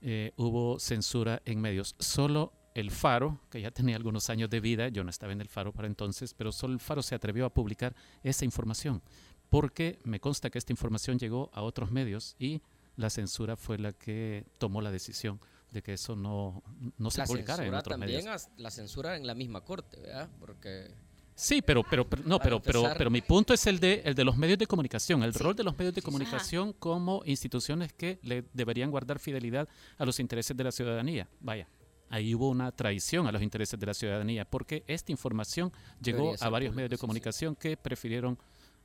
eh, 0.00 0.32
hubo 0.36 0.78
censura 0.78 1.42
en 1.44 1.60
medios. 1.60 1.94
Solo 1.98 2.52
el 2.74 2.90
Faro, 2.90 3.40
que 3.50 3.60
ya 3.60 3.70
tenía 3.70 3.96
algunos 3.96 4.30
años 4.30 4.50
de 4.50 4.60
vida, 4.60 4.88
yo 4.88 5.02
no 5.02 5.10
estaba 5.10 5.32
en 5.32 5.40
el 5.40 5.48
Faro 5.48 5.72
para 5.72 5.88
entonces, 5.88 6.34
pero 6.34 6.52
solo 6.52 6.74
el 6.74 6.80
Faro 6.80 7.02
se 7.02 7.14
atrevió 7.14 7.46
a 7.46 7.52
publicar 7.52 7.94
esa 8.22 8.44
información, 8.44 9.02
porque 9.48 9.98
me 10.04 10.20
consta 10.20 10.50
que 10.50 10.58
esta 10.58 10.72
información 10.72 11.18
llegó 11.18 11.50
a 11.52 11.62
otros 11.62 11.90
medios 11.90 12.36
y 12.38 12.62
la 12.96 13.10
censura 13.10 13.56
fue 13.56 13.78
la 13.78 13.92
que 13.92 14.46
tomó 14.58 14.80
la 14.80 14.90
decisión 14.90 15.40
de 15.70 15.82
que 15.82 15.92
eso 15.92 16.16
no, 16.16 16.62
no 16.96 17.10
se 17.10 17.22
publicara 17.24 17.64
en 17.64 17.74
otros 17.74 17.98
también 17.98 18.24
medios. 18.24 18.48
La 18.56 18.70
censura 18.70 19.16
en 19.16 19.26
la 19.26 19.34
misma 19.34 19.64
corte, 19.64 20.00
¿verdad? 20.00 20.28
Porque 20.38 20.94
Sí, 21.38 21.62
pero, 21.62 21.84
pero, 21.84 22.04
no, 22.24 22.40
pero, 22.40 22.60
pero, 22.60 22.90
pero 22.98 23.10
mi 23.10 23.22
punto 23.22 23.54
es 23.54 23.64
el 23.68 23.78
de, 23.78 24.02
el 24.04 24.16
de 24.16 24.24
los 24.24 24.36
medios 24.36 24.58
de 24.58 24.66
comunicación, 24.66 25.22
el 25.22 25.32
rol 25.32 25.54
de 25.54 25.62
los 25.62 25.78
medios 25.78 25.94
de 25.94 26.02
comunicación 26.02 26.72
como 26.72 27.22
instituciones 27.26 27.92
que 27.92 28.18
le 28.22 28.42
deberían 28.52 28.90
guardar 28.90 29.20
fidelidad 29.20 29.68
a 29.98 30.04
los 30.04 30.18
intereses 30.18 30.56
de 30.56 30.64
la 30.64 30.72
ciudadanía. 30.72 31.28
Vaya, 31.38 31.68
ahí 32.10 32.34
hubo 32.34 32.48
una 32.48 32.72
traición 32.72 33.28
a 33.28 33.32
los 33.32 33.40
intereses 33.40 33.78
de 33.78 33.86
la 33.86 33.94
ciudadanía, 33.94 34.44
porque 34.46 34.82
esta 34.88 35.12
información 35.12 35.72
llegó 36.02 36.34
a 36.40 36.48
varios 36.48 36.74
medios 36.74 36.90
de 36.90 36.98
comunicación 36.98 37.54
que 37.54 37.76
prefirieron 37.76 38.36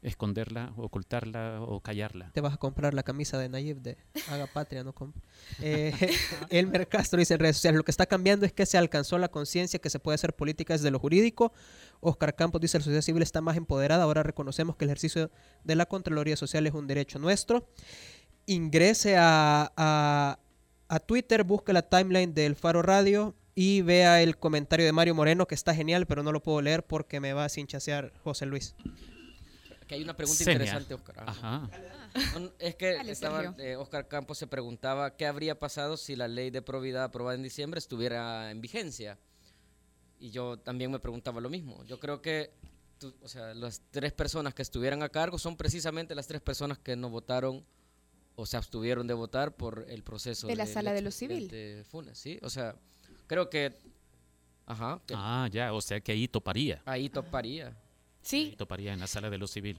esconderla, 0.03 0.73
ocultarla 0.77 1.61
o 1.61 1.79
callarla. 1.79 2.29
Te 2.33 2.41
vas 2.41 2.53
a 2.53 2.57
comprar 2.57 2.93
la 2.93 3.03
camisa 3.03 3.37
de 3.37 3.49
Nayib 3.49 3.81
de 3.81 3.97
Haga 4.29 4.47
Patria, 4.47 4.83
no 4.83 4.93
eh, 5.61 5.93
Elmer 6.49 6.87
Castro 6.87 7.19
dice 7.19 7.35
en 7.35 7.39
redes 7.39 7.55
sociales, 7.57 7.77
lo 7.77 7.83
que 7.83 7.91
está 7.91 8.05
cambiando 8.05 8.45
es 8.45 8.53
que 8.53 8.65
se 8.65 8.77
alcanzó 8.77 9.17
la 9.17 9.29
conciencia 9.29 9.79
que 9.79 9.89
se 9.89 9.99
puede 9.99 10.15
hacer 10.15 10.35
política 10.35 10.73
desde 10.73 10.91
lo 10.91 10.99
jurídico. 10.99 11.53
Oscar 12.01 12.35
Campos 12.35 12.61
dice, 12.61 12.77
la 12.77 12.83
sociedad 12.83 13.01
civil 13.01 13.23
está 13.23 13.41
más 13.41 13.57
empoderada, 13.57 14.03
ahora 14.03 14.23
reconocemos 14.23 14.75
que 14.75 14.85
el 14.85 14.89
ejercicio 14.89 15.31
de 15.63 15.75
la 15.75 15.85
Contraloría 15.85 16.35
Social 16.35 16.67
es 16.67 16.73
un 16.73 16.85
derecho 16.85 17.17
nuestro. 17.17 17.67
Ingrese 18.45 19.15
a, 19.17 19.71
a, 19.77 20.39
a 20.89 20.99
Twitter, 20.99 21.45
busque 21.45 21.71
la 21.71 21.83
timeline 21.83 22.33
del 22.33 22.55
Faro 22.55 22.81
Radio 22.81 23.35
y 23.55 23.81
vea 23.81 24.21
el 24.21 24.37
comentario 24.37 24.85
de 24.85 24.91
Mario 24.91 25.15
Moreno, 25.15 25.47
que 25.47 25.55
está 25.55 25.73
genial, 25.73 26.07
pero 26.07 26.23
no 26.23 26.33
lo 26.33 26.43
puedo 26.43 26.61
leer 26.61 26.83
porque 26.83 27.21
me 27.21 27.31
va 27.31 27.45
a 27.45 27.49
sinchasear 27.49 28.11
José 28.23 28.45
Luis 28.47 28.75
hay 29.93 30.03
una 30.03 30.15
pregunta 30.15 30.43
interesante, 30.43 30.93
Oscar. 30.93 31.15
Ajá. 31.27 31.69
No, 32.39 32.51
Es 32.59 32.75
que 32.75 32.93
Dale, 32.93 33.11
estaba, 33.11 33.41
Sergio. 33.41 33.63
eh, 33.63 33.75
Oscar 33.75 34.07
Campos 34.07 34.37
se 34.37 34.47
preguntaba 34.47 35.15
qué 35.15 35.25
habría 35.25 35.57
pasado 35.59 35.97
si 35.97 36.15
la 36.15 36.27
ley 36.27 36.49
de 36.51 36.61
probidad 36.61 37.03
aprobada 37.05 37.35
en 37.35 37.43
diciembre 37.43 37.79
estuviera 37.79 38.51
en 38.51 38.61
vigencia. 38.61 39.17
Y 40.19 40.29
yo 40.31 40.57
también 40.57 40.91
me 40.91 40.99
preguntaba 40.99 41.41
lo 41.41 41.49
mismo. 41.49 41.83
Yo 41.85 41.99
creo 41.99 42.21
que 42.21 42.51
tú- 42.99 43.13
o 43.21 43.27
sea, 43.27 43.53
las 43.53 43.81
tres 43.91 44.13
personas 44.13 44.53
que 44.53 44.61
estuvieran 44.61 45.01
a 45.03 45.09
cargo 45.09 45.37
son 45.39 45.57
precisamente 45.57 46.13
las 46.15 46.27
tres 46.27 46.41
personas 46.41 46.77
que 46.79 46.95
no 46.95 47.09
votaron 47.09 47.65
o 48.35 48.45
se 48.45 48.57
abstuvieron 48.57 49.05
de 49.07 49.13
votar 49.13 49.55
por 49.55 49.85
el 49.89 50.03
proceso 50.03 50.47
De 50.47 50.55
la 50.55 50.65
del 50.65 50.73
sala 50.73 50.93
de 50.93 51.01
lo 51.01 51.11
civil. 51.11 51.43
expresidente 51.43 51.83
Funes, 51.89 52.17
¿sí? 52.17 52.39
O 52.41 52.49
sea, 52.49 52.75
creo 53.27 53.49
que, 53.49 53.73
ajá, 54.65 55.01
que 55.05 55.13
Ah, 55.17 55.47
ya, 55.51 55.73
o 55.73 55.81
sea 55.81 55.99
que 55.99 56.11
ahí 56.13 56.27
toparía. 56.27 56.81
ahí 56.85 57.09
toparía. 57.09 57.75
Ahí 58.23 58.49
Sí, 58.49 58.55
toparía 58.57 58.93
en 58.93 58.99
la 58.99 59.07
sala 59.07 59.29
de 59.29 59.37
lo 59.37 59.47
civil. 59.47 59.77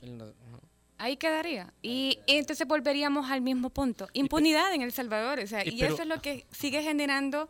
Ahí 0.98 1.16
quedaría. 1.16 1.72
Y 1.82 2.18
entonces 2.26 2.66
volveríamos 2.68 3.30
al 3.30 3.40
mismo 3.40 3.70
punto. 3.70 4.06
Impunidad 4.12 4.72
en 4.74 4.82
El 4.82 4.92
Salvador. 4.92 5.40
O 5.40 5.46
sea, 5.46 5.64
y 5.64 5.70
y, 5.70 5.80
pero- 5.80 5.94
eso 5.94 6.02
es 6.02 6.08
lo 6.08 6.20
que 6.20 6.46
sigue 6.52 6.82
generando 6.82 7.48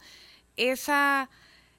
esa, 0.56 1.28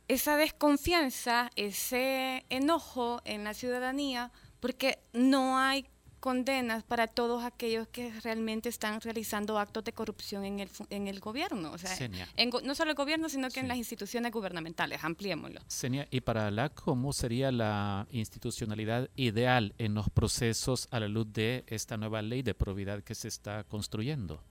esa 0.08 0.38
desconfianza, 0.38 1.50
ese 1.56 2.46
enojo 2.50 3.22
en 3.26 3.44
la 3.46 3.54
ciudadanía, 3.54 4.32
porque 4.60 5.00
no 5.14 5.58
hay 5.58 5.88
condenas 6.26 6.84
para 6.84 7.06
todos 7.06 7.44
aquellos 7.44 7.88
que 7.90 8.12
realmente 8.22 8.68
están 8.68 9.00
realizando 9.00 9.60
actos 9.60 9.84
de 9.84 9.94
corrupción 9.94 10.44
en 10.44 10.60
el, 10.60 10.70
en 10.90 11.08
el 11.08 11.20
gobierno. 11.20 11.72
O 11.72 11.78
sea, 11.78 11.96
en 12.36 12.50
no 12.64 12.74
solo 12.74 12.90
el 12.90 12.98
gobierno, 12.98 13.30
sino 13.30 13.48
que 13.52 13.60
en 13.60 13.68
las 13.68 13.78
instituciones 13.78 14.32
gubernamentales. 14.32 15.04
Ampliémoslo. 15.04 15.62
Senia, 15.68 16.08
y 16.10 16.22
para 16.22 16.50
la, 16.50 16.70
¿cómo 16.70 17.14
sería 17.14 17.52
la 17.52 18.08
institucionalidad 18.10 19.08
ideal 19.16 19.76
en 19.78 19.94
los 19.94 20.10
procesos 20.10 20.88
a 20.90 21.00
la 21.00 21.08
luz 21.08 21.32
de 21.32 21.64
esta 21.68 21.96
nueva 21.96 22.24
ley 22.24 22.42
de 22.42 22.56
probidad 22.56 23.04
que 23.04 23.14
se 23.14 23.28
está 23.28 23.64
construyendo? 23.64 24.42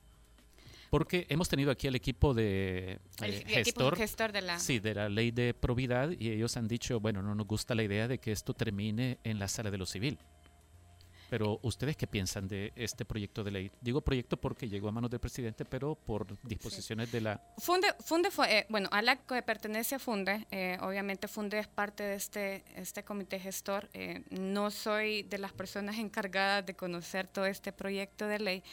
Porque 0.89 1.27
hemos 1.27 1.49
tenido 1.49 1.71
aquí 1.71 1.87
el 1.87 1.95
equipo 1.95 2.33
de 2.33 2.99
El, 3.19 3.33
eh, 3.33 3.43
el 3.47 3.57
equipo 3.57 3.81
gestor, 3.81 3.97
gestor 3.97 4.31
de 4.31 4.41
la... 4.43 4.59
sí, 4.59 4.79
de 4.79 4.93
la 4.93 5.09
ley 5.09 5.31
de 5.31 5.53
probidad 5.53 6.11
y 6.17 6.29
ellos 6.29 6.55
han 6.55 6.69
dicho, 6.69 7.01
bueno, 7.01 7.21
no 7.21 7.35
nos 7.35 7.45
gusta 7.45 7.75
la 7.75 7.83
idea 7.83 8.07
de 8.07 8.19
que 8.19 8.31
esto 8.31 8.53
termine 8.53 9.17
en 9.25 9.39
la 9.39 9.49
sala 9.49 9.71
de 9.71 9.77
lo 9.77 9.85
civil. 9.85 10.17
Pero 11.29 11.59
ustedes 11.63 11.97
qué 11.97 12.07
piensan 12.07 12.47
de 12.47 12.71
este 12.75 13.05
proyecto 13.05 13.43
de 13.43 13.51
ley? 13.51 13.71
Digo 13.81 14.01
proyecto 14.01 14.37
porque 14.37 14.69
llegó 14.69 14.89
a 14.89 14.91
manos 14.91 15.09
del 15.09 15.19
presidente, 15.19 15.65
pero 15.65 15.95
por 15.95 16.39
disposiciones 16.43 17.11
de 17.11 17.21
la 17.21 17.41
Funde, 17.57 17.87
Funde 17.99 18.31
fue, 18.31 18.59
eh, 18.59 18.65
bueno, 18.69 18.89
a 18.91 19.01
la 19.01 19.15
que 19.15 19.41
pertenece 19.41 19.95
a 19.95 19.99
Funde, 19.99 20.45
eh, 20.51 20.77
obviamente 20.81 21.27
Funde 21.27 21.59
es 21.59 21.67
parte 21.67 22.03
de 22.03 22.15
este, 22.15 22.63
este 22.75 23.03
comité 23.03 23.39
gestor. 23.39 23.89
eh, 23.93 24.23
no 24.29 24.71
soy 24.71 25.23
de 25.23 25.37
las 25.37 25.51
personas 25.51 25.97
encargadas 25.97 26.65
de 26.65 26.75
conocer 26.75 27.27
todo 27.27 27.45
este 27.45 27.71
proyecto 27.71 28.27
de 28.27 28.39
ley, 28.39 28.63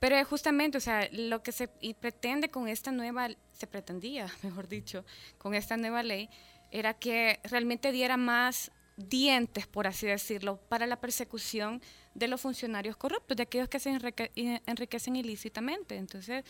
pero 0.00 0.22
justamente, 0.24 0.78
o 0.78 0.80
sea, 0.80 1.08
lo 1.12 1.42
que 1.42 1.52
se 1.52 1.70
y 1.80 1.94
pretende 1.94 2.50
con 2.50 2.68
esta 2.68 2.92
nueva, 2.92 3.28
se 3.52 3.66
pretendía, 3.66 4.26
mejor 4.42 4.68
dicho, 4.68 5.04
con 5.38 5.54
esta 5.54 5.76
nueva 5.76 6.02
ley, 6.02 6.28
era 6.70 6.94
que 6.94 7.40
realmente 7.44 7.92
diera 7.92 8.16
más 8.16 8.70
dientes, 8.96 9.66
por 9.66 9.86
así 9.86 10.06
decirlo, 10.06 10.56
para 10.68 10.86
la 10.86 11.00
persecución 11.00 11.82
de 12.14 12.28
los 12.28 12.40
funcionarios 12.40 12.96
corruptos, 12.96 13.36
de 13.36 13.42
aquellos 13.42 13.68
que 13.68 13.80
se 13.80 13.90
enrique- 13.90 14.30
enriquecen 14.66 15.16
ilícitamente. 15.16 15.96
Entonces, 15.96 16.44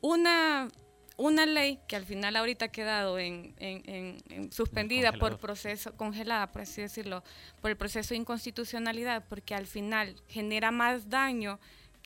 una, 0.00 0.68
una 1.16 1.44
ley 1.46 1.80
que 1.88 1.96
al 1.96 2.04
final 2.04 2.36
ahorita 2.36 2.66
ha 2.66 2.68
quedado 2.68 3.18
en, 3.18 3.54
en- 3.58 3.82
en- 3.90 4.18
en 4.30 4.52
suspendida 4.52 5.10
por 5.12 5.38
proceso, 5.38 5.96
congelada, 5.96 6.52
por 6.52 6.62
así 6.62 6.80
decirlo, 6.82 7.24
por 7.60 7.70
el 7.70 7.76
proceso 7.76 8.10
de 8.10 8.16
inconstitucionalidad, 8.18 9.24
porque 9.28 9.54
al 9.54 9.66
final 9.66 10.14
genera 10.28 10.70
más 10.70 11.08
daño 11.10 11.58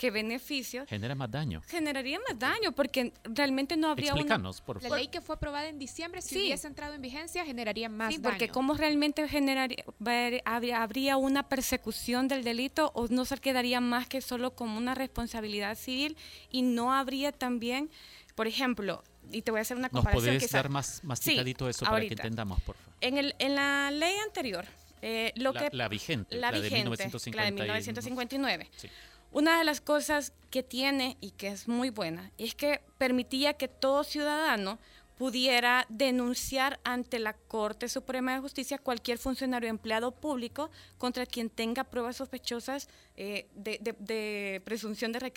que 0.03 0.11
beneficios, 0.11 0.89
genera 0.89 1.15
más 1.15 1.31
daño. 1.31 1.63
generaría 1.69 2.19
más 2.29 2.37
daño, 2.37 2.73
porque 2.73 3.13
realmente 3.23 3.77
no 3.77 3.89
habría 3.89 4.15
una... 4.15 4.37
La 4.81 4.97
ley 4.97 5.07
que 5.07 5.21
fue 5.21 5.37
aprobada 5.37 5.69
en 5.69 5.79
diciembre, 5.79 6.21
si 6.23 6.31
Sí. 6.35 6.41
hubiese 6.41 6.67
entrado 6.67 6.95
en 6.95 7.03
vigencia, 7.03 7.45
generaría 7.45 7.89
más 7.89 8.13
Sí, 8.13 8.19
porque 8.21 8.47
daño. 8.47 8.53
cómo 8.53 8.75
realmente 8.75 9.29
generaría, 9.29 9.85
ver- 10.01 10.43
habría, 10.45 10.83
habría 10.83 11.17
una 11.19 11.49
persecución 11.49 12.27
del 12.27 12.43
delito 12.43 12.91
o 12.97 13.07
no 13.07 13.25
se 13.25 13.37
quedaría 13.37 13.81
más 13.81 14.09
que 14.09 14.21
solo 14.23 14.57
como 14.57 14.77
una 14.77 14.97
responsabilidad 14.97 15.77
civil 15.79 16.17
y 16.51 16.63
no 16.63 16.93
habría 16.93 17.31
también, 17.31 17.89
por 18.35 18.49
ejemplo, 18.49 19.05
y 19.31 19.43
te 19.43 19.53
voy 19.53 19.59
a 19.59 19.63
hacer 19.63 19.77
una 19.77 19.87
¿Nos 19.87 19.93
comparación. 20.03 20.25
podés 20.35 20.43
quizá- 20.43 20.59
dar 20.59 20.69
más 20.69 21.05
masticadito 21.05 21.69
eso 21.69 21.85
para 21.85 22.01
que 22.01 22.09
entendamos, 22.09 22.61
por 22.63 22.75
favor? 22.75 22.93
En, 23.01 23.19
el, 23.19 23.37
en 23.39 23.55
la 23.55 23.93
ley 23.93 24.17
anterior, 24.27 24.65
eh, 25.01 25.33
lo 25.37 25.53
La, 25.53 25.69
que 25.71 25.77
la 25.77 25.87
vigente, 25.89 26.35
la 26.35 26.51
la, 26.51 26.57
de 26.57 26.63
vigente, 26.65 26.85
1950 26.91 27.37
la 27.39 27.45
de 27.45 27.51
y- 27.51 27.63
1959. 27.63 28.69
Sí. 28.77 28.89
Una 29.33 29.59
de 29.59 29.65
las 29.65 29.81
cosas 29.81 30.33
que 30.51 30.63
tiene 30.63 31.17
y 31.21 31.31
que 31.33 31.49
es 31.49 31.67
muy 31.69 31.91
buena 31.91 32.31
es 32.39 32.55
que 32.55 32.81
permitía 32.99 33.55
que 33.55 33.69
todo 33.69 34.05
ciudadano 34.05 34.79
pudiera 35.17 35.87
denunciar 35.89 36.81
ante 36.85 37.19
la 37.19 37.35
Corte 37.35 37.89
Suprema 37.89 38.35
de 38.35 38.41
Justicia 38.41 38.79
cualquier 38.79 39.19
funcionario 39.19 39.69
empleado 39.71 40.11
público 40.11 40.71
contra 40.99 41.27
quien 41.27 41.49
tenga 41.49 41.85
pruebas 41.85 42.17
sospechosas 42.17 42.89
eh, 43.17 43.47
de, 43.55 43.79
de- 43.81 43.95
de 44.01 44.63
presunción 44.65 45.13
de 45.13 45.33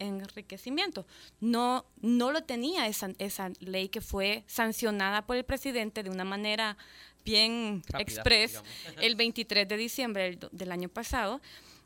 enriquecimiento. 0.00 1.06
No, 1.40 1.84
no 2.00 2.32
lo 2.32 2.42
tenía 2.44 2.86
esa, 2.88 3.10
esa 3.18 3.50
ley 3.60 3.88
que 3.88 4.00
fue 4.00 4.44
sancionada 4.46 5.22
por 5.26 5.36
el 5.36 5.44
presidente 5.44 6.02
de 6.02 6.10
una 6.10 6.24
manera 6.24 6.76
bien 7.24 7.82
Rápida, 7.88 8.02
express 8.02 8.50
digamos. 8.52 8.70
el 9.04 9.14
23 9.16 9.68
de 9.68 9.76
diciembre 9.76 10.38
del 10.50 10.72
año 10.72 10.88
pasado. 10.88 11.40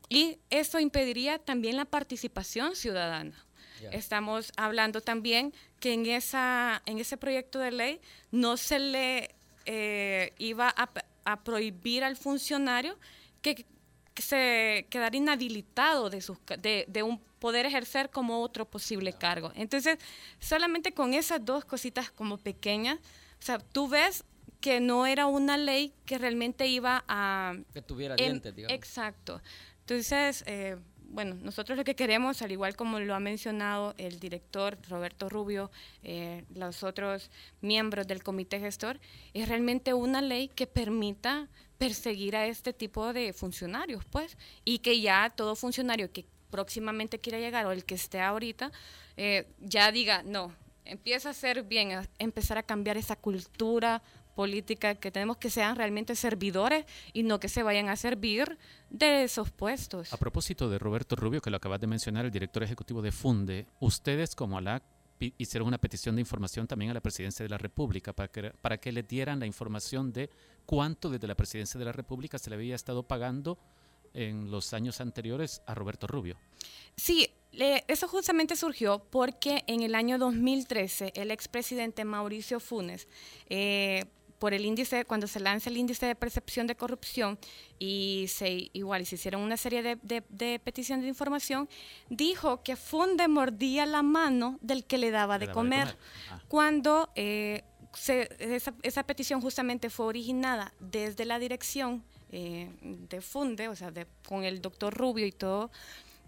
Y 0.09 0.39
eso 0.49 0.79
impediría 0.79 1.37
también 1.37 1.77
la 1.77 1.85
participación 1.85 2.75
ciudadana. 2.75 3.45
Estamos 3.91 4.51
hablando 4.57 4.99
también 4.99 5.53
que 5.79 5.93
en, 5.93 6.05
esa, 6.05 6.81
en 6.85 6.99
ese 6.99 7.15
proyecto 7.15 7.59
de 7.59 7.71
ley 7.71 8.01
no 8.29 8.57
se 8.57 8.77
le 8.77 9.35
eh, 9.65 10.33
iba 10.37 10.73
a, 10.75 11.43
prohibir 11.43 12.03
al 12.03 12.17
funcionario 12.17 12.97
que, 13.41 13.65
que 14.13 14.21
se 14.21 14.85
quedara 14.89 15.15
inhabilitado 15.15 16.09
de, 16.09 16.19
sus, 16.21 16.37
de, 16.59 16.85
de 16.89 17.03
un 17.03 17.19
poder 17.39 17.65
ejercer 17.65 18.09
como 18.09 18.41
otro 18.41 18.65
posible 18.65 19.13
cargo. 19.13 19.51
Entonces, 19.55 19.97
solamente 20.39 20.91
con 20.91 21.13
esas 21.13 21.45
dos 21.45 21.63
cositas 21.63 22.11
como 22.11 22.37
pequeñas, 22.37 22.97
o 23.39 23.41
sea, 23.41 23.59
tú 23.59 23.87
ves 23.87 24.25
que 24.59 24.81
no 24.81 25.05
era 25.05 25.25
una 25.27 25.55
ley 25.55 25.93
que 26.05 26.17
realmente 26.17 26.67
iba 26.67 27.03
a 27.07 27.55
Que 27.73 27.81
tuviera 27.81 28.15
en- 28.15 28.25
dientes, 28.25 28.55
digamos. 28.55 28.75
Exacto. 28.75 29.41
Entonces, 29.89 30.43
eh, 30.45 30.77
bueno, 31.01 31.33
nosotros 31.41 31.75
lo 31.75 31.83
que 31.83 31.95
queremos, 31.95 32.43
al 32.43 32.51
igual 32.51 32.75
como 32.75 32.99
lo 32.99 33.15
ha 33.15 33.19
mencionado 33.19 33.95
el 33.97 34.19
director 34.19 34.77
Roberto 34.87 35.29
Rubio, 35.29 35.71
eh, 36.03 36.45
los 36.53 36.83
otros 36.83 37.31
miembros 37.61 38.05
del 38.05 38.21
comité 38.21 38.59
gestor, 38.59 38.99
es 39.33 39.49
realmente 39.49 39.95
una 39.95 40.21
ley 40.21 40.47
que 40.47 40.67
permita 40.67 41.47
perseguir 41.79 42.35
a 42.35 42.45
este 42.45 42.71
tipo 42.71 43.13
de 43.13 43.33
funcionarios, 43.33 44.05
pues, 44.05 44.37
y 44.63 44.77
que 44.77 45.01
ya 45.01 45.33
todo 45.35 45.55
funcionario 45.55 46.11
que 46.11 46.27
próximamente 46.51 47.17
quiera 47.17 47.39
llegar 47.39 47.65
o 47.65 47.71
el 47.71 47.83
que 47.83 47.95
esté 47.95 48.21
ahorita, 48.21 48.71
eh, 49.17 49.47
ya 49.59 49.91
diga, 49.91 50.21
no, 50.21 50.53
empieza 50.85 51.31
a 51.31 51.33
ser 51.33 51.63
bien, 51.63 52.07
empezar 52.19 52.59
a 52.59 52.63
cambiar 52.63 52.97
esa 52.97 53.15
cultura 53.15 54.03
política, 54.39 54.95
que 54.95 55.11
tenemos 55.11 55.35
que 55.35 55.49
sean 55.49 55.75
realmente 55.75 56.15
servidores 56.15 56.85
y 57.11 57.23
no 57.23 57.41
que 57.41 57.49
se 57.49 57.61
vayan 57.61 57.89
a 57.89 57.97
servir 57.97 58.57
de 58.89 59.25
esos 59.25 59.51
puestos. 59.51 60.13
A 60.13 60.17
propósito 60.17 60.69
de 60.69 60.79
Roberto 60.79 61.17
Rubio, 61.17 61.41
que 61.41 61.49
lo 61.49 61.57
acabas 61.57 61.81
de 61.81 61.87
mencionar, 61.87 62.23
el 62.23 62.31
director 62.31 62.63
ejecutivo 62.63 63.01
de 63.01 63.11
Funde, 63.11 63.67
ustedes 63.81 64.35
como 64.35 64.57
ALAC 64.57 64.81
hicieron 65.37 65.67
una 65.67 65.77
petición 65.77 66.15
de 66.15 66.21
información 66.21 66.67
también 66.67 66.91
a 66.91 66.93
la 66.93 67.01
presidencia 67.01 67.43
de 67.43 67.49
la 67.49 67.57
República 67.57 68.13
para 68.13 68.29
que, 68.29 68.51
para 68.61 68.77
que 68.77 68.93
le 68.93 69.03
dieran 69.03 69.41
la 69.41 69.45
información 69.45 70.13
de 70.13 70.29
cuánto 70.65 71.09
desde 71.09 71.27
la 71.27 71.35
presidencia 71.35 71.77
de 71.77 71.83
la 71.83 71.91
República 71.91 72.39
se 72.39 72.49
le 72.49 72.55
había 72.55 72.75
estado 72.75 73.03
pagando 73.03 73.57
en 74.13 74.49
los 74.49 74.71
años 74.73 75.01
anteriores 75.01 75.61
a 75.65 75.75
Roberto 75.75 76.07
Rubio. 76.07 76.37
Sí, 76.95 77.27
eso 77.51 78.07
justamente 78.07 78.55
surgió 78.55 78.99
porque 78.99 79.65
en 79.67 79.81
el 79.81 79.95
año 79.95 80.17
2013 80.17 81.11
el 81.15 81.31
expresidente 81.31 82.05
Mauricio 82.05 82.61
Funes, 82.61 83.09
eh, 83.49 84.05
por 84.39 84.53
el 84.53 84.65
índice, 84.65 85.05
cuando 85.05 85.27
se 85.27 85.39
lanza 85.39 85.69
el 85.69 85.77
índice 85.77 86.05
de 86.05 86.15
percepción 86.15 86.65
de 86.65 86.75
corrupción 86.75 87.37
y 87.77 88.25
se 88.29 88.69
igual 88.73 89.01
y 89.01 89.05
se 89.05 89.15
hicieron 89.15 89.41
una 89.41 89.57
serie 89.57 89.83
de, 89.83 89.97
de, 90.01 90.23
de 90.29 90.59
peticiones 90.59 91.03
de 91.03 91.09
información, 91.09 91.69
dijo 92.09 92.63
que 92.63 92.75
Funde 92.75 93.27
mordía 93.27 93.85
la 93.85 94.01
mano 94.01 94.57
del 94.61 94.85
que 94.85 94.97
le 94.97 95.11
daba 95.11 95.35
Le 95.37 95.41
de 95.41 95.45
daba 95.47 95.61
de 95.63 95.67
comer. 95.69 95.97
Ah. 96.31 96.41
Cuando 96.47 97.09
eh, 97.15 97.63
se- 97.93 98.29
esa, 98.39 98.73
esa 98.81 99.03
petición 99.03 99.41
justamente 99.41 99.89
fue 99.89 100.05
originada 100.07 100.73
desde 100.79 101.25
la 101.25 101.37
dirección 101.37 102.03
eh, 102.31 102.69
de 102.81 103.21
Funde, 103.21 103.67
o 103.67 103.75
sea, 103.75 103.91
de- 103.91 104.07
con 104.27 104.43
el 104.43 104.61
doctor 104.61 104.93
Rubio 104.95 105.25
y 105.25 105.31
todo, 105.31 105.69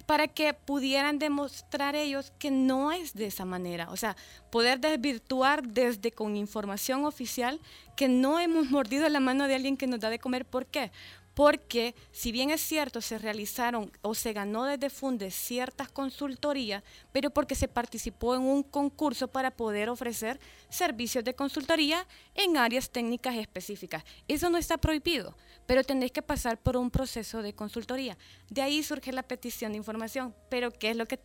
para 0.02 0.28
que 0.28 0.54
pudieran 0.54 1.20
demostrar 1.20 1.96
ellos 1.96 2.32
que 2.40 2.52
no 2.52 2.92
es 2.92 3.14
de 3.14 3.26
esa 3.26 3.46
manera. 3.46 3.90
O 3.92 3.98
sea, 3.98 4.16
poder 4.50 4.80
desvirtuar 4.80 5.64
desde 5.64 6.12
con 6.12 6.36
información 6.36 7.06
oficial 7.06 7.60
que 7.96 8.08
no 8.08 8.40
hemos 8.40 8.70
mordido 8.70 9.08
la 9.10 9.20
mano 9.20 9.48
de 9.48 9.56
alguien 9.56 9.78
que 9.78 9.88
nos 9.88 10.00
da 10.00 10.10
de 10.10 10.20
comer. 10.20 10.46
¿Por 10.46 10.66
qué? 10.66 10.92
Porque 11.34 11.96
si 12.12 12.32
bien 12.32 12.50
es 12.50 12.62
cierto, 12.62 13.02
se 13.02 13.18
realizaron 13.18 13.92
o 14.02 14.14
se 14.14 14.34
ganó 14.34 14.66
desde 14.66 14.90
Funde 14.90 15.32
ciertas 15.32 15.90
consultorías, 15.90 16.84
pero 17.12 17.30
porque 17.30 17.56
se 17.56 17.68
participó 17.68 18.36
en 18.36 18.42
un 18.42 18.64
concurso 18.64 19.28
para 19.28 19.52
poder 19.52 19.90
ofrecer 19.90 20.40
servicios 20.70 21.24
de 21.24 21.34
consultoría 21.34 22.06
en 22.36 22.58
áreas 22.58 22.90
técnicas 22.90 23.36
específicas. 23.36 24.04
Eso 24.28 24.50
no 24.50 24.58
está 24.58 24.78
prohibido, 24.78 25.36
pero 25.66 25.84
tendréis 25.84 26.12
que 26.12 26.22
pasar 26.22 26.58
por 26.58 26.76
un 26.76 26.92
proceso 26.92 27.42
de 27.42 27.54
consultoría. 27.54 28.18
De 28.50 28.62
ahí 28.62 28.84
surge 28.84 29.12
la 29.12 29.24
petición 29.24 29.72
de 29.72 29.78
información, 29.78 30.36
pero 30.50 30.72
¿qué 30.72 30.92
es 30.92 30.98
lo 30.98 31.06
que 31.06 31.18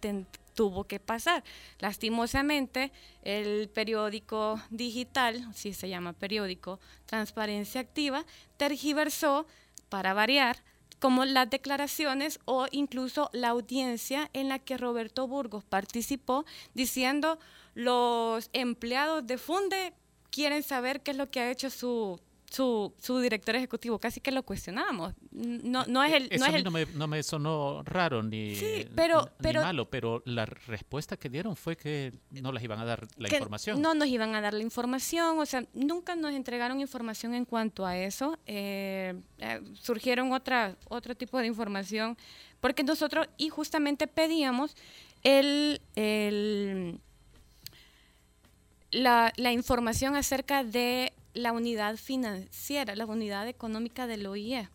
tuvo 0.54 0.84
que 0.84 1.00
pasar? 1.00 1.44
Lastimosamente, 1.78 2.92
el 3.22 3.68
periódico 3.68 4.60
digital, 4.70 5.48
si 5.54 5.72
se 5.72 5.88
llama 5.88 6.12
periódico, 6.12 6.80
Transparencia 7.04 7.80
Activa, 7.80 8.24
tergiversó, 8.56 9.46
para 9.88 10.14
variar, 10.14 10.62
como 10.98 11.24
las 11.24 11.50
declaraciones 11.50 12.40
o 12.44 12.66
incluso 12.70 13.30
la 13.32 13.48
audiencia 13.48 14.30
en 14.32 14.48
la 14.48 14.58
que 14.58 14.78
Roberto 14.78 15.26
Burgos 15.26 15.64
participó 15.64 16.44
diciendo 16.74 17.38
los 17.74 18.48
empleados 18.52 19.26
de 19.26 19.38
Funde 19.38 19.92
quieren 20.30 20.62
saber 20.62 21.02
qué 21.02 21.10
es 21.10 21.16
lo 21.16 21.30
que 21.30 21.40
ha 21.40 21.50
hecho 21.50 21.70
su, 21.70 22.20
su, 22.50 22.94
su 22.98 23.18
director 23.18 23.56
ejecutivo. 23.56 23.98
Casi 23.98 24.20
que 24.20 24.30
lo 24.30 24.42
cuestionamos. 24.44 25.14
No, 25.32 25.84
no 25.86 26.02
es 26.04 26.12
el... 26.12 26.28
Eso 26.30 26.38
no 26.38 26.44
a 26.44 26.48
es 26.48 26.52
mí 26.54 26.58
el 26.58 26.64
no 26.64 26.70
me, 26.70 26.86
no 26.94 27.06
me 27.08 27.22
sonó 27.22 27.82
raro 27.84 28.22
ni, 28.22 28.54
Sí, 28.54 28.86
pero- 28.94 29.22
ni 29.22 29.28
pero- 29.42 29.62
malo, 29.62 29.90
pero 29.90 30.22
la 30.24 30.46
respuesta 30.46 31.16
que 31.16 31.28
dieron 31.28 31.56
fue 31.56 31.76
que 31.76 32.12
no 32.30 32.52
les 32.52 32.62
iban 32.62 32.78
a 32.78 32.84
dar 32.84 33.06
la 33.16 33.28
información. 33.28 33.82
No 33.82 33.94
nos 33.94 34.08
iban 34.08 34.34
a 34.34 34.40
dar 34.40 34.54
la 34.54 34.62
información, 34.62 35.38
o 35.38 35.46
sea, 35.46 35.64
nunca 35.74 36.14
nos 36.16 36.32
entregaron 36.32 36.80
información 36.80 37.34
en 37.34 37.44
cuanto 37.44 37.84
a 37.84 37.96
eso. 37.98 38.38
Eh, 38.46 39.14
eh, 39.38 39.60
surgieron 39.74 40.32
otra, 40.32 40.76
otro 40.88 41.14
tipo 41.14 41.38
de 41.38 41.46
información, 41.46 42.16
porque 42.60 42.84
nosotros, 42.84 43.28
y 43.36 43.48
justamente 43.48 44.06
pedíamos 44.06 44.76
el, 45.22 45.80
el- 45.96 47.00
la, 48.92 49.32
la 49.36 49.52
información 49.52 50.14
acerca 50.16 50.62
de 50.64 51.12
la 51.36 51.52
unidad 51.52 51.96
financiera, 51.96 52.96
la 52.96 53.06
unidad 53.06 53.46
económica 53.48 54.06
del 54.06 54.26
OIE. 54.26 54.68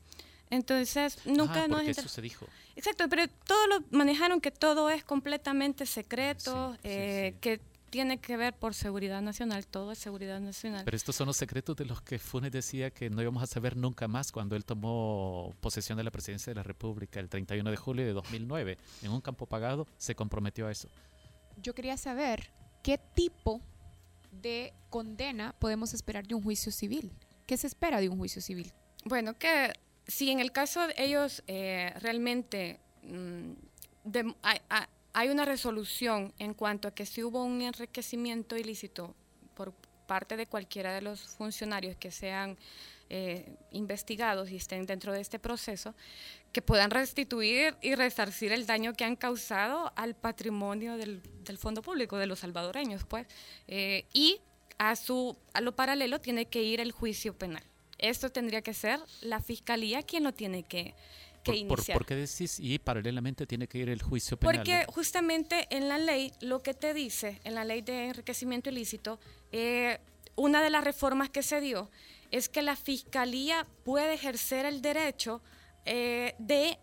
Entonces, 0.49 1.17
nunca 1.25 1.63
ah, 1.63 1.67
nos 1.67 1.81
eso 1.83 2.07
se 2.07 2.21
dijo. 2.21 2.45
Exacto, 2.75 3.07
pero 3.09 3.27
todo 3.47 3.67
lo 3.67 3.83
manejaron 3.91 4.41
que 4.41 4.51
todo 4.51 4.89
es 4.89 5.03
completamente 5.03 5.85
secreto, 5.85 6.73
Sí, 6.73 6.79
sí, 6.83 6.89
eh, 6.89 7.31
sí. 7.33 7.39
que 7.39 7.61
tiene 7.89 8.19
que 8.19 8.37
ver 8.37 8.53
por 8.53 8.73
seguridad 8.73 9.21
nacional, 9.21 9.67
todo 9.67 9.91
es 9.91 9.99
seguridad 9.99 10.39
nacional. 10.39 10.83
Pero 10.85 10.95
estos 10.95 11.15
son 11.15 11.27
los 11.27 11.37
secretos 11.37 11.75
de 11.75 11.85
los 11.85 12.01
que 12.01 12.19
Funes 12.19 12.51
decía 12.51 12.89
que 12.89 13.09
no 13.09 13.21
íbamos 13.21 13.43
a 13.43 13.47
saber 13.47 13.75
nunca 13.75 14.07
más 14.07 14.31
cuando 14.31 14.55
él 14.55 14.63
tomó 14.65 15.53
posesión 15.59 15.97
de 15.97 16.05
la 16.05 16.11
presidencia 16.11 16.51
de 16.51 16.55
la 16.55 16.63
República 16.63 17.19
el 17.19 17.27
31 17.29 17.69
de 17.69 17.77
julio 17.77 18.05
de 18.05 18.13
2009. 18.13 18.77
En 19.03 19.11
un 19.11 19.19
campo 19.19 19.45
pagado 19.45 19.87
se 19.97 20.15
comprometió 20.15 20.67
a 20.67 20.71
eso. 20.71 20.87
Yo 21.61 21.75
quería 21.75 21.97
saber 21.97 22.49
qué 22.81 22.97
tipo 22.97 23.61
de 24.31 24.73
condena 24.89 25.53
podemos 25.59 25.93
esperar 25.93 26.27
de 26.27 26.35
un 26.35 26.43
juicio 26.43 26.71
civil. 26.71 27.11
¿Qué 27.45 27.57
se 27.57 27.67
espera 27.67 27.99
de 27.99 28.09
un 28.09 28.17
juicio 28.17 28.41
civil? 28.41 28.73
Bueno, 29.05 29.37
que 29.37 29.73
si 30.07 30.29
en 30.29 30.39
el 30.39 30.51
caso 30.51 30.87
de 30.87 30.93
ellos 30.97 31.43
eh, 31.47 31.93
realmente 31.99 32.79
mm, 33.03 33.51
hay 35.13 35.29
una 35.29 35.45
resolución 35.45 36.33
en 36.39 36.53
cuanto 36.53 36.87
a 36.87 36.91
que 36.91 37.05
si 37.05 37.23
hubo 37.23 37.43
un 37.43 37.61
enriquecimiento 37.61 38.57
ilícito 38.57 39.15
por 39.55 39.73
parte 40.07 40.37
de 40.37 40.47
cualquiera 40.47 40.93
de 40.93 41.01
los 41.01 41.21
funcionarios 41.21 41.95
que 41.95 42.11
sean 42.11 42.57
eh, 43.09 43.57
investigados 43.71 44.49
y 44.49 44.55
estén 44.55 44.85
dentro 44.85 45.13
de 45.13 45.21
este 45.21 45.39
proceso, 45.39 45.93
que 46.51 46.61
puedan 46.61 46.91
restituir 46.91 47.75
y 47.81 47.95
resarcir 47.95 48.51
el 48.51 48.65
daño 48.65 48.93
que 48.93 49.03
han 49.05 49.15
causado 49.15 49.91
al 49.95 50.15
patrimonio 50.15 50.97
del, 50.97 51.21
del 51.45 51.57
fondo 51.57 51.81
público 51.81 52.17
de 52.17 52.25
los 52.27 52.39
salvadoreños, 52.39 53.05
pues. 53.05 53.25
Eh, 53.67 54.05
y 54.13 54.39
a 54.77 54.95
su 54.95 55.37
a 55.53 55.61
lo 55.61 55.75
paralelo 55.75 56.19
tiene 56.19 56.45
que 56.47 56.61
ir 56.63 56.79
el 56.81 56.91
juicio 56.91 57.33
penal. 57.37 57.63
Esto 57.97 58.29
tendría 58.31 58.61
que 58.61 58.73
ser 58.73 58.99
la 59.21 59.39
fiscalía 59.39 60.01
quien 60.01 60.23
lo 60.23 60.33
tiene 60.33 60.63
que, 60.63 60.95
que 61.43 61.51
Por, 61.51 61.67
por- 61.67 61.77
iniciar. 61.77 61.97
¿por 61.97 62.05
qué 62.07 62.15
decís? 62.15 62.59
Y 62.59 62.79
paralelamente 62.79 63.45
tiene 63.45 63.67
que 63.67 63.77
ir 63.77 63.89
el 63.89 64.01
juicio 64.01 64.37
penal. 64.37 64.55
Porque 64.57 64.85
justamente 64.91 65.67
en 65.69 65.87
la 65.87 65.99
ley, 65.99 66.33
lo 66.41 66.61
que 66.63 66.73
te 66.73 66.93
dice, 66.93 67.39
en 67.43 67.53
la 67.55 67.63
ley 67.63 67.81
de 67.81 68.07
enriquecimiento 68.07 68.69
ilícito, 68.71 69.19
eh, 69.51 69.99
una 70.35 70.63
de 70.63 70.69
las 70.71 70.83
reformas 70.83 71.29
que 71.29 71.43
se 71.43 71.61
dio 71.61 71.89
es 72.31 72.49
que 72.49 72.61
la 72.61 72.75
fiscalía 72.75 73.67
puede 73.83 74.13
ejercer 74.15 74.65
el 74.65 74.81
derecho 74.81 75.41
eh, 75.85 76.35
de, 76.37 76.77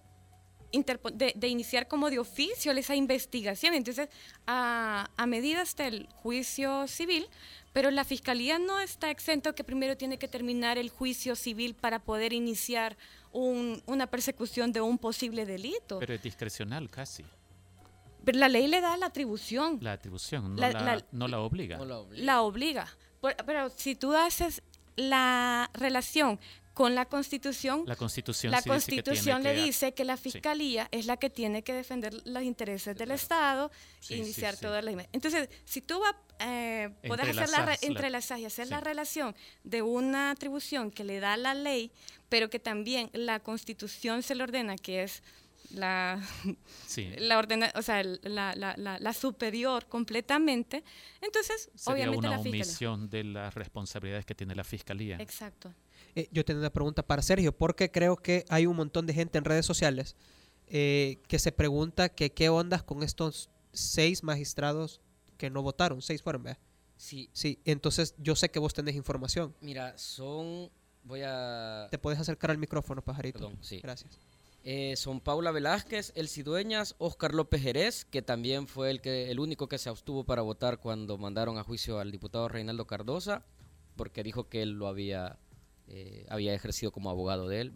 de, 1.14 1.32
de 1.34 1.48
iniciar 1.48 1.88
como 1.88 2.10
de 2.10 2.18
oficio 2.18 2.72
esa 2.72 2.94
investigación. 2.94 3.74
Entonces, 3.74 4.08
a, 4.46 5.08
a 5.16 5.26
medidas 5.26 5.74
del 5.76 6.06
juicio 6.14 6.86
civil, 6.86 7.26
pero 7.72 7.90
la 7.90 8.04
fiscalía 8.04 8.58
no 8.58 8.80
está 8.80 9.10
exento 9.10 9.54
que 9.54 9.64
primero 9.64 9.96
tiene 9.96 10.18
que 10.18 10.28
terminar 10.28 10.78
el 10.78 10.90
juicio 10.90 11.36
civil 11.36 11.74
para 11.74 11.98
poder 12.00 12.32
iniciar 12.32 12.96
un- 13.32 13.82
una 13.86 14.06
persecución 14.08 14.72
de 14.72 14.80
un 14.80 14.98
posible 14.98 15.46
delito. 15.46 15.98
Pero 16.00 16.14
es 16.14 16.22
discrecional 16.22 16.90
casi. 16.90 17.24
Pero 18.24 18.38
la 18.38 18.48
ley 18.48 18.66
le 18.66 18.80
da 18.80 18.96
la 18.96 19.06
atribución, 19.06 19.78
La 19.80 19.92
atribución 19.92 20.54
no 20.56 20.60
La- 20.60 20.72
la, 20.72 20.80
la- 20.96 21.04
no 21.12 21.28
la 21.28 21.40
obliga. 21.40 21.76
No 21.78 21.84
la 21.84 21.98
obliga. 21.98 22.24
la 22.24 22.42
obliga. 22.42 22.96
Por- 23.20 23.36
pero 23.46 23.70
si 23.70 23.94
tú 23.94 24.12
haces 24.14 24.62
la 24.96 25.70
relación 25.74 26.38
con 26.78 26.94
la 26.94 27.06
Constitución, 27.06 27.82
La 27.86 27.96
Constitución 27.96 28.52
la 28.52 28.62
sí 28.62 28.70
dice 28.70 28.92
le 29.42 29.52
que- 29.56 29.62
dice 29.64 29.94
que 29.94 30.04
la 30.04 30.16
Fiscalía 30.16 30.86
es 30.92 31.06
la 31.06 31.16
que 31.16 31.28
tiene 31.28 31.64
que 31.64 31.72
defender 31.72 32.14
los 32.24 32.44
intereses 32.44 32.96
del 32.96 33.10
Estado 33.10 33.72
Sí, 33.98 34.14
e 34.14 34.16
sí, 34.18 34.22
iniciar 34.22 34.54
sí. 34.54 34.60
toda 34.62 34.80
la... 34.80 34.92
Entonces, 35.12 35.48
si 35.64 35.80
tú 35.82 35.98
vas, 35.98 36.14
eh, 36.38 36.88
podés 37.08 37.30
hacer 37.36 37.48
la, 37.50 37.76
entrelazar 37.82 38.38
y 38.38 38.44
hacer 38.44 38.68
la 38.68 38.78
relación 38.80 39.34
de 39.64 39.82
una 39.82 40.30
atribución 40.30 40.92
que 40.92 41.02
le 41.02 41.18
da 41.18 41.36
la 41.36 41.52
ley, 41.54 41.90
pero 42.28 42.48
que 42.48 42.60
también 42.60 43.10
la 43.12 43.40
Constitución 43.40 44.22
se 44.22 44.36
le 44.36 44.44
ordena, 44.44 44.76
que 44.76 45.02
es 45.02 45.24
la, 45.70 46.20
Sí. 46.86 47.10
la 47.18 47.38
ordena, 47.38 47.72
o 47.74 47.82
sea, 47.82 48.04
la, 48.04 48.54
la- 48.54 48.76
la- 48.76 49.00
la 49.00 49.12
superior 49.12 49.86
completamente, 49.88 50.84
entonces 51.20 51.70
Sería 51.74 51.92
obviamente 51.94 52.18
una 52.28 52.36
la 52.36 52.42
fiscalía. 52.42 52.62
omisión 52.64 53.10
de 53.10 53.24
las 53.24 53.52
responsabilidades 53.54 54.24
que 54.24 54.36
tiene 54.36 54.54
la 54.54 54.62
fiscalía. 54.62 55.16
Exacto. 55.18 55.74
Eh, 56.14 56.28
yo 56.32 56.44
tengo 56.44 56.60
una 56.60 56.72
pregunta 56.72 57.02
para 57.02 57.22
Sergio, 57.22 57.56
porque 57.56 57.90
creo 57.90 58.16
que 58.16 58.44
hay 58.48 58.66
un 58.66 58.76
montón 58.76 59.06
de 59.06 59.14
gente 59.14 59.38
en 59.38 59.44
redes 59.44 59.66
sociales 59.66 60.16
eh, 60.66 61.20
que 61.28 61.38
se 61.38 61.52
pregunta 61.52 62.08
que 62.08 62.32
qué 62.32 62.48
ondas 62.48 62.82
con 62.82 63.02
estos 63.02 63.50
seis 63.72 64.22
magistrados 64.22 65.00
que 65.36 65.50
no 65.50 65.62
votaron, 65.62 66.02
seis 66.02 66.22
fueron, 66.22 66.42
¿verdad? 66.42 66.58
Sí, 66.96 67.30
Sí, 67.32 67.60
entonces 67.64 68.14
yo 68.18 68.34
sé 68.34 68.50
que 68.50 68.58
vos 68.58 68.74
tenés 68.74 68.96
información. 68.96 69.54
mira, 69.60 69.96
son. 69.96 70.70
Voy 71.04 71.22
a. 71.24 71.86
Te 71.90 71.98
puedes 71.98 72.18
acercar 72.18 72.50
al 72.50 72.58
micrófono, 72.58 73.02
pajarito. 73.02 73.38
Perdón, 73.38 73.58
sí. 73.62 73.80
Gracias. 73.80 74.18
Eh, 74.64 74.96
son 74.96 75.20
Paula 75.20 75.52
Velázquez, 75.52 76.12
Elsie 76.16 76.42
Dueñas, 76.42 76.96
Óscar 76.98 77.32
López 77.32 77.62
Jerez, 77.62 78.04
que 78.04 78.20
también 78.20 78.66
fue 78.66 78.90
el, 78.90 79.00
que, 79.00 79.30
el 79.30 79.40
único 79.40 79.68
que 79.68 79.78
se 79.78 79.88
abstuvo 79.88 80.24
para 80.24 80.42
votar 80.42 80.80
cuando 80.80 81.16
mandaron 81.16 81.56
a 81.56 81.62
juicio 81.64 82.00
al 82.00 82.10
diputado 82.10 82.48
Reinaldo 82.48 82.86
Cardosa, 82.86 83.44
porque 83.96 84.22
dijo 84.22 84.48
que 84.48 84.60
él 84.62 84.72
lo 84.72 84.88
había, 84.88 85.38
eh, 85.88 86.26
había 86.28 86.54
ejercido 86.54 86.92
como 86.92 87.10
abogado 87.10 87.48
de 87.48 87.60
él. 87.60 87.72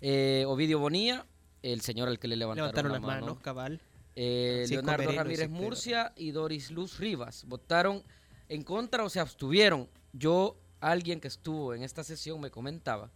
Eh, 0.00 0.44
Ovidio 0.46 0.78
Bonilla, 0.78 1.26
el 1.62 1.80
señor 1.82 2.08
al 2.08 2.18
que 2.18 2.28
le 2.28 2.36
levantaron, 2.36 2.68
Levantaron 2.68 2.92
la 2.92 2.98
las 2.98 3.06
mano. 3.06 3.26
manos, 3.26 3.40
cabal. 3.42 3.80
Eh, 4.16 4.66
Leonardo 4.68 5.12
Ramírez 5.12 5.48
cinco- 5.48 5.62
Murcia 5.62 6.12
y 6.16 6.30
Doris 6.32 6.70
Luz 6.70 6.98
Rivas 6.98 7.44
votaron 7.46 8.02
en 8.48 8.62
contra 8.62 9.04
o 9.04 9.08
se 9.10 9.20
abstuvieron. 9.20 9.88
Yo, 10.12 10.56
alguien 10.80 11.20
que 11.20 11.28
estuvo 11.28 11.74
en 11.74 11.82
esta 11.82 12.02
sesión 12.04 12.40
me 12.40 12.50
comentaba 12.50 13.10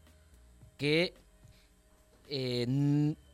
que 0.78 1.14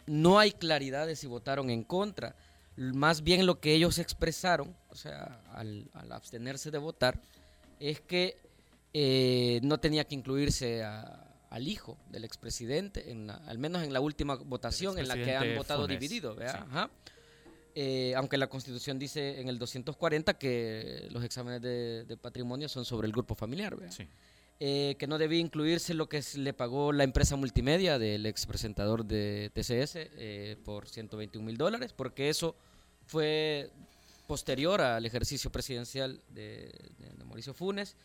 no 0.07 0.39
hay 0.39 0.53
claridad 0.53 1.07
de 1.07 1.17
si 1.17 1.27
votaron 1.27 1.71
en 1.71 1.85
contra. 1.85 2.35
Más 2.77 3.23
bien 3.23 3.47
lo 3.47 3.61
que 3.61 3.75
ellos 3.75 3.99
expresaron, 3.99 4.75
o 4.89 4.95
sea, 4.95 5.43
al, 5.53 5.91
al 5.93 6.13
abstenerse 6.13 6.71
de 6.71 6.79
votar, 6.79 7.21
es 7.79 8.01
que 8.01 8.37
eh, 8.93 9.61
no 9.63 9.79
tenía 9.79 10.05
que 10.05 10.15
incluirse 10.15 10.83
a- 10.83 11.27
al 11.51 11.67
hijo 11.69 11.99
del 12.11 12.25
expresidente, 12.25 13.11
en 13.11 13.27
la- 13.27 13.37
al 13.47 13.59
menos 13.59 13.83
en 13.83 13.93
la 13.93 14.01
última 14.01 14.37
votación 14.37 14.99
en 14.99 15.09
la 15.09 15.15
que 15.15 15.35
han 15.37 15.57
votado 15.57 15.83
Funes, 15.83 15.99
dividido. 15.99 16.35
¿verdad? 16.35 16.59
sí. 16.59 16.65
Ajá. 16.71 16.91
Eh, 17.77 18.15
aunque 18.17 18.37
la 18.37 18.49
constitución 18.49 18.99
dice 18.99 19.41
en 19.41 19.49
el 19.49 19.59
240 19.59 20.35
que 20.35 21.07
los 21.11 21.23
exámenes 21.23 21.63
de, 21.63 22.05
de 22.05 22.17
patrimonio 22.17 22.69
son 22.69 22.85
sobre 22.85 23.07
el 23.07 23.13
grupo 23.13 23.35
familiar. 23.35 23.77
eh, 24.63 24.95
que 24.99 25.07
no 25.07 25.17
debía 25.19 25.39
incluirse 25.39 25.95
lo 25.95 26.07
que 26.09 26.23
le 26.35 26.53
pagó 26.53 26.93
la 26.93 27.03
empresa 27.05 27.35
multimedia 27.37 27.99
del 27.99 28.27
ex 28.27 28.45
presentador 28.45 29.05
de 29.07 29.51
TCS 29.55 29.97
eh, 30.19 30.57
por 30.65 30.87
121 30.89 31.47
mil 31.47 31.57
dólares, 31.57 31.95
porque 31.97 32.29
eso 32.29 32.55
fue 33.07 33.71
posterior 34.27 34.81
al 34.83 35.07
ejercicio 35.07 35.51
presidencial 35.51 36.21
de, 36.29 36.73
de- 36.99 37.11
de 37.17 37.25
Mauricio 37.25 37.55
Funes 37.55 37.97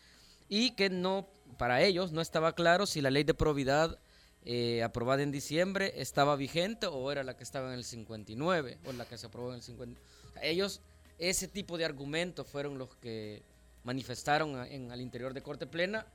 y 0.49 0.71
que 0.71 0.89
no, 0.89 1.27
para 1.57 1.81
ellos 1.81 2.11
no 2.11 2.21
estaba 2.21 2.53
claro 2.53 2.85
si 2.85 3.01
la 3.01 3.09
ley 3.11 3.23
de 3.23 3.33
probidad 3.33 3.99
eh, 4.43 4.83
aprobada 4.83 5.23
en 5.23 5.31
diciembre 5.31 5.93
estaba 5.95 6.35
vigente 6.35 6.85
o 6.87 7.11
era 7.11 7.23
la 7.23 7.35
que 7.35 7.43
estaba 7.43 7.69
en 7.69 7.75
el 7.79 7.83
59 7.83 8.77
o 8.85 8.93
la 8.93 9.05
que 9.05 9.17
se 9.17 9.25
aprobó 9.27 9.49
en 9.49 9.55
el 9.55 9.61
50. 9.63 9.99
Ellos, 10.41 10.81
ese 11.17 11.47
tipo 11.47 11.77
de 11.77 11.85
argumentos 11.85 12.47
fueron 12.47 12.77
los 12.77 12.95
que 12.97 13.41
manifestaron 13.83 14.55
a- 14.57 14.67
en, 14.67 14.91
al 14.91 15.01
interior 15.01 15.33
de 15.33 15.41
Corte 15.41 15.65
Plena, 15.67 16.05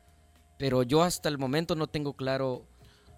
pero 0.58 0.82
yo 0.82 1.02
hasta 1.02 1.28
el 1.28 1.38
momento 1.38 1.74
no 1.74 1.86
tengo 1.88 2.12
claro 2.14 2.66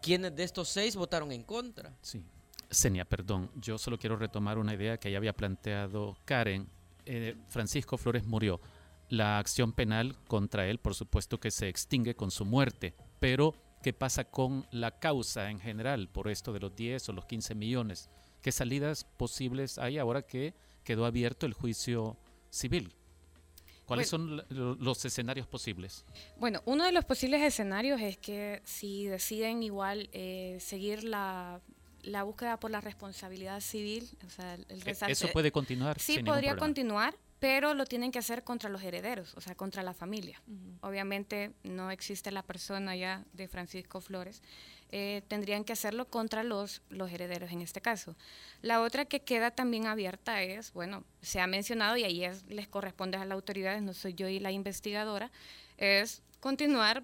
quiénes 0.00 0.34
de 0.34 0.44
estos 0.44 0.68
seis 0.68 0.96
votaron 0.96 1.32
en 1.32 1.42
contra. 1.42 1.92
Sí. 2.00 2.24
Senia, 2.70 3.04
perdón, 3.04 3.50
yo 3.56 3.76
solo 3.76 3.98
quiero 3.98 4.16
retomar 4.16 4.56
una 4.58 4.72
idea 4.74 4.96
que 4.98 5.10
ya 5.10 5.18
había 5.18 5.32
planteado 5.34 6.16
Karen. 6.24 6.66
Eh, 7.04 7.34
Francisco 7.48 7.98
Flores 7.98 8.24
murió. 8.24 8.60
La 9.12 9.38
acción 9.38 9.72
penal 9.74 10.16
contra 10.26 10.66
él, 10.68 10.78
por 10.78 10.94
supuesto 10.94 11.38
que 11.38 11.50
se 11.50 11.68
extingue 11.68 12.14
con 12.14 12.30
su 12.30 12.46
muerte, 12.46 12.94
pero 13.20 13.54
¿qué 13.82 13.92
pasa 13.92 14.24
con 14.24 14.66
la 14.70 14.98
causa 14.98 15.50
en 15.50 15.60
general 15.60 16.08
por 16.08 16.28
esto 16.28 16.52
de 16.54 16.60
los 16.60 16.74
10 16.74 17.10
o 17.10 17.12
los 17.12 17.26
15 17.26 17.54
millones? 17.54 18.08
¿Qué 18.40 18.50
salidas 18.52 19.04
posibles 19.18 19.76
hay 19.76 19.98
ahora 19.98 20.22
que 20.22 20.54
quedó 20.82 21.04
abierto 21.04 21.44
el 21.44 21.52
juicio 21.52 22.16
civil? 22.48 22.94
¿Cuáles 23.84 24.08
son 24.08 24.42
los 24.50 25.04
escenarios 25.04 25.46
posibles? 25.46 26.06
Bueno, 26.38 26.62
uno 26.64 26.84
de 26.84 26.92
los 26.92 27.04
posibles 27.04 27.42
escenarios 27.42 28.00
es 28.00 28.16
que 28.16 28.62
si 28.64 29.04
deciden 29.08 29.62
igual 29.62 30.08
eh, 30.12 30.56
seguir 30.58 31.04
la, 31.04 31.60
la 32.02 32.22
búsqueda 32.22 32.58
por 32.58 32.70
la 32.70 32.80
responsabilidad 32.80 33.60
civil, 33.60 34.08
o 34.26 34.30
sea, 34.30 34.54
el, 34.54 34.62
E- 34.70 34.80
resarce- 34.80 35.10
Eso 35.10 35.28
puede 35.32 35.52
continuar. 35.52 35.98
Sí, 36.00 36.22
podría 36.22 36.56
continuar, 36.56 37.14
pero 37.42 37.74
lo 37.74 37.86
tienen 37.86 38.12
que 38.12 38.20
hacer 38.20 38.44
contra 38.44 38.70
los 38.70 38.84
herederos, 38.84 39.34
o 39.34 39.40
sea, 39.40 39.56
contra 39.56 39.82
la 39.82 39.94
familia. 39.94 40.40
Obviamente 40.80 41.50
no 41.64 41.90
existe 41.90 42.30
la 42.30 42.44
persona 42.44 42.94
ya 42.94 43.24
de 43.32 43.48
Francisco 43.48 44.00
Flores. 44.00 44.42
eh, 44.92 45.22
tendrían 45.26 45.64
que 45.64 45.72
hacerlo 45.72 46.08
contra 46.08 46.44
los, 46.44 46.82
los 46.88 47.10
herederos 47.10 47.50
en 47.50 47.60
este 47.60 47.80
caso. 47.80 48.14
La 48.60 48.80
otra 48.80 49.06
que 49.06 49.22
queda 49.22 49.50
también 49.50 49.88
abierta 49.88 50.40
es, 50.40 50.72
bueno, 50.72 51.02
se 51.20 51.40
ha 51.40 51.48
mencionado 51.48 51.96
y 51.96 52.04
ahí 52.04 52.24
es, 52.24 52.44
les 52.44 52.68
corresponde 52.68 53.16
a 53.16 53.24
las 53.24 53.34
autoridades, 53.34 53.82
no 53.82 53.92
soy 53.92 54.14
yo 54.14 54.28
y 54.28 54.38
la 54.38 54.52
investigadora, 54.52 55.32
es 55.78 56.22
continuar 56.38 57.02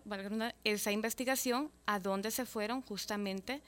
esa 0.62 0.92
investigación 0.92 1.72
a 1.84 1.98
dónde 1.98 2.30
se 2.30 2.46
fueron 2.46 2.82
justamente 2.82 3.60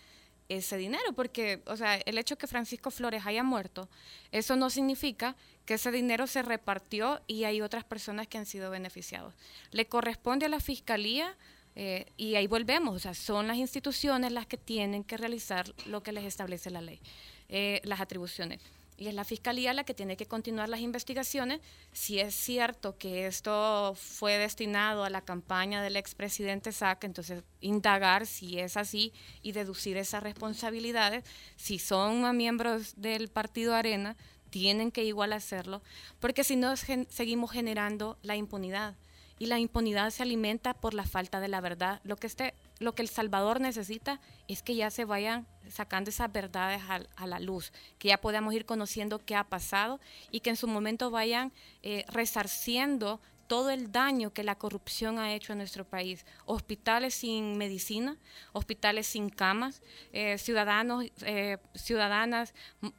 ese 0.50 0.76
dinero, 0.76 1.12
porque, 1.14 1.62
o 1.66 1.76
sea, 1.76 1.96
el 1.96 2.18
hecho 2.18 2.36
que 2.36 2.46
Francisco 2.46 2.90
Flores 2.90 3.24
haya 3.24 3.42
muerto, 3.42 3.88
eso 4.32 4.56
no 4.56 4.68
significa 4.68 5.36
que 5.64 5.74
ese 5.74 5.92
dinero 5.92 6.26
se 6.26 6.42
repartió 6.42 7.20
y 7.26 7.44
hay 7.44 7.62
otras 7.62 7.84
personas 7.84 8.26
que 8.26 8.36
han 8.36 8.46
sido 8.46 8.70
beneficiados. 8.70 9.32
Le 9.70 9.86
corresponde 9.86 10.46
a 10.46 10.48
la 10.48 10.58
fiscalía 10.58 11.36
eh, 11.76 12.06
y 12.16 12.34
ahí 12.34 12.48
volvemos, 12.48 12.96
o 12.96 12.98
sea, 12.98 13.14
son 13.14 13.46
las 13.46 13.58
instituciones 13.58 14.32
las 14.32 14.46
que 14.46 14.56
tienen 14.56 15.04
que 15.04 15.16
realizar 15.16 15.72
lo 15.86 16.02
que 16.02 16.12
les 16.12 16.24
establece 16.24 16.70
la 16.70 16.82
ley, 16.82 17.00
eh, 17.48 17.80
las 17.84 18.00
atribuciones. 18.00 18.60
Y 19.00 19.08
es 19.08 19.14
la 19.14 19.24
fiscalía 19.24 19.72
la 19.72 19.84
que 19.84 19.94
tiene 19.94 20.18
que 20.18 20.26
continuar 20.26 20.68
las 20.68 20.80
investigaciones. 20.80 21.60
Si 21.90 22.20
es 22.20 22.34
cierto 22.34 22.98
que 22.98 23.26
esto 23.26 23.94
fue 23.96 24.36
destinado 24.36 25.04
a 25.04 25.10
la 25.10 25.22
campaña 25.22 25.82
del 25.82 25.96
expresidente 25.96 26.70
Sac, 26.70 27.02
entonces 27.04 27.42
indagar 27.62 28.26
si 28.26 28.58
es 28.58 28.76
así 28.76 29.14
y 29.40 29.52
deducir 29.52 29.96
esas 29.96 30.22
responsabilidades. 30.22 31.24
Si 31.56 31.78
son 31.78 32.36
miembros 32.36 32.92
del 33.00 33.28
partido 33.28 33.74
Arena, 33.74 34.18
tienen 34.50 34.92
que 34.92 35.04
igual 35.04 35.32
hacerlo, 35.32 35.80
porque 36.18 36.44
si 36.44 36.56
no 36.56 36.74
seguimos 36.76 37.50
generando 37.50 38.18
la 38.22 38.36
impunidad 38.36 38.96
y 39.38 39.46
la 39.46 39.58
impunidad 39.58 40.10
se 40.10 40.24
alimenta 40.24 40.74
por 40.74 40.92
la 40.92 41.06
falta 41.06 41.40
de 41.40 41.48
la 41.48 41.62
verdad. 41.62 42.02
Lo 42.04 42.16
que 42.16 42.26
este, 42.26 42.52
lo 42.80 42.94
que 42.94 43.02
el 43.02 43.08
Salvador 43.08 43.60
necesita 43.60 44.20
es 44.48 44.62
que 44.62 44.74
ya 44.74 44.90
se 44.90 45.04
vayan 45.04 45.46
sacando 45.68 46.10
esas 46.10 46.32
verdades 46.32 46.82
a, 46.88 47.26
la 47.26 47.38
luz, 47.38 47.72
que 47.98 48.08
ya 48.08 48.20
podamos 48.20 48.54
ir 48.54 48.66
conociendo 48.66 49.24
qué 49.24 49.36
ha 49.36 49.44
pasado 49.44 50.00
y 50.32 50.40
que 50.40 50.50
en 50.50 50.56
su 50.56 50.66
momento 50.66 51.10
vayan 51.10 51.52
eh, 51.82 52.04
resarciendo 52.08 53.20
todo 53.46 53.70
el 53.70 53.92
daño 53.92 54.32
que 54.32 54.44
la 54.44 54.54
corrupción 54.54 55.18
ha 55.18 55.34
hecho 55.34 55.52
en 55.52 55.58
nuestro 55.58 55.84
país. 55.84 56.24
Hospitales 56.46 57.14
sin 57.14 57.58
medicina, 57.58 58.16
hospitales 58.52 59.08
sin 59.08 59.28
camas, 59.28 59.82
eh, 60.12 60.38
ciudadanos, 60.38 61.04
eh, 61.22 61.58
ciudadanas 61.74 62.54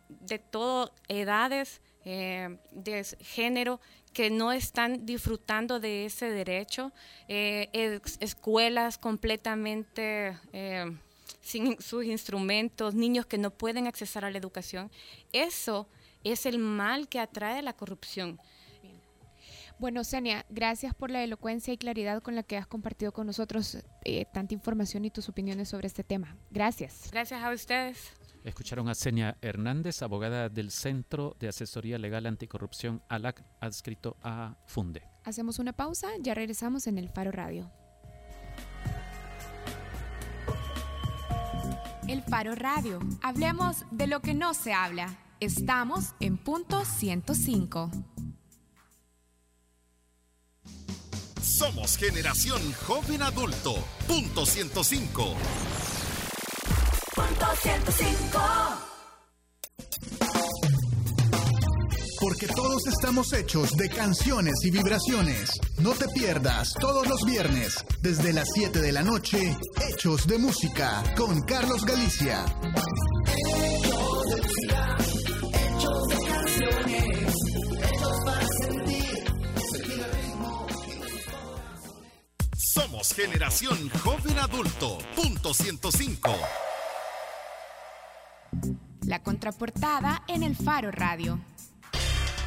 de 0.09 0.39
todas 0.39 0.91
edades, 1.07 1.81
eh, 2.05 2.57
de 2.71 3.03
género, 3.21 3.79
que 4.13 4.29
no 4.29 4.51
están 4.51 5.05
disfrutando 5.05 5.79
de 5.79 6.05
ese 6.05 6.29
derecho, 6.29 6.91
eh, 7.27 8.01
escuelas 8.19 8.97
completamente 8.97 10.37
eh, 10.51 10.97
sin 11.41 11.81
sus 11.81 12.03
instrumentos, 12.05 12.93
niños 12.93 13.25
que 13.25 13.37
no 13.37 13.51
pueden 13.51 13.87
accesar 13.87 14.25
a 14.25 14.31
la 14.31 14.37
educación. 14.37 14.91
Eso 15.31 15.87
es 16.23 16.45
el 16.45 16.59
mal 16.59 17.07
que 17.07 17.19
atrae 17.19 17.61
la 17.61 17.73
corrupción. 17.73 18.39
Bueno, 19.79 20.03
Senia, 20.03 20.45
gracias 20.49 20.93
por 20.93 21.09
la 21.09 21.23
elocuencia 21.23 21.73
y 21.73 21.77
claridad 21.77 22.21
con 22.21 22.35
la 22.35 22.43
que 22.43 22.55
has 22.55 22.67
compartido 22.67 23.11
con 23.11 23.25
nosotros 23.25 23.79
eh, 24.05 24.25
tanta 24.31 24.53
información 24.53 25.05
y 25.05 25.09
tus 25.09 25.27
opiniones 25.27 25.69
sobre 25.69 25.87
este 25.87 26.03
tema. 26.03 26.37
Gracias. 26.51 27.09
Gracias 27.11 27.43
a 27.43 27.51
ustedes. 27.51 28.11
Escucharon 28.43 28.89
a 28.89 28.95
Senia 28.95 29.37
Hernández, 29.41 30.01
abogada 30.01 30.49
del 30.49 30.71
Centro 30.71 31.35
de 31.39 31.47
Asesoría 31.47 31.97
Legal 31.97 32.25
Anticorrupción 32.25 33.03
ALAC, 33.07 33.43
adscrito 33.59 34.17
a 34.23 34.55
FUNDE. 34.65 35.03
Hacemos 35.23 35.59
una 35.59 35.73
pausa, 35.73 36.09
ya 36.19 36.33
regresamos 36.33 36.87
en 36.87 36.97
el 36.97 37.09
Faro 37.09 37.31
Radio. 37.31 37.71
El 42.07 42.23
Faro 42.23 42.55
Radio. 42.55 42.99
Hablemos 43.21 43.85
de 43.91 44.07
lo 44.07 44.21
que 44.21 44.33
no 44.33 44.53
se 44.53 44.73
habla. 44.73 45.17
Estamos 45.39 46.13
en 46.19 46.37
punto 46.37 46.83
105. 46.83 47.91
Somos 51.41 51.95
generación 51.97 52.59
joven 52.87 53.21
adulto. 53.21 53.75
Punto 54.07 54.45
105. 54.45 55.35
Punto 57.21 57.45
105. 57.61 58.39
Porque 62.19 62.47
todos 62.47 62.87
estamos 62.87 63.33
hechos 63.33 63.77
de 63.77 63.89
canciones 63.89 64.55
y 64.63 64.71
vibraciones. 64.71 65.59
No 65.79 65.91
te 65.91 66.07
pierdas 66.07 66.73
todos 66.79 67.07
los 67.07 67.23
viernes, 67.23 67.85
desde 68.01 68.33
las 68.33 68.47
7 68.55 68.81
de 68.81 68.91
la 68.91 69.03
noche, 69.03 69.55
Hechos 69.87 70.25
de 70.25 70.39
Música, 70.39 71.03
con 71.15 71.41
Carlos 71.43 71.85
Galicia. 71.85 72.43
Hechos 73.27 74.23
de 74.25 74.41
música, 74.41 74.97
hechos 75.53 76.07
de 76.07 76.17
canciones, 76.27 77.35
hechos 77.83 78.17
para 78.25 78.47
sentir, 78.61 79.23
sentir 79.71 79.99
el 79.99 80.11
ritmo. 80.11 80.67
Somos 82.57 83.13
generación 83.13 83.89
joven 84.03 84.39
adulto. 84.39 84.97
Punto 85.15 85.53
105. 85.53 86.31
La 89.11 89.21
contraportada 89.21 90.23
en 90.29 90.41
el 90.41 90.55
Faro 90.55 90.89
Radio. 90.89 91.37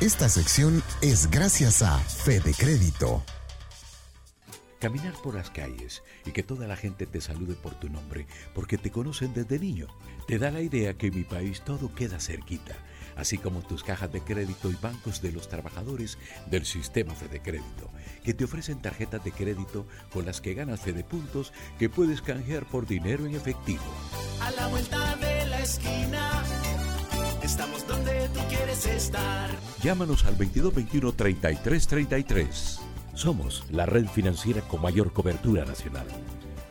Esta 0.01 0.31
sección 0.31 0.83
es 1.03 1.31
gracias 1.31 1.83
a 1.83 1.99
Fede 1.99 2.55
Crédito. 2.57 3.23
Caminar 4.81 5.12
por 5.23 5.35
las 5.35 5.51
calles 5.51 6.03
y 6.25 6.31
que 6.31 6.43
toda 6.43 6.67
la 6.67 6.77
gente 6.77 7.05
te 7.05 7.21
salude 7.21 7.55
por 7.55 7.75
tu 7.75 7.91
nombre 7.91 8.27
porque 8.55 8.79
te 8.79 8.91
conocen 8.91 9.35
desde 9.35 9.59
niño, 9.59 9.89
te 10.27 10.39
da 10.39 10.51
la 10.51 10.62
idea 10.62 10.95
que 10.95 11.09
en 11.09 11.17
mi 11.17 11.25
país 11.25 11.61
todo 11.61 11.95
queda 11.95 12.19
cerquita, 12.19 12.75
así 13.17 13.39
como 13.39 13.62
tus 13.62 13.83
cajas 13.83 14.12
de 14.12 14.21
crédito 14.21 14.71
y 14.71 14.77
bancos 14.81 15.23
de 15.23 15.33
los 15.33 15.49
trabajadores 15.49 16.19
del 16.47 16.65
sistema 16.65 17.15
Fede 17.15 17.41
Crédito, 17.41 17.91
que 18.25 18.35
te 18.35 18.45
ofrecen 18.45 18.81
tarjetas 18.81 19.25
de 19.25 19.33
crédito 19.33 19.87
con 20.12 20.27
las 20.27 20.41
que 20.41 20.55
ganas 20.55 20.81
Fede 20.81 21.05
Puntos 21.05 21.53
que 21.79 21.89
puedes 21.89 22.23
canjear 22.23 22.67
por 22.67 22.87
dinero 22.87 23.27
en 23.27 23.35
efectivo. 23.35 23.85
A 24.41 24.51
la 24.53 24.67
vuelta 24.69 25.17
de 25.17 25.47
la 25.47 25.61
esquina, 25.61 26.43
estamos 27.43 27.87
donde 27.87 28.29
tú 28.29 28.41
quieres 28.49 28.87
estar. 28.87 29.51
Llámanos 29.83 30.25
al 30.25 30.37
2221 30.37 31.12
3333. 31.12 32.81
Somos 33.15 33.65
la 33.71 33.87
red 33.87 34.07
financiera 34.07 34.61
con 34.62 34.83
mayor 34.83 35.12
cobertura 35.12 35.65
nacional. 35.65 36.07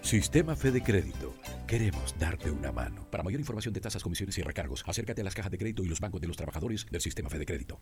Sistema 0.03 0.57
Fede 0.57 0.83
Crédito. 0.83 1.33
Queremos 1.65 2.13
darte 2.19 2.51
una 2.51 2.73
mano. 2.73 3.09
Para 3.09 3.23
mayor 3.23 3.39
información 3.39 3.73
de 3.73 3.79
tasas, 3.79 4.03
comisiones 4.03 4.37
y 4.37 4.41
recargos, 4.41 4.83
acércate 4.85 5.21
a 5.21 5.23
las 5.23 5.33
cajas 5.33 5.49
de 5.49 5.57
crédito 5.57 5.81
y 5.81 5.87
los 5.87 6.01
bancos 6.01 6.19
de 6.19 6.27
los 6.27 6.35
trabajadores 6.35 6.85
del 6.91 6.99
Sistema 6.99 7.29
Fede 7.29 7.45
Crédito. 7.45 7.79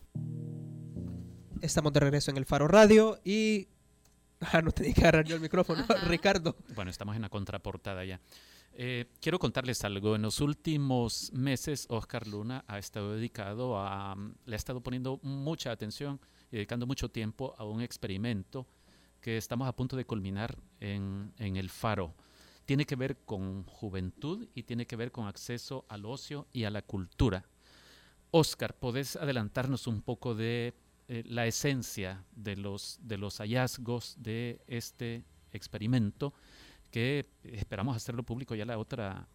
Estamos 1.60 1.92
de 1.92 2.00
regreso 2.00 2.30
en 2.30 2.36
el 2.36 2.46
Faro 2.46 2.68
Radio 2.68 3.18
y... 3.24 3.68
Ah, 4.40 4.62
no 4.62 4.70
tenía 4.70 4.94
que 4.94 5.00
agarrar 5.02 5.24
yo 5.24 5.34
el 5.34 5.42
micrófono, 5.42 5.84
Ricardo. 6.06 6.56
Bueno, 6.74 6.90
estamos 6.90 7.16
en 7.16 7.22
la 7.22 7.28
contraportada 7.28 8.04
ya. 8.04 8.20
Eh, 8.72 9.06
quiero 9.20 9.38
contarles 9.38 9.84
algo. 9.84 10.16
En 10.16 10.22
los 10.22 10.40
últimos 10.40 11.32
meses, 11.32 11.86
Oscar 11.90 12.26
Luna 12.26 12.64
ha 12.66 12.78
estado 12.78 13.14
dedicado 13.14 13.78
a, 13.78 14.16
le 14.46 14.54
ha 14.54 14.56
estado 14.56 14.80
poniendo 14.80 15.18
mucha 15.22 15.72
atención 15.72 16.20
y 16.50 16.56
dedicando 16.56 16.86
mucho 16.86 17.10
tiempo 17.10 17.54
a 17.58 17.64
un 17.64 17.82
experimento 17.82 18.66
que 19.22 19.38
estamos 19.38 19.66
a 19.66 19.72
punto 19.74 19.96
de 19.96 20.04
culminar 20.04 20.58
en, 20.80 21.32
en 21.38 21.56
el 21.56 21.70
Faro. 21.70 22.14
tiene 22.66 22.84
que 22.84 22.96
ver 22.96 23.16
con 23.24 23.64
juventud 23.64 24.46
y 24.54 24.64
tiene 24.64 24.86
que 24.86 24.96
ver 24.96 25.10
con 25.10 25.26
acceso 25.26 25.86
al 25.88 26.04
ocio 26.04 26.46
y 26.52 26.64
a 26.64 26.70
la 26.70 26.82
cultura. 26.82 27.44
Oscar, 28.30 28.74
¿podés 28.74 29.16
adelantarnos 29.16 29.86
un 29.86 30.02
poco 30.02 30.34
de 30.34 30.74
eh, 31.08 31.22
la 31.26 31.46
esencia 31.46 32.24
de 32.34 32.56
los, 32.56 32.98
de 33.02 33.18
los 33.18 33.38
hallazgos 33.38 34.16
de 34.18 34.60
este 34.66 35.24
experimento 35.52 36.32
que 36.90 37.28
esperamos 37.44 37.96
hacerlo 37.96 38.22
público 38.22 38.54
ya 38.54 38.64
la 38.64 38.78
otra, 38.78 39.28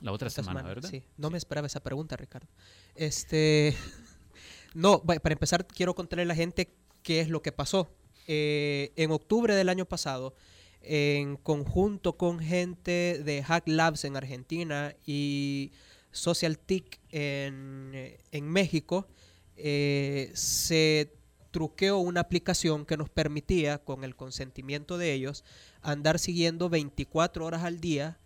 la 0.00 0.12
otra 0.12 0.30
semana, 0.30 0.62
¿verdad? 0.62 0.88
Sí, 0.88 1.02
no 1.16 1.30
me 1.30 1.38
esperaba 1.38 1.66
esa 1.66 1.80
pregunta, 1.80 2.16
Ricardo. 2.16 2.48
Este, 2.94 3.76
no, 4.74 5.02
para 5.02 5.32
empezar 5.32 5.66
quiero 5.66 5.94
contarle 5.94 6.22
a 6.22 6.26
la 6.26 6.34
gente 6.34 6.74
qué 7.02 7.20
es 7.20 7.28
lo 7.28 7.42
que 7.42 7.52
pasó. 7.52 7.90
Eh, 8.30 8.92
en 8.96 9.10
octubre 9.10 9.54
del 9.54 9.70
año 9.70 9.86
pasado, 9.86 10.34
en 10.82 11.36
conjunto 11.36 12.16
con 12.16 12.38
gente 12.38 13.22
de 13.24 13.42
Hack 13.42 13.66
Labs 13.66 14.04
en 14.04 14.16
Argentina 14.16 14.94
y 15.06 15.72
Social 16.12 16.58
TIC 16.58 17.00
en, 17.10 18.16
en 18.30 18.48
México, 18.48 19.08
eh, 19.56 20.30
se 20.34 21.12
truqueó 21.50 21.98
una 21.98 22.20
aplicación 22.20 22.84
que 22.84 22.98
nos 22.98 23.08
permitía, 23.08 23.78
con 23.78 24.04
el 24.04 24.14
consentimiento 24.14 24.98
de 24.98 25.14
ellos, 25.14 25.42
andar 25.80 26.18
siguiendo 26.18 26.68
24 26.68 27.44
horas 27.44 27.64
al 27.64 27.80
día 27.80 28.18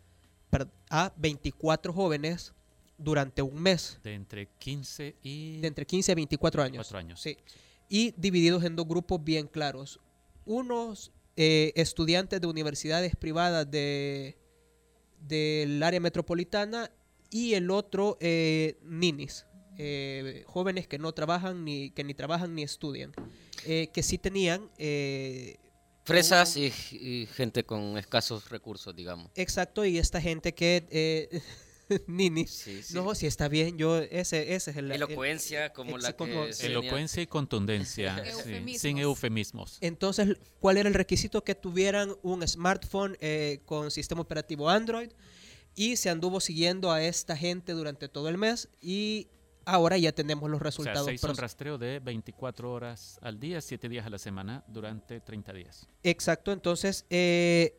a 0.90 1.12
24 1.16 1.92
jóvenes 1.92 2.52
durante 2.98 3.40
un 3.40 3.60
mes, 3.60 3.98
De 4.02 4.14
entre 4.14 4.48
15 4.58 5.16
y 5.22 5.60
de 5.60 5.68
entre 5.68 5.86
15 5.86 6.12
a 6.12 6.14
24 6.14 6.62
años. 6.62 6.86
4 6.88 6.98
años. 6.98 7.20
Sí. 7.20 7.38
Y 7.92 8.14
divididos 8.16 8.64
en 8.64 8.74
dos 8.74 8.88
grupos 8.88 9.22
bien 9.22 9.46
claros. 9.46 10.00
Unos 10.46 11.12
eh, 11.36 11.74
estudiantes 11.76 12.40
de 12.40 12.46
universidades 12.46 13.14
privadas 13.14 13.70
de, 13.70 14.38
del 15.20 15.82
área 15.82 16.00
metropolitana 16.00 16.90
y 17.28 17.52
el 17.52 17.70
otro 17.70 18.16
eh, 18.20 18.78
ninis, 18.82 19.44
eh, 19.76 20.42
jóvenes 20.46 20.88
que 20.88 20.98
no 20.98 21.12
trabajan 21.12 21.66
ni 21.66 21.90
que 21.90 22.02
ni 22.02 22.14
trabajan 22.14 22.54
ni 22.54 22.62
estudian, 22.62 23.12
eh, 23.66 23.90
que 23.92 24.02
sí 24.02 24.16
tenían 24.16 24.70
Fresas 26.04 26.56
y, 26.56 26.72
y 26.92 27.26
gente 27.26 27.64
con 27.64 27.98
escasos 27.98 28.48
recursos, 28.48 28.96
digamos. 28.96 29.30
Exacto, 29.36 29.84
y 29.84 29.98
esta 29.98 30.18
gente 30.20 30.54
que... 30.54 31.42
Ninis. 32.06 32.50
Sí, 32.50 32.82
sí. 32.82 32.94
No, 32.94 33.14
si 33.14 33.26
está 33.26 33.48
bien, 33.48 33.76
yo... 33.78 33.98
Ese, 33.98 34.54
ese 34.54 34.70
es 34.72 34.76
el... 34.76 34.86
el- 34.86 34.92
Elocuencia 35.02 35.72
como 35.72 35.92
la 35.92 36.08
Exacto, 36.10 36.24
que 36.26 36.32
como- 36.32 36.52
se 36.52 36.66
Elocuencia 36.66 37.22
y 37.22 37.26
contundencia, 37.26 38.18
Eufemismos. 38.26 38.80
sin 38.80 38.98
eufemismos. 38.98 39.78
Entonces, 39.80 40.36
¿cuál 40.60 40.76
era 40.78 40.88
el 40.88 40.94
requisito? 40.94 41.42
Que 41.44 41.54
tuvieran 41.54 42.14
un 42.22 42.46
smartphone 42.46 43.16
eh, 43.20 43.60
con 43.64 43.90
sistema 43.90 44.20
operativo 44.22 44.68
Android 44.70 45.10
y 45.74 45.96
se 45.96 46.10
anduvo 46.10 46.40
siguiendo 46.40 46.90
a 46.92 47.02
esta 47.02 47.36
gente 47.36 47.72
durante 47.72 48.08
todo 48.08 48.28
el 48.28 48.36
mes 48.38 48.68
y 48.80 49.28
ahora 49.64 49.96
ya 49.96 50.12
tenemos 50.12 50.50
los 50.50 50.56
O 50.56 50.60
sea, 50.60 50.64
resultados. 50.64 51.06
se 51.06 51.14
hizo 51.14 51.28
un 51.30 51.36
rastreo 51.36 51.78
de 51.78 52.00
24 52.00 52.72
horas 52.72 53.18
al 53.22 53.38
día, 53.38 53.60
7 53.60 53.88
días 53.88 54.04
a 54.04 54.10
la 54.10 54.18
semana, 54.18 54.64
durante 54.66 55.20
30 55.20 55.52
días. 55.52 55.86
Exacto, 56.02 56.50
entonces 56.52 57.06
eh, 57.10 57.76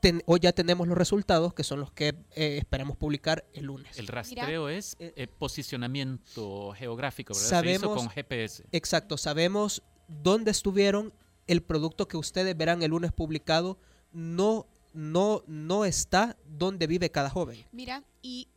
ten- 0.00 0.22
hoy 0.26 0.40
ya 0.40 0.52
tenemos 0.52 0.86
los 0.88 0.96
resultados 0.96 1.54
que 1.54 1.64
son 1.64 1.80
los 1.80 1.90
que 1.92 2.08
eh, 2.34 2.58
esperamos 2.58 2.96
publicar 2.96 3.44
el 3.52 3.64
lunes. 3.66 3.98
El 3.98 4.06
rastreo 4.06 4.68
es 4.68 4.96
eh, 4.98 5.26
posicionamiento 5.38 6.72
geográfico, 6.76 7.34
¿verdad? 7.34 7.48
se 7.62 7.70
hizo 7.70 7.80
sabemos- 7.80 7.96
con 8.02 8.10
GPS. 8.10 8.64
Exacto, 8.72 9.16
sabemos 9.16 9.82
dónde 10.08 10.50
estuvieron. 10.50 11.12
El 11.46 11.62
producto 11.62 12.08
que 12.08 12.16
ustedes 12.16 12.56
verán 12.56 12.82
el 12.82 12.90
lunes 12.90 13.12
publicado 13.12 13.78
no, 14.12 14.66
no, 14.92 15.44
no 15.46 15.84
está 15.84 16.36
donde 16.44 16.86
vive 16.88 17.10
cada 17.10 17.30
joven. 17.30 17.64
Mira, 17.70 18.02
y 18.22 18.48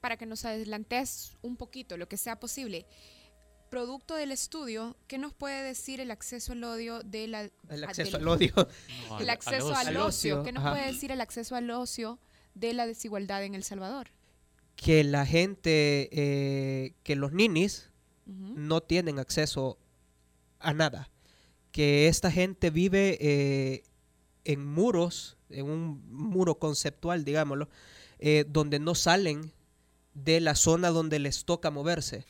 para 0.00 0.16
que 0.16 0.26
nos 0.26 0.44
adelantes 0.44 1.36
un 1.42 1.56
poquito, 1.56 1.96
lo 1.96 2.06
que 2.08 2.16
sea 2.16 2.38
posible, 2.38 2.86
producto 3.74 4.14
del 4.14 4.30
estudio, 4.30 4.96
¿qué 5.08 5.18
nos 5.18 5.32
puede 5.34 5.60
decir 5.64 5.98
el 6.00 6.12
acceso 6.12 6.52
al 6.52 6.62
odio 6.62 7.00
de 7.02 7.26
la... 7.26 7.50
El 7.68 7.82
acceso 7.82 8.12
del- 8.18 8.20
al 8.22 8.28
odio. 8.28 8.52
No, 9.08 9.18
El 9.18 9.28
acceso 9.30 9.70
al 9.74 9.88
al, 9.88 9.88
Al 9.88 9.96
ocio. 9.96 10.44
¿Qué 10.44 10.52
nos 10.52 10.62
ajá. 10.62 10.74
puede 10.74 10.86
decir 10.92 11.10
el 11.10 11.20
acceso 11.20 11.56
al 11.56 11.68
ocio 11.72 12.20
de 12.54 12.72
la 12.72 12.86
desigualdad 12.86 13.42
en 13.42 13.56
El 13.56 13.64
Salvador? 13.64 14.10
que 14.76 15.02
la 15.02 15.26
gente, 15.26 16.08
eh, 16.12 16.94
que 17.02 17.16
los 17.16 17.32
ninis 17.32 17.90
no 18.26 18.80
tienen 18.80 19.18
acceso 19.18 19.76
a 20.60 20.72
nada. 20.72 21.10
Que 21.72 22.06
esta 22.06 22.30
gente 22.30 22.70
vive 22.70 23.18
eh, 23.20 23.82
en 24.44 24.64
muros, 24.64 25.36
en 25.50 25.68
un 25.68 26.00
muro 26.12 26.60
conceptual, 26.60 27.24
digámoslo, 27.24 27.68
eh, 28.20 28.44
donde 28.48 28.78
no 28.78 28.94
salen 28.94 29.52
de 30.14 30.40
la 30.40 30.54
zona 30.54 30.90
donde 30.90 31.18
les 31.18 31.44
toca 31.44 31.70
moverse. 31.72 32.24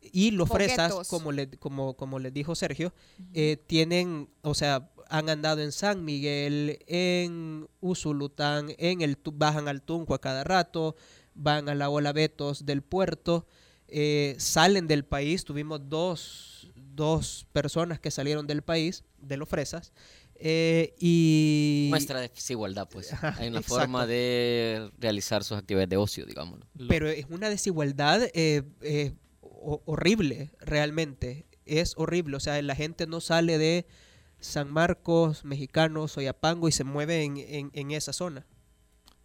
Y 0.00 0.30
los 0.30 0.48
fresas, 0.48 1.08
como, 1.08 1.32
le, 1.32 1.50
como, 1.50 1.94
como 1.94 2.18
les 2.18 2.32
dijo 2.32 2.54
Sergio, 2.54 2.92
eh, 3.34 3.58
tienen, 3.66 4.28
o 4.42 4.54
sea, 4.54 4.90
han 5.08 5.28
andado 5.28 5.60
en 5.60 5.72
San 5.72 6.04
Miguel, 6.04 6.78
en 6.86 7.68
Usulután, 7.80 8.72
en 8.78 9.02
el 9.02 9.18
bajan 9.32 9.68
al 9.68 9.82
Tunco 9.82 10.14
a 10.14 10.20
cada 10.20 10.44
rato, 10.44 10.96
van 11.34 11.68
a 11.68 11.74
la 11.74 11.90
Ola 11.90 12.12
Betos 12.12 12.64
del 12.64 12.82
puerto, 12.82 13.46
eh, 13.88 14.36
salen 14.38 14.86
del 14.86 15.04
país. 15.04 15.44
Tuvimos 15.44 15.80
dos, 15.88 16.70
dos 16.76 17.46
personas 17.52 18.00
que 18.00 18.10
salieron 18.10 18.46
del 18.46 18.62
país, 18.62 19.04
de 19.20 19.36
los 19.36 19.48
fresas, 19.48 19.92
eh, 20.42 20.94
y... 20.98 21.88
Muestra 21.90 22.20
desigualdad, 22.20 22.88
pues. 22.88 23.12
Hay 23.12 23.48
una 23.48 23.58
exacto. 23.58 23.80
forma 23.80 24.06
de 24.06 24.90
realizar 24.98 25.44
sus 25.44 25.58
actividades 25.58 25.90
de 25.90 25.98
ocio, 25.98 26.24
digámoslo. 26.24 26.66
Pero 26.88 27.08
es 27.08 27.26
una 27.28 27.50
desigualdad 27.50 28.22
eh, 28.32 28.62
eh, 28.80 29.12
horrible, 29.60 30.50
realmente. 30.60 31.46
Es 31.66 31.94
horrible. 31.96 32.36
O 32.36 32.40
sea, 32.40 32.60
la 32.62 32.74
gente 32.74 33.06
no 33.06 33.20
sale 33.20 33.58
de 33.58 33.86
San 34.40 34.70
Marcos, 34.72 35.44
Mexicano, 35.44 36.08
Soyapango 36.08 36.68
y 36.68 36.72
se 36.72 36.84
mueve 36.84 37.22
en, 37.24 37.36
en- 37.36 37.70
en 37.74 37.90
esa 37.90 38.12
zona. 38.12 38.46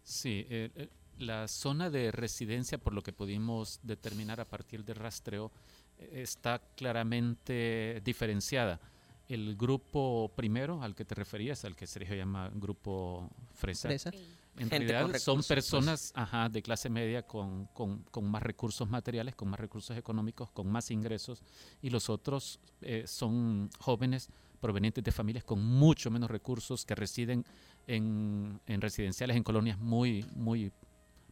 Sí, 0.02 0.46
eh, 0.50 0.70
eh, 0.76 0.88
la 1.18 1.48
zona 1.48 1.90
de 1.90 2.12
residencia, 2.12 2.78
por 2.78 2.92
lo 2.92 3.02
que 3.02 3.12
pudimos 3.12 3.80
determinar 3.82 4.40
a 4.40 4.44
partir 4.48 4.84
del 4.84 4.96
rastreo, 4.96 5.50
eh, 5.98 6.20
está 6.22 6.60
claramente 6.76 8.00
diferenciada. 8.04 8.80
El 9.28 9.56
grupo 9.56 10.30
primero 10.36 10.82
al 10.82 10.94
que 10.94 11.04
te 11.04 11.14
referías, 11.16 11.64
al 11.64 11.74
que 11.74 11.86
Sergio 11.86 12.14
llama 12.14 12.50
grupo 12.54 13.28
fresa, 13.54 13.88
Fresa. 13.88 14.10
En 14.58 14.70
Gente 14.70 14.78
realidad 14.92 15.18
son 15.18 15.36
pues. 15.36 15.48
personas 15.48 16.12
ajá, 16.14 16.48
de 16.48 16.62
clase 16.62 16.88
media 16.88 17.22
con, 17.22 17.66
con- 17.74 17.98
con 18.10 18.24
más 18.30 18.42
recursos 18.42 18.88
materiales, 18.88 19.34
con 19.34 19.48
más 19.48 19.60
recursos 19.60 19.96
económicos, 19.96 20.50
con 20.50 20.66
más 20.68 20.90
ingresos, 20.90 21.42
y 21.82 21.90
los 21.90 22.08
otros 22.08 22.58
eh, 22.80 23.04
son 23.06 23.68
jóvenes 23.78 24.30
provenientes 24.60 25.04
de 25.04 25.12
familias 25.12 25.44
con 25.44 25.62
mucho 25.62 26.10
menos 26.10 26.30
recursos 26.30 26.84
que 26.86 26.94
residen 26.94 27.44
en, 27.86 28.58
en 28.66 28.80
residenciales, 28.80 29.36
en 29.36 29.42
colonias 29.42 29.78
muy, 29.78 30.24
muy 30.34 30.72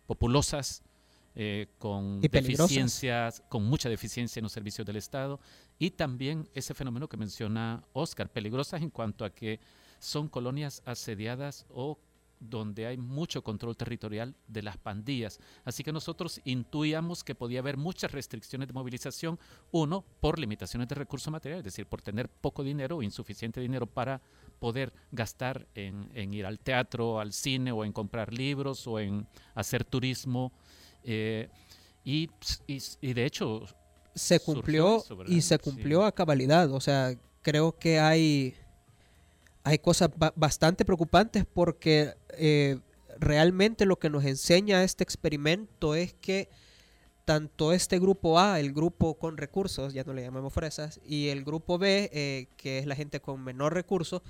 populosas, 0.07 0.83
eh, 1.37 1.67
con 1.79 2.21
Y 2.23 2.29
deficiencias, 2.29 3.43
con 3.49 3.65
mucha 3.65 3.89
deficiencia 3.89 4.39
en 4.39 4.45
los 4.45 4.53
servicios 4.53 4.87
del 4.87 4.97
Estado, 4.97 5.41
y 5.79 5.91
también 5.91 6.49
ese 6.55 6.75
fenómeno 6.75 7.09
que 7.09 7.17
menciona 7.17 7.83
Oscar, 7.93 8.31
peligrosas 8.31 8.83
en 8.83 8.91
cuanto 8.91 9.25
a 9.25 9.31
que 9.31 9.59
son 9.99 10.29
colonias 10.29 10.83
asediadas 10.85 11.67
o 11.71 11.99
donde 12.41 12.87
hay 12.87 12.97
mucho 12.97 13.43
control 13.43 13.77
territorial 13.77 14.35
de 14.49 14.63
las 14.63 14.77
pandillas. 14.77 15.39
Así 15.65 15.83
que 15.83 15.93
nosotros 15.93 16.41
intuíamos 16.45 17.25
que 17.25 17.35
podía 17.35 17.61
haber 17.61 17.77
muchas 17.77 18.13
restricciones 18.13 18.69
de 18.69 18.75
movilización, 18.75 19.39
uno, 19.73 20.05
por 20.21 20.39
limitaciones 20.39 20.89
de 20.89 20.95
recursos 20.95 21.33
materiales, 21.33 21.61
es 21.67 21.73
decir, 21.73 21.87
por 21.87 22.03
tener 22.03 22.29
poco 22.29 22.63
dinero 22.63 22.99
o 22.99 23.03
insuficiente 23.03 23.61
dinero 23.61 23.87
para 23.87 24.21
poder 24.59 24.93
gastar 25.13 25.67
en, 25.75 26.09
en 26.15 26.33
ir 26.35 26.47
al 26.47 26.59
teatro, 26.59 27.19
al 27.21 27.33
cine 27.33 27.73
o 27.73 27.85
en 27.85 27.93
comprar 27.93 28.33
libros 28.33 28.87
o 28.87 28.99
en 28.99 29.27
hacer 29.55 29.85
turismo. 29.85 30.53
eh, 31.05 31.49
y, 32.05 32.31
y- 32.67 32.83
y 33.01 33.13
de 33.15 33.25
hecho, 33.25 33.63
Se 34.15 34.39
cumplió 34.41 34.99
eso, 34.99 35.19
y 35.27 35.41
se 35.41 35.57
Sí. 35.57 35.61
cumplió 35.63 36.05
a 36.05 36.13
cabalidad. 36.13 36.71
O 36.73 36.81
sea, 36.81 37.15
creo 37.43 37.73
que 37.79 37.99
hay, 37.99 38.55
hay 39.65 39.79
cosas 39.79 40.11
ba- 40.17 40.33
bastante 40.37 40.85
preocupantes 40.85 41.45
porque 41.47 42.15
eh, 42.37 42.79
realmente 43.19 43.87
lo 43.87 43.99
que 43.99 44.11
nos 44.11 44.25
enseña 44.25 44.85
este 44.85 45.03
experimento 45.03 45.95
es 45.95 46.15
que 46.15 46.49
tanto 47.25 47.73
este 47.73 47.99
grupo 47.99 48.39
A, 48.39 48.61
el 48.61 48.75
grupo 48.75 49.15
con 49.19 49.39
recursos, 49.39 49.95
ya 49.95 50.05
no 50.05 50.13
le 50.13 50.23
llamamos 50.23 50.53
fresas, 50.53 51.01
y 51.07 51.29
el 51.29 51.43
grupo 51.43 51.79
B, 51.79 52.11
eh, 52.13 52.49
que 52.59 52.79
es 52.79 52.87
la 52.87 52.95
gente 52.95 53.21
con 53.21 53.43
menor 53.43 53.73
recurso, 53.73 54.23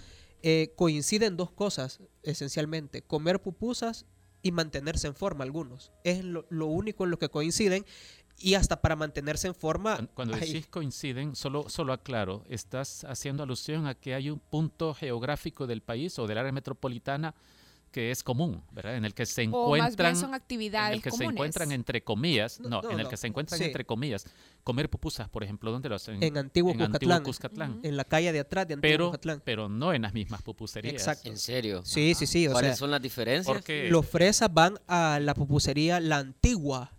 eh, 0.44 0.72
coinciden 0.76 1.36
dos 1.36 1.50
cosas 1.50 1.98
esencialmente, 2.22 3.02
comer 3.02 3.42
pupusas 3.42 4.06
y 4.42 4.52
mantenerse 4.52 5.08
en 5.08 5.14
forma 5.16 5.42
algunos. 5.42 5.90
Es 6.04 6.22
lo 6.22 6.66
único 6.66 7.04
en 7.04 7.10
lo 7.10 7.18
que 7.18 7.30
coinciden 7.30 7.84
y 8.38 8.54
hasta 8.54 8.80
para 8.80 8.96
mantenerse 8.96 9.46
en 9.46 9.54
forma... 9.54 9.96
Cuan- 9.96 10.10
Cuando 10.14 10.36
decís 10.36 10.66
coinciden, 10.66 11.36
solo, 11.36 11.68
solo 11.68 11.92
aclaro, 11.92 12.44
estás 12.48 13.04
haciendo 13.04 13.42
alusión 13.42 13.86
a 13.86 13.94
que 13.94 14.14
hay 14.14 14.30
un 14.30 14.38
punto 14.40 14.92
geográfico 14.94 15.66
del 15.66 15.80
país 15.82 16.18
o 16.18 16.26
del 16.26 16.38
área 16.38 16.52
metropolitana 16.52 17.34
que 17.92 18.10
es 18.10 18.24
común, 18.24 18.60
¿verdad? 18.72 18.96
En 18.96 19.04
el 19.04 19.14
que 19.14 19.24
se 19.24 19.42
O 19.42 19.76
encuentran 19.76 19.86
más 19.86 19.96
bien 19.96 20.16
son 20.16 20.30
en 20.30 20.34
actividades 20.34 20.96
el 20.96 21.00
que 21.02 21.12
se 21.12 21.16
comunes. 21.18 21.34
encuentran 21.36 21.70
entre 21.70 22.02
comillas, 22.02 22.58
No, 22.58 22.68
no, 22.68 22.82
no, 22.82 22.90
en 22.90 22.98
el 22.98 23.04
no. 23.04 23.08
que 23.08 23.16
se 23.16 23.28
encuentran 23.28 23.56
Sí. 23.56 23.66
entre 23.66 23.84
comillas, 23.84 24.26
comer 24.64 24.90
pupusas, 24.90 25.28
por 25.28 25.44
ejemplo, 25.44 25.70
¿dónde 25.70 25.88
lo 25.88 25.94
hacen? 25.94 26.20
En 26.20 26.36
Antiguo 26.36 26.72
en 26.72 26.82
Antiguo 26.82 27.14
Cuscatlán. 27.22 27.22
Cuscatlán. 27.22 27.80
En 27.84 27.96
la 27.96 28.02
calle 28.02 28.32
de 28.32 28.40
atrás 28.40 28.66
de 28.66 28.74
Antiguo 28.74 28.92
Pero, 28.92 29.06
Cuscatlán. 29.10 29.42
pero 29.44 29.68
no 29.68 29.92
en 29.92 30.02
las 30.02 30.12
mismas 30.12 30.42
pupuserías. 30.42 30.94
Exacto. 30.94 31.28
¿En 31.28 31.38
serio? 31.38 31.82
Sí, 31.84 32.14
sí, 32.16 32.26
sí. 32.26 32.48
O 32.48 32.50
¿Cuáles 32.52 32.70
sea, 32.70 32.76
son 32.78 32.90
las 32.90 33.00
diferencias? 33.00 33.46
Porque 33.54 33.88
los 33.88 34.04
fresas 34.04 34.52
van 34.52 34.76
a 34.88 35.20
la 35.22 35.34
pupusería 35.34 36.00
La 36.00 36.18
Antigua 36.18 36.90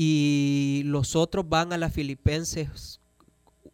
y 0.00 0.82
los 0.84 1.16
otros 1.16 1.48
van 1.48 1.72
a 1.72 1.76
la 1.76 1.90
Filipenses 1.90 3.00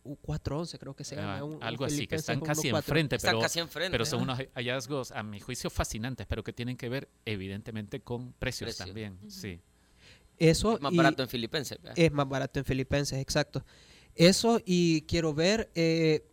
U- 0.04 0.16
411, 0.16 0.78
creo 0.78 0.94
que 0.96 1.04
se 1.04 1.16
llama. 1.16 1.38
ah, 1.38 1.44
un- 1.44 1.54
un 1.56 1.62
algo 1.62 1.84
así, 1.84 2.06
que 2.06 2.14
están 2.16 2.40
casi 2.40 2.62
114. 2.62 2.78
enfrente, 2.90 3.16
Están 3.16 3.30
pero, 3.32 3.40
casi 3.42 3.58
enfrente. 3.58 3.90
pero 3.90 4.04
son 4.06 4.20
¿eh? 4.20 4.22
unos 4.22 4.38
hallazgos, 4.54 5.12
a 5.12 5.22
mi 5.22 5.38
juicio, 5.40 5.68
fascinantes, 5.70 6.26
pero 6.26 6.42
que 6.42 6.52
tienen 6.54 6.76
que 6.78 6.88
ver 6.88 7.08
evidentemente 7.26 8.00
con 8.00 8.32
precios 8.34 8.68
Precio. 8.68 8.86
también. 8.86 9.18
Sí. 9.28 9.60
Eso 10.38 10.74
Es 10.76 10.80
más 10.80 10.92
y 10.92 10.96
barato 10.96 11.22
en 11.22 11.28
Filipenses. 11.28 11.78
¿verdad? 11.80 11.98
es 11.98 12.12
más 12.12 12.28
barato 12.28 12.58
en 12.58 12.64
Filipenses, 12.64 13.18
exacto. 13.18 13.64
Eso 14.14 14.60
y 14.64 15.02
quiero 15.02 15.32
ver, 15.34 15.70
eh, 15.74 16.24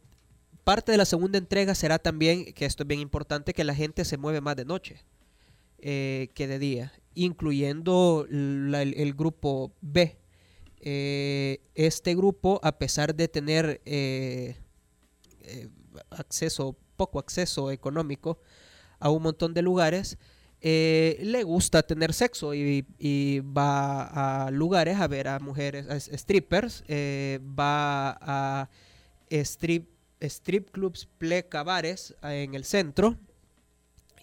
parte 0.64 0.92
de 0.92 0.98
la 0.98 1.06
segunda 1.06 1.38
entrega 1.38 1.74
será 1.76 1.98
también, 2.00 2.54
que 2.54 2.66
esto 2.66 2.84
es 2.84 2.88
bien 2.88 3.00
importante, 3.02 3.54
que 3.54 3.64
la 3.66 3.76
gente 3.76 4.04
se 4.06 4.18
mueve 4.18 4.40
más 4.42 4.56
de 4.56 4.64
noche 4.66 5.02
eh, 5.80 6.30
que 6.34 6.48
de 6.48 6.60
día, 6.60 6.92
incluyendo 7.16 8.26
el, 8.30 9.14
grupo 9.16 9.74
B. 9.82 10.18
Eh, 10.80 11.62
este 11.76 12.16
grupo, 12.16 12.60
a 12.64 12.78
pesar 12.78 13.16
de 13.16 13.28
tener 13.28 13.82
eh, 13.86 14.56
eh, 15.42 15.70
acceso, 16.10 16.76
poco 16.98 17.20
acceso 17.20 17.72
económico 17.72 18.40
a 19.00 19.10
un 19.10 19.24
montón 19.24 19.54
de 19.54 19.62
lugares, 19.62 20.18
le 20.62 21.44
gusta 21.44 21.82
tener 21.82 22.14
sexo 22.14 22.54
y, 22.54 23.40
va 23.40 24.46
a 24.46 24.52
lugares 24.52 25.00
a 25.00 25.08
ver 25.08 25.28
a 25.28 25.40
mujeres, 25.40 25.88
a 25.90 26.00
strippers, 26.00 26.84
va 26.88 28.12
a 28.22 28.70
strip, 29.40 29.90
strip 30.22 30.70
clubs, 30.72 31.08
pleca, 31.18 31.64
bares 31.64 32.16
eh, 32.24 32.44
en 32.44 32.56
el 32.56 32.66
centro 32.66 33.18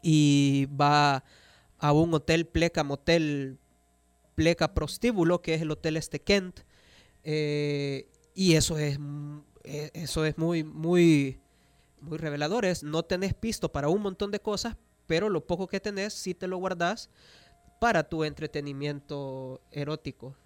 y 0.02 0.66
va 0.66 1.16
a 1.16 1.24
un 1.80 2.14
hotel 2.14 2.46
pleca, 2.46 2.84
motel 2.84 3.58
pleca 4.34 4.74
prostíbulo, 4.74 5.42
que 5.42 5.54
es 5.54 5.62
el 5.62 5.70
hotel 5.70 5.96
este 5.96 6.20
Kent, 6.20 6.60
eh, 7.24 8.08
y 8.34 8.54
eso 8.54 8.78
es, 8.78 8.98
eh, 9.64 9.90
eso 9.94 10.24
es 10.24 10.38
muy, 10.38 10.64
muy, 10.64 11.40
muy 12.00 12.18
revelador. 12.18 12.64
Es, 12.64 12.82
no 12.82 13.02
tenés 13.02 13.34
pisto 13.34 13.72
para 13.72 13.88
un 13.88 14.02
montón 14.02 14.30
de 14.30 14.40
cosas, 14.40 14.76
pero 15.06 15.28
lo 15.28 15.46
poco 15.46 15.66
que 15.66 15.80
tenés 15.80 16.14
sí 16.14 16.34
te 16.34 16.46
lo 16.46 16.58
guardás 16.58 17.10
para 17.80 18.08
tu 18.08 18.24
entretenimiento 18.24 19.60
erótico. 19.72 20.36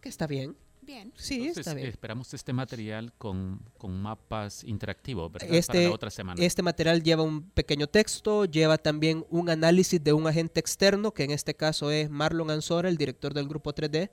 Que 0.00 0.08
está 0.08 0.26
bien. 0.26 0.56
Bien. 0.88 1.12
Sí, 1.16 1.34
Entonces, 1.34 1.58
está 1.58 1.74
bien. 1.74 1.86
esperamos 1.88 2.32
este 2.32 2.54
material 2.54 3.12
con, 3.18 3.60
con 3.76 3.92
mapas 4.00 4.64
interactivos, 4.64 5.30
¿verdad? 5.30 5.46
Para 5.46 5.58
Este, 5.58 5.84
la 5.84 5.90
otra 5.94 6.10
semana. 6.10 6.42
este 6.42 6.62
material 6.62 7.02
lleva 7.02 7.22
un 7.22 7.42
pequeño 7.50 7.86
texto, 7.88 8.46
lleva 8.46 8.78
también 8.78 9.26
un 9.28 9.50
análisis 9.50 10.02
de 10.02 10.14
un 10.14 10.26
agente 10.26 10.60
externo, 10.60 11.12
que 11.12 11.24
en 11.24 11.30
este 11.32 11.52
caso 11.54 11.90
es 11.90 12.08
Marlon 12.08 12.50
Ansora, 12.50 12.88
el 12.88 12.96
director 12.96 13.34
del 13.34 13.46
grupo 13.48 13.74
3D, 13.74 14.08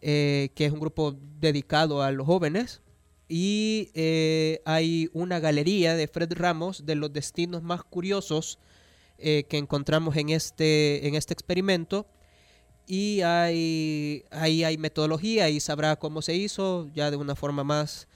eh, 0.00 0.48
que 0.54 0.64
es 0.64 0.72
un 0.72 0.80
grupo 0.80 1.14
dedicado 1.40 2.02
a 2.02 2.10
los 2.10 2.24
jóvenes. 2.26 2.80
Y 3.28 3.90
eh, 3.92 4.62
hay 4.64 5.10
una 5.12 5.40
galería 5.40 5.94
de 5.94 6.08
Fred 6.08 6.32
Ramos 6.32 6.86
de 6.86 6.94
los 6.94 7.12
destinos 7.12 7.62
más 7.62 7.84
curiosos 7.84 8.58
eh, 9.18 9.44
que 9.50 9.58
encontramos 9.58 10.16
en 10.16 10.30
este, 10.30 11.06
en 11.06 11.14
este 11.16 11.34
experimento. 11.34 12.06
Y 12.90 13.20
hay, 13.20 14.24
ahí 14.30 14.64
hay 14.64 14.78
metodología 14.78 15.50
y 15.50 15.60
sabrá 15.60 15.96
cómo 15.96 16.22
se 16.22 16.34
hizo 16.34 16.88
ya 16.94 17.10
de 17.10 17.18
una 17.18 17.36
forma 17.36 17.62
más, 17.62 18.08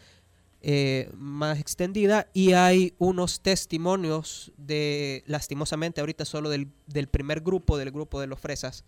eh, 0.63 1.11
más 1.15 1.61
extendida. 1.61 2.27
Y 2.33 2.55
hay 2.55 2.95
unos 2.97 3.41
testimonios 3.41 4.51
de, 4.57 5.25
lastimosamente, 5.27 6.01
ahorita 6.01 6.25
solo 6.25 6.49
del, 6.49 6.69
del 6.87 7.07
primer 7.07 7.43
grupo, 7.43 7.77
del 7.77 7.91
grupo 7.91 8.19
de 8.19 8.27
los 8.27 8.41
fresas, 8.41 8.83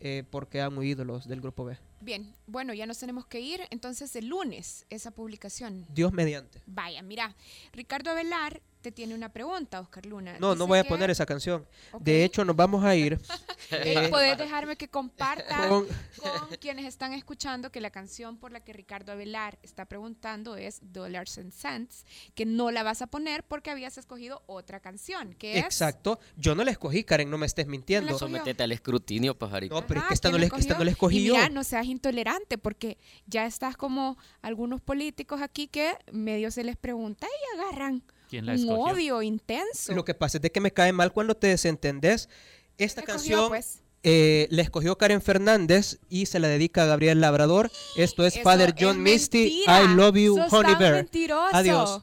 eh, 0.00 0.24
porque 0.30 0.62
han 0.62 0.78
huido 0.78 1.04
los 1.04 1.28
del 1.28 1.42
grupo 1.42 1.66
B. 1.66 1.76
Bien, 2.00 2.32
bueno, 2.46 2.72
ya 2.74 2.86
nos 2.86 2.98
tenemos 2.98 3.26
que 3.26 3.40
ir. 3.40 3.60
Entonces, 3.70 4.14
el 4.16 4.26
lunes, 4.28 4.86
esa 4.90 5.10
publicación. 5.10 5.86
Dios 5.90 6.12
mediante. 6.12 6.62
Vaya, 6.66 7.02
mira, 7.02 7.34
Ricardo 7.72 8.10
Avelar 8.10 8.60
te 8.80 8.92
tiene 8.92 9.12
una 9.16 9.28
pregunta, 9.32 9.80
Oscar 9.80 10.06
Luna. 10.06 10.34
No, 10.38 10.50
no 10.50 10.54
Dice 10.54 10.66
voy 10.68 10.78
a 10.78 10.82
que- 10.84 10.88
poner 10.88 11.10
esa 11.10 11.26
canción. 11.26 11.66
Ok. 11.90 12.00
De 12.02 12.24
hecho, 12.24 12.44
nos 12.44 12.54
vamos 12.54 12.84
a 12.84 12.94
ir. 12.94 13.18
Eh, 13.70 14.06
¿Puedes 14.08 14.38
dejarme 14.38 14.76
que 14.76 14.88
comparta 14.88 15.68
con- 15.68 15.86
con 16.22 16.56
quienes 16.58 16.86
están 16.86 17.12
escuchando 17.12 17.70
que 17.70 17.82
la 17.82 17.90
canción 17.90 18.38
por 18.38 18.50
la 18.50 18.60
que 18.60 18.72
Ricardo 18.72 19.12
Avelar 19.12 19.58
está 19.62 19.84
preguntando 19.84 20.56
es 20.56 20.78
Dollars 20.80 21.36
and 21.36 21.52
Cents, 21.52 22.06
que 22.34 22.46
no 22.46 22.70
la 22.70 22.82
vas 22.82 23.02
a 23.02 23.08
poner 23.08 23.44
porque 23.44 23.70
habías 23.70 23.98
escogido 23.98 24.42
otra 24.46 24.80
canción, 24.80 25.34
que 25.34 25.58
es... 25.58 25.64
Exacto. 25.66 26.18
Yo 26.38 26.54
no 26.54 26.64
la 26.64 26.70
escogí, 26.70 27.04
Karen, 27.04 27.28
no 27.28 27.36
me 27.36 27.44
estés 27.44 27.66
mintiendo. 27.66 28.18
Sometete 28.18 28.62
al 28.62 28.72
escrutinio, 28.72 29.36
pajarito. 29.36 29.74
No, 29.74 29.86
pero 29.86 29.98
es 30.00 30.04
Ajá, 30.04 30.08
que 30.08 30.14
esta 30.14 30.30
no, 30.30 30.38
¿quién 30.38 30.48
la, 30.50 30.56
esta 30.58 30.78
no 30.78 30.84
la 30.84 30.90
escogió? 30.92 31.18
escogí 31.18 31.18
Y 31.18 31.26
yo. 31.26 31.34
mira, 31.34 31.48
no 31.50 31.62
seas 31.64 31.86
intolerante 31.88 32.58
porque 32.58 32.98
ya 33.26 33.46
estás 33.46 33.76
como 33.76 34.16
algunos 34.42 34.80
políticos 34.80 35.40
aquí 35.42 35.66
que 35.66 35.94
medio 36.12 36.50
se 36.50 36.64
les 36.64 36.76
pregunta 36.76 37.26
y 37.26 37.58
agarran 37.60 38.02
¿Quién 38.28 38.46
la 38.46 38.52
un 38.52 38.68
odio 38.68 39.22
intenso. 39.22 39.94
Lo 39.94 40.04
que 40.04 40.14
pasa 40.14 40.38
es 40.38 40.42
de 40.42 40.52
que 40.52 40.60
me 40.60 40.70
cae 40.72 40.92
mal 40.92 41.12
cuando 41.12 41.34
te 41.34 41.46
desentendés. 41.46 42.28
Esta 42.76 43.00
escogió, 43.00 43.14
canción 43.16 43.48
pues. 43.48 43.80
eh, 44.02 44.46
la 44.50 44.62
escogió 44.62 44.96
Karen 44.98 45.22
Fernández 45.22 45.98
y 46.08 46.26
se 46.26 46.38
la 46.38 46.48
dedica 46.48 46.82
a 46.82 46.86
Gabriel 46.86 47.20
Labrador. 47.20 47.70
Esto 47.96 48.24
es 48.26 48.34
Eso 48.34 48.44
Father 48.44 48.74
es 48.76 48.84
John 48.84 49.02
Misty. 49.02 49.64
I 49.66 49.88
love 49.94 50.16
you, 50.16 50.36
Sos 50.36 50.52
Honey 50.52 50.74
Bear. 50.76 50.94
mentiroso. 50.94 51.56
Adiós. 51.56 52.02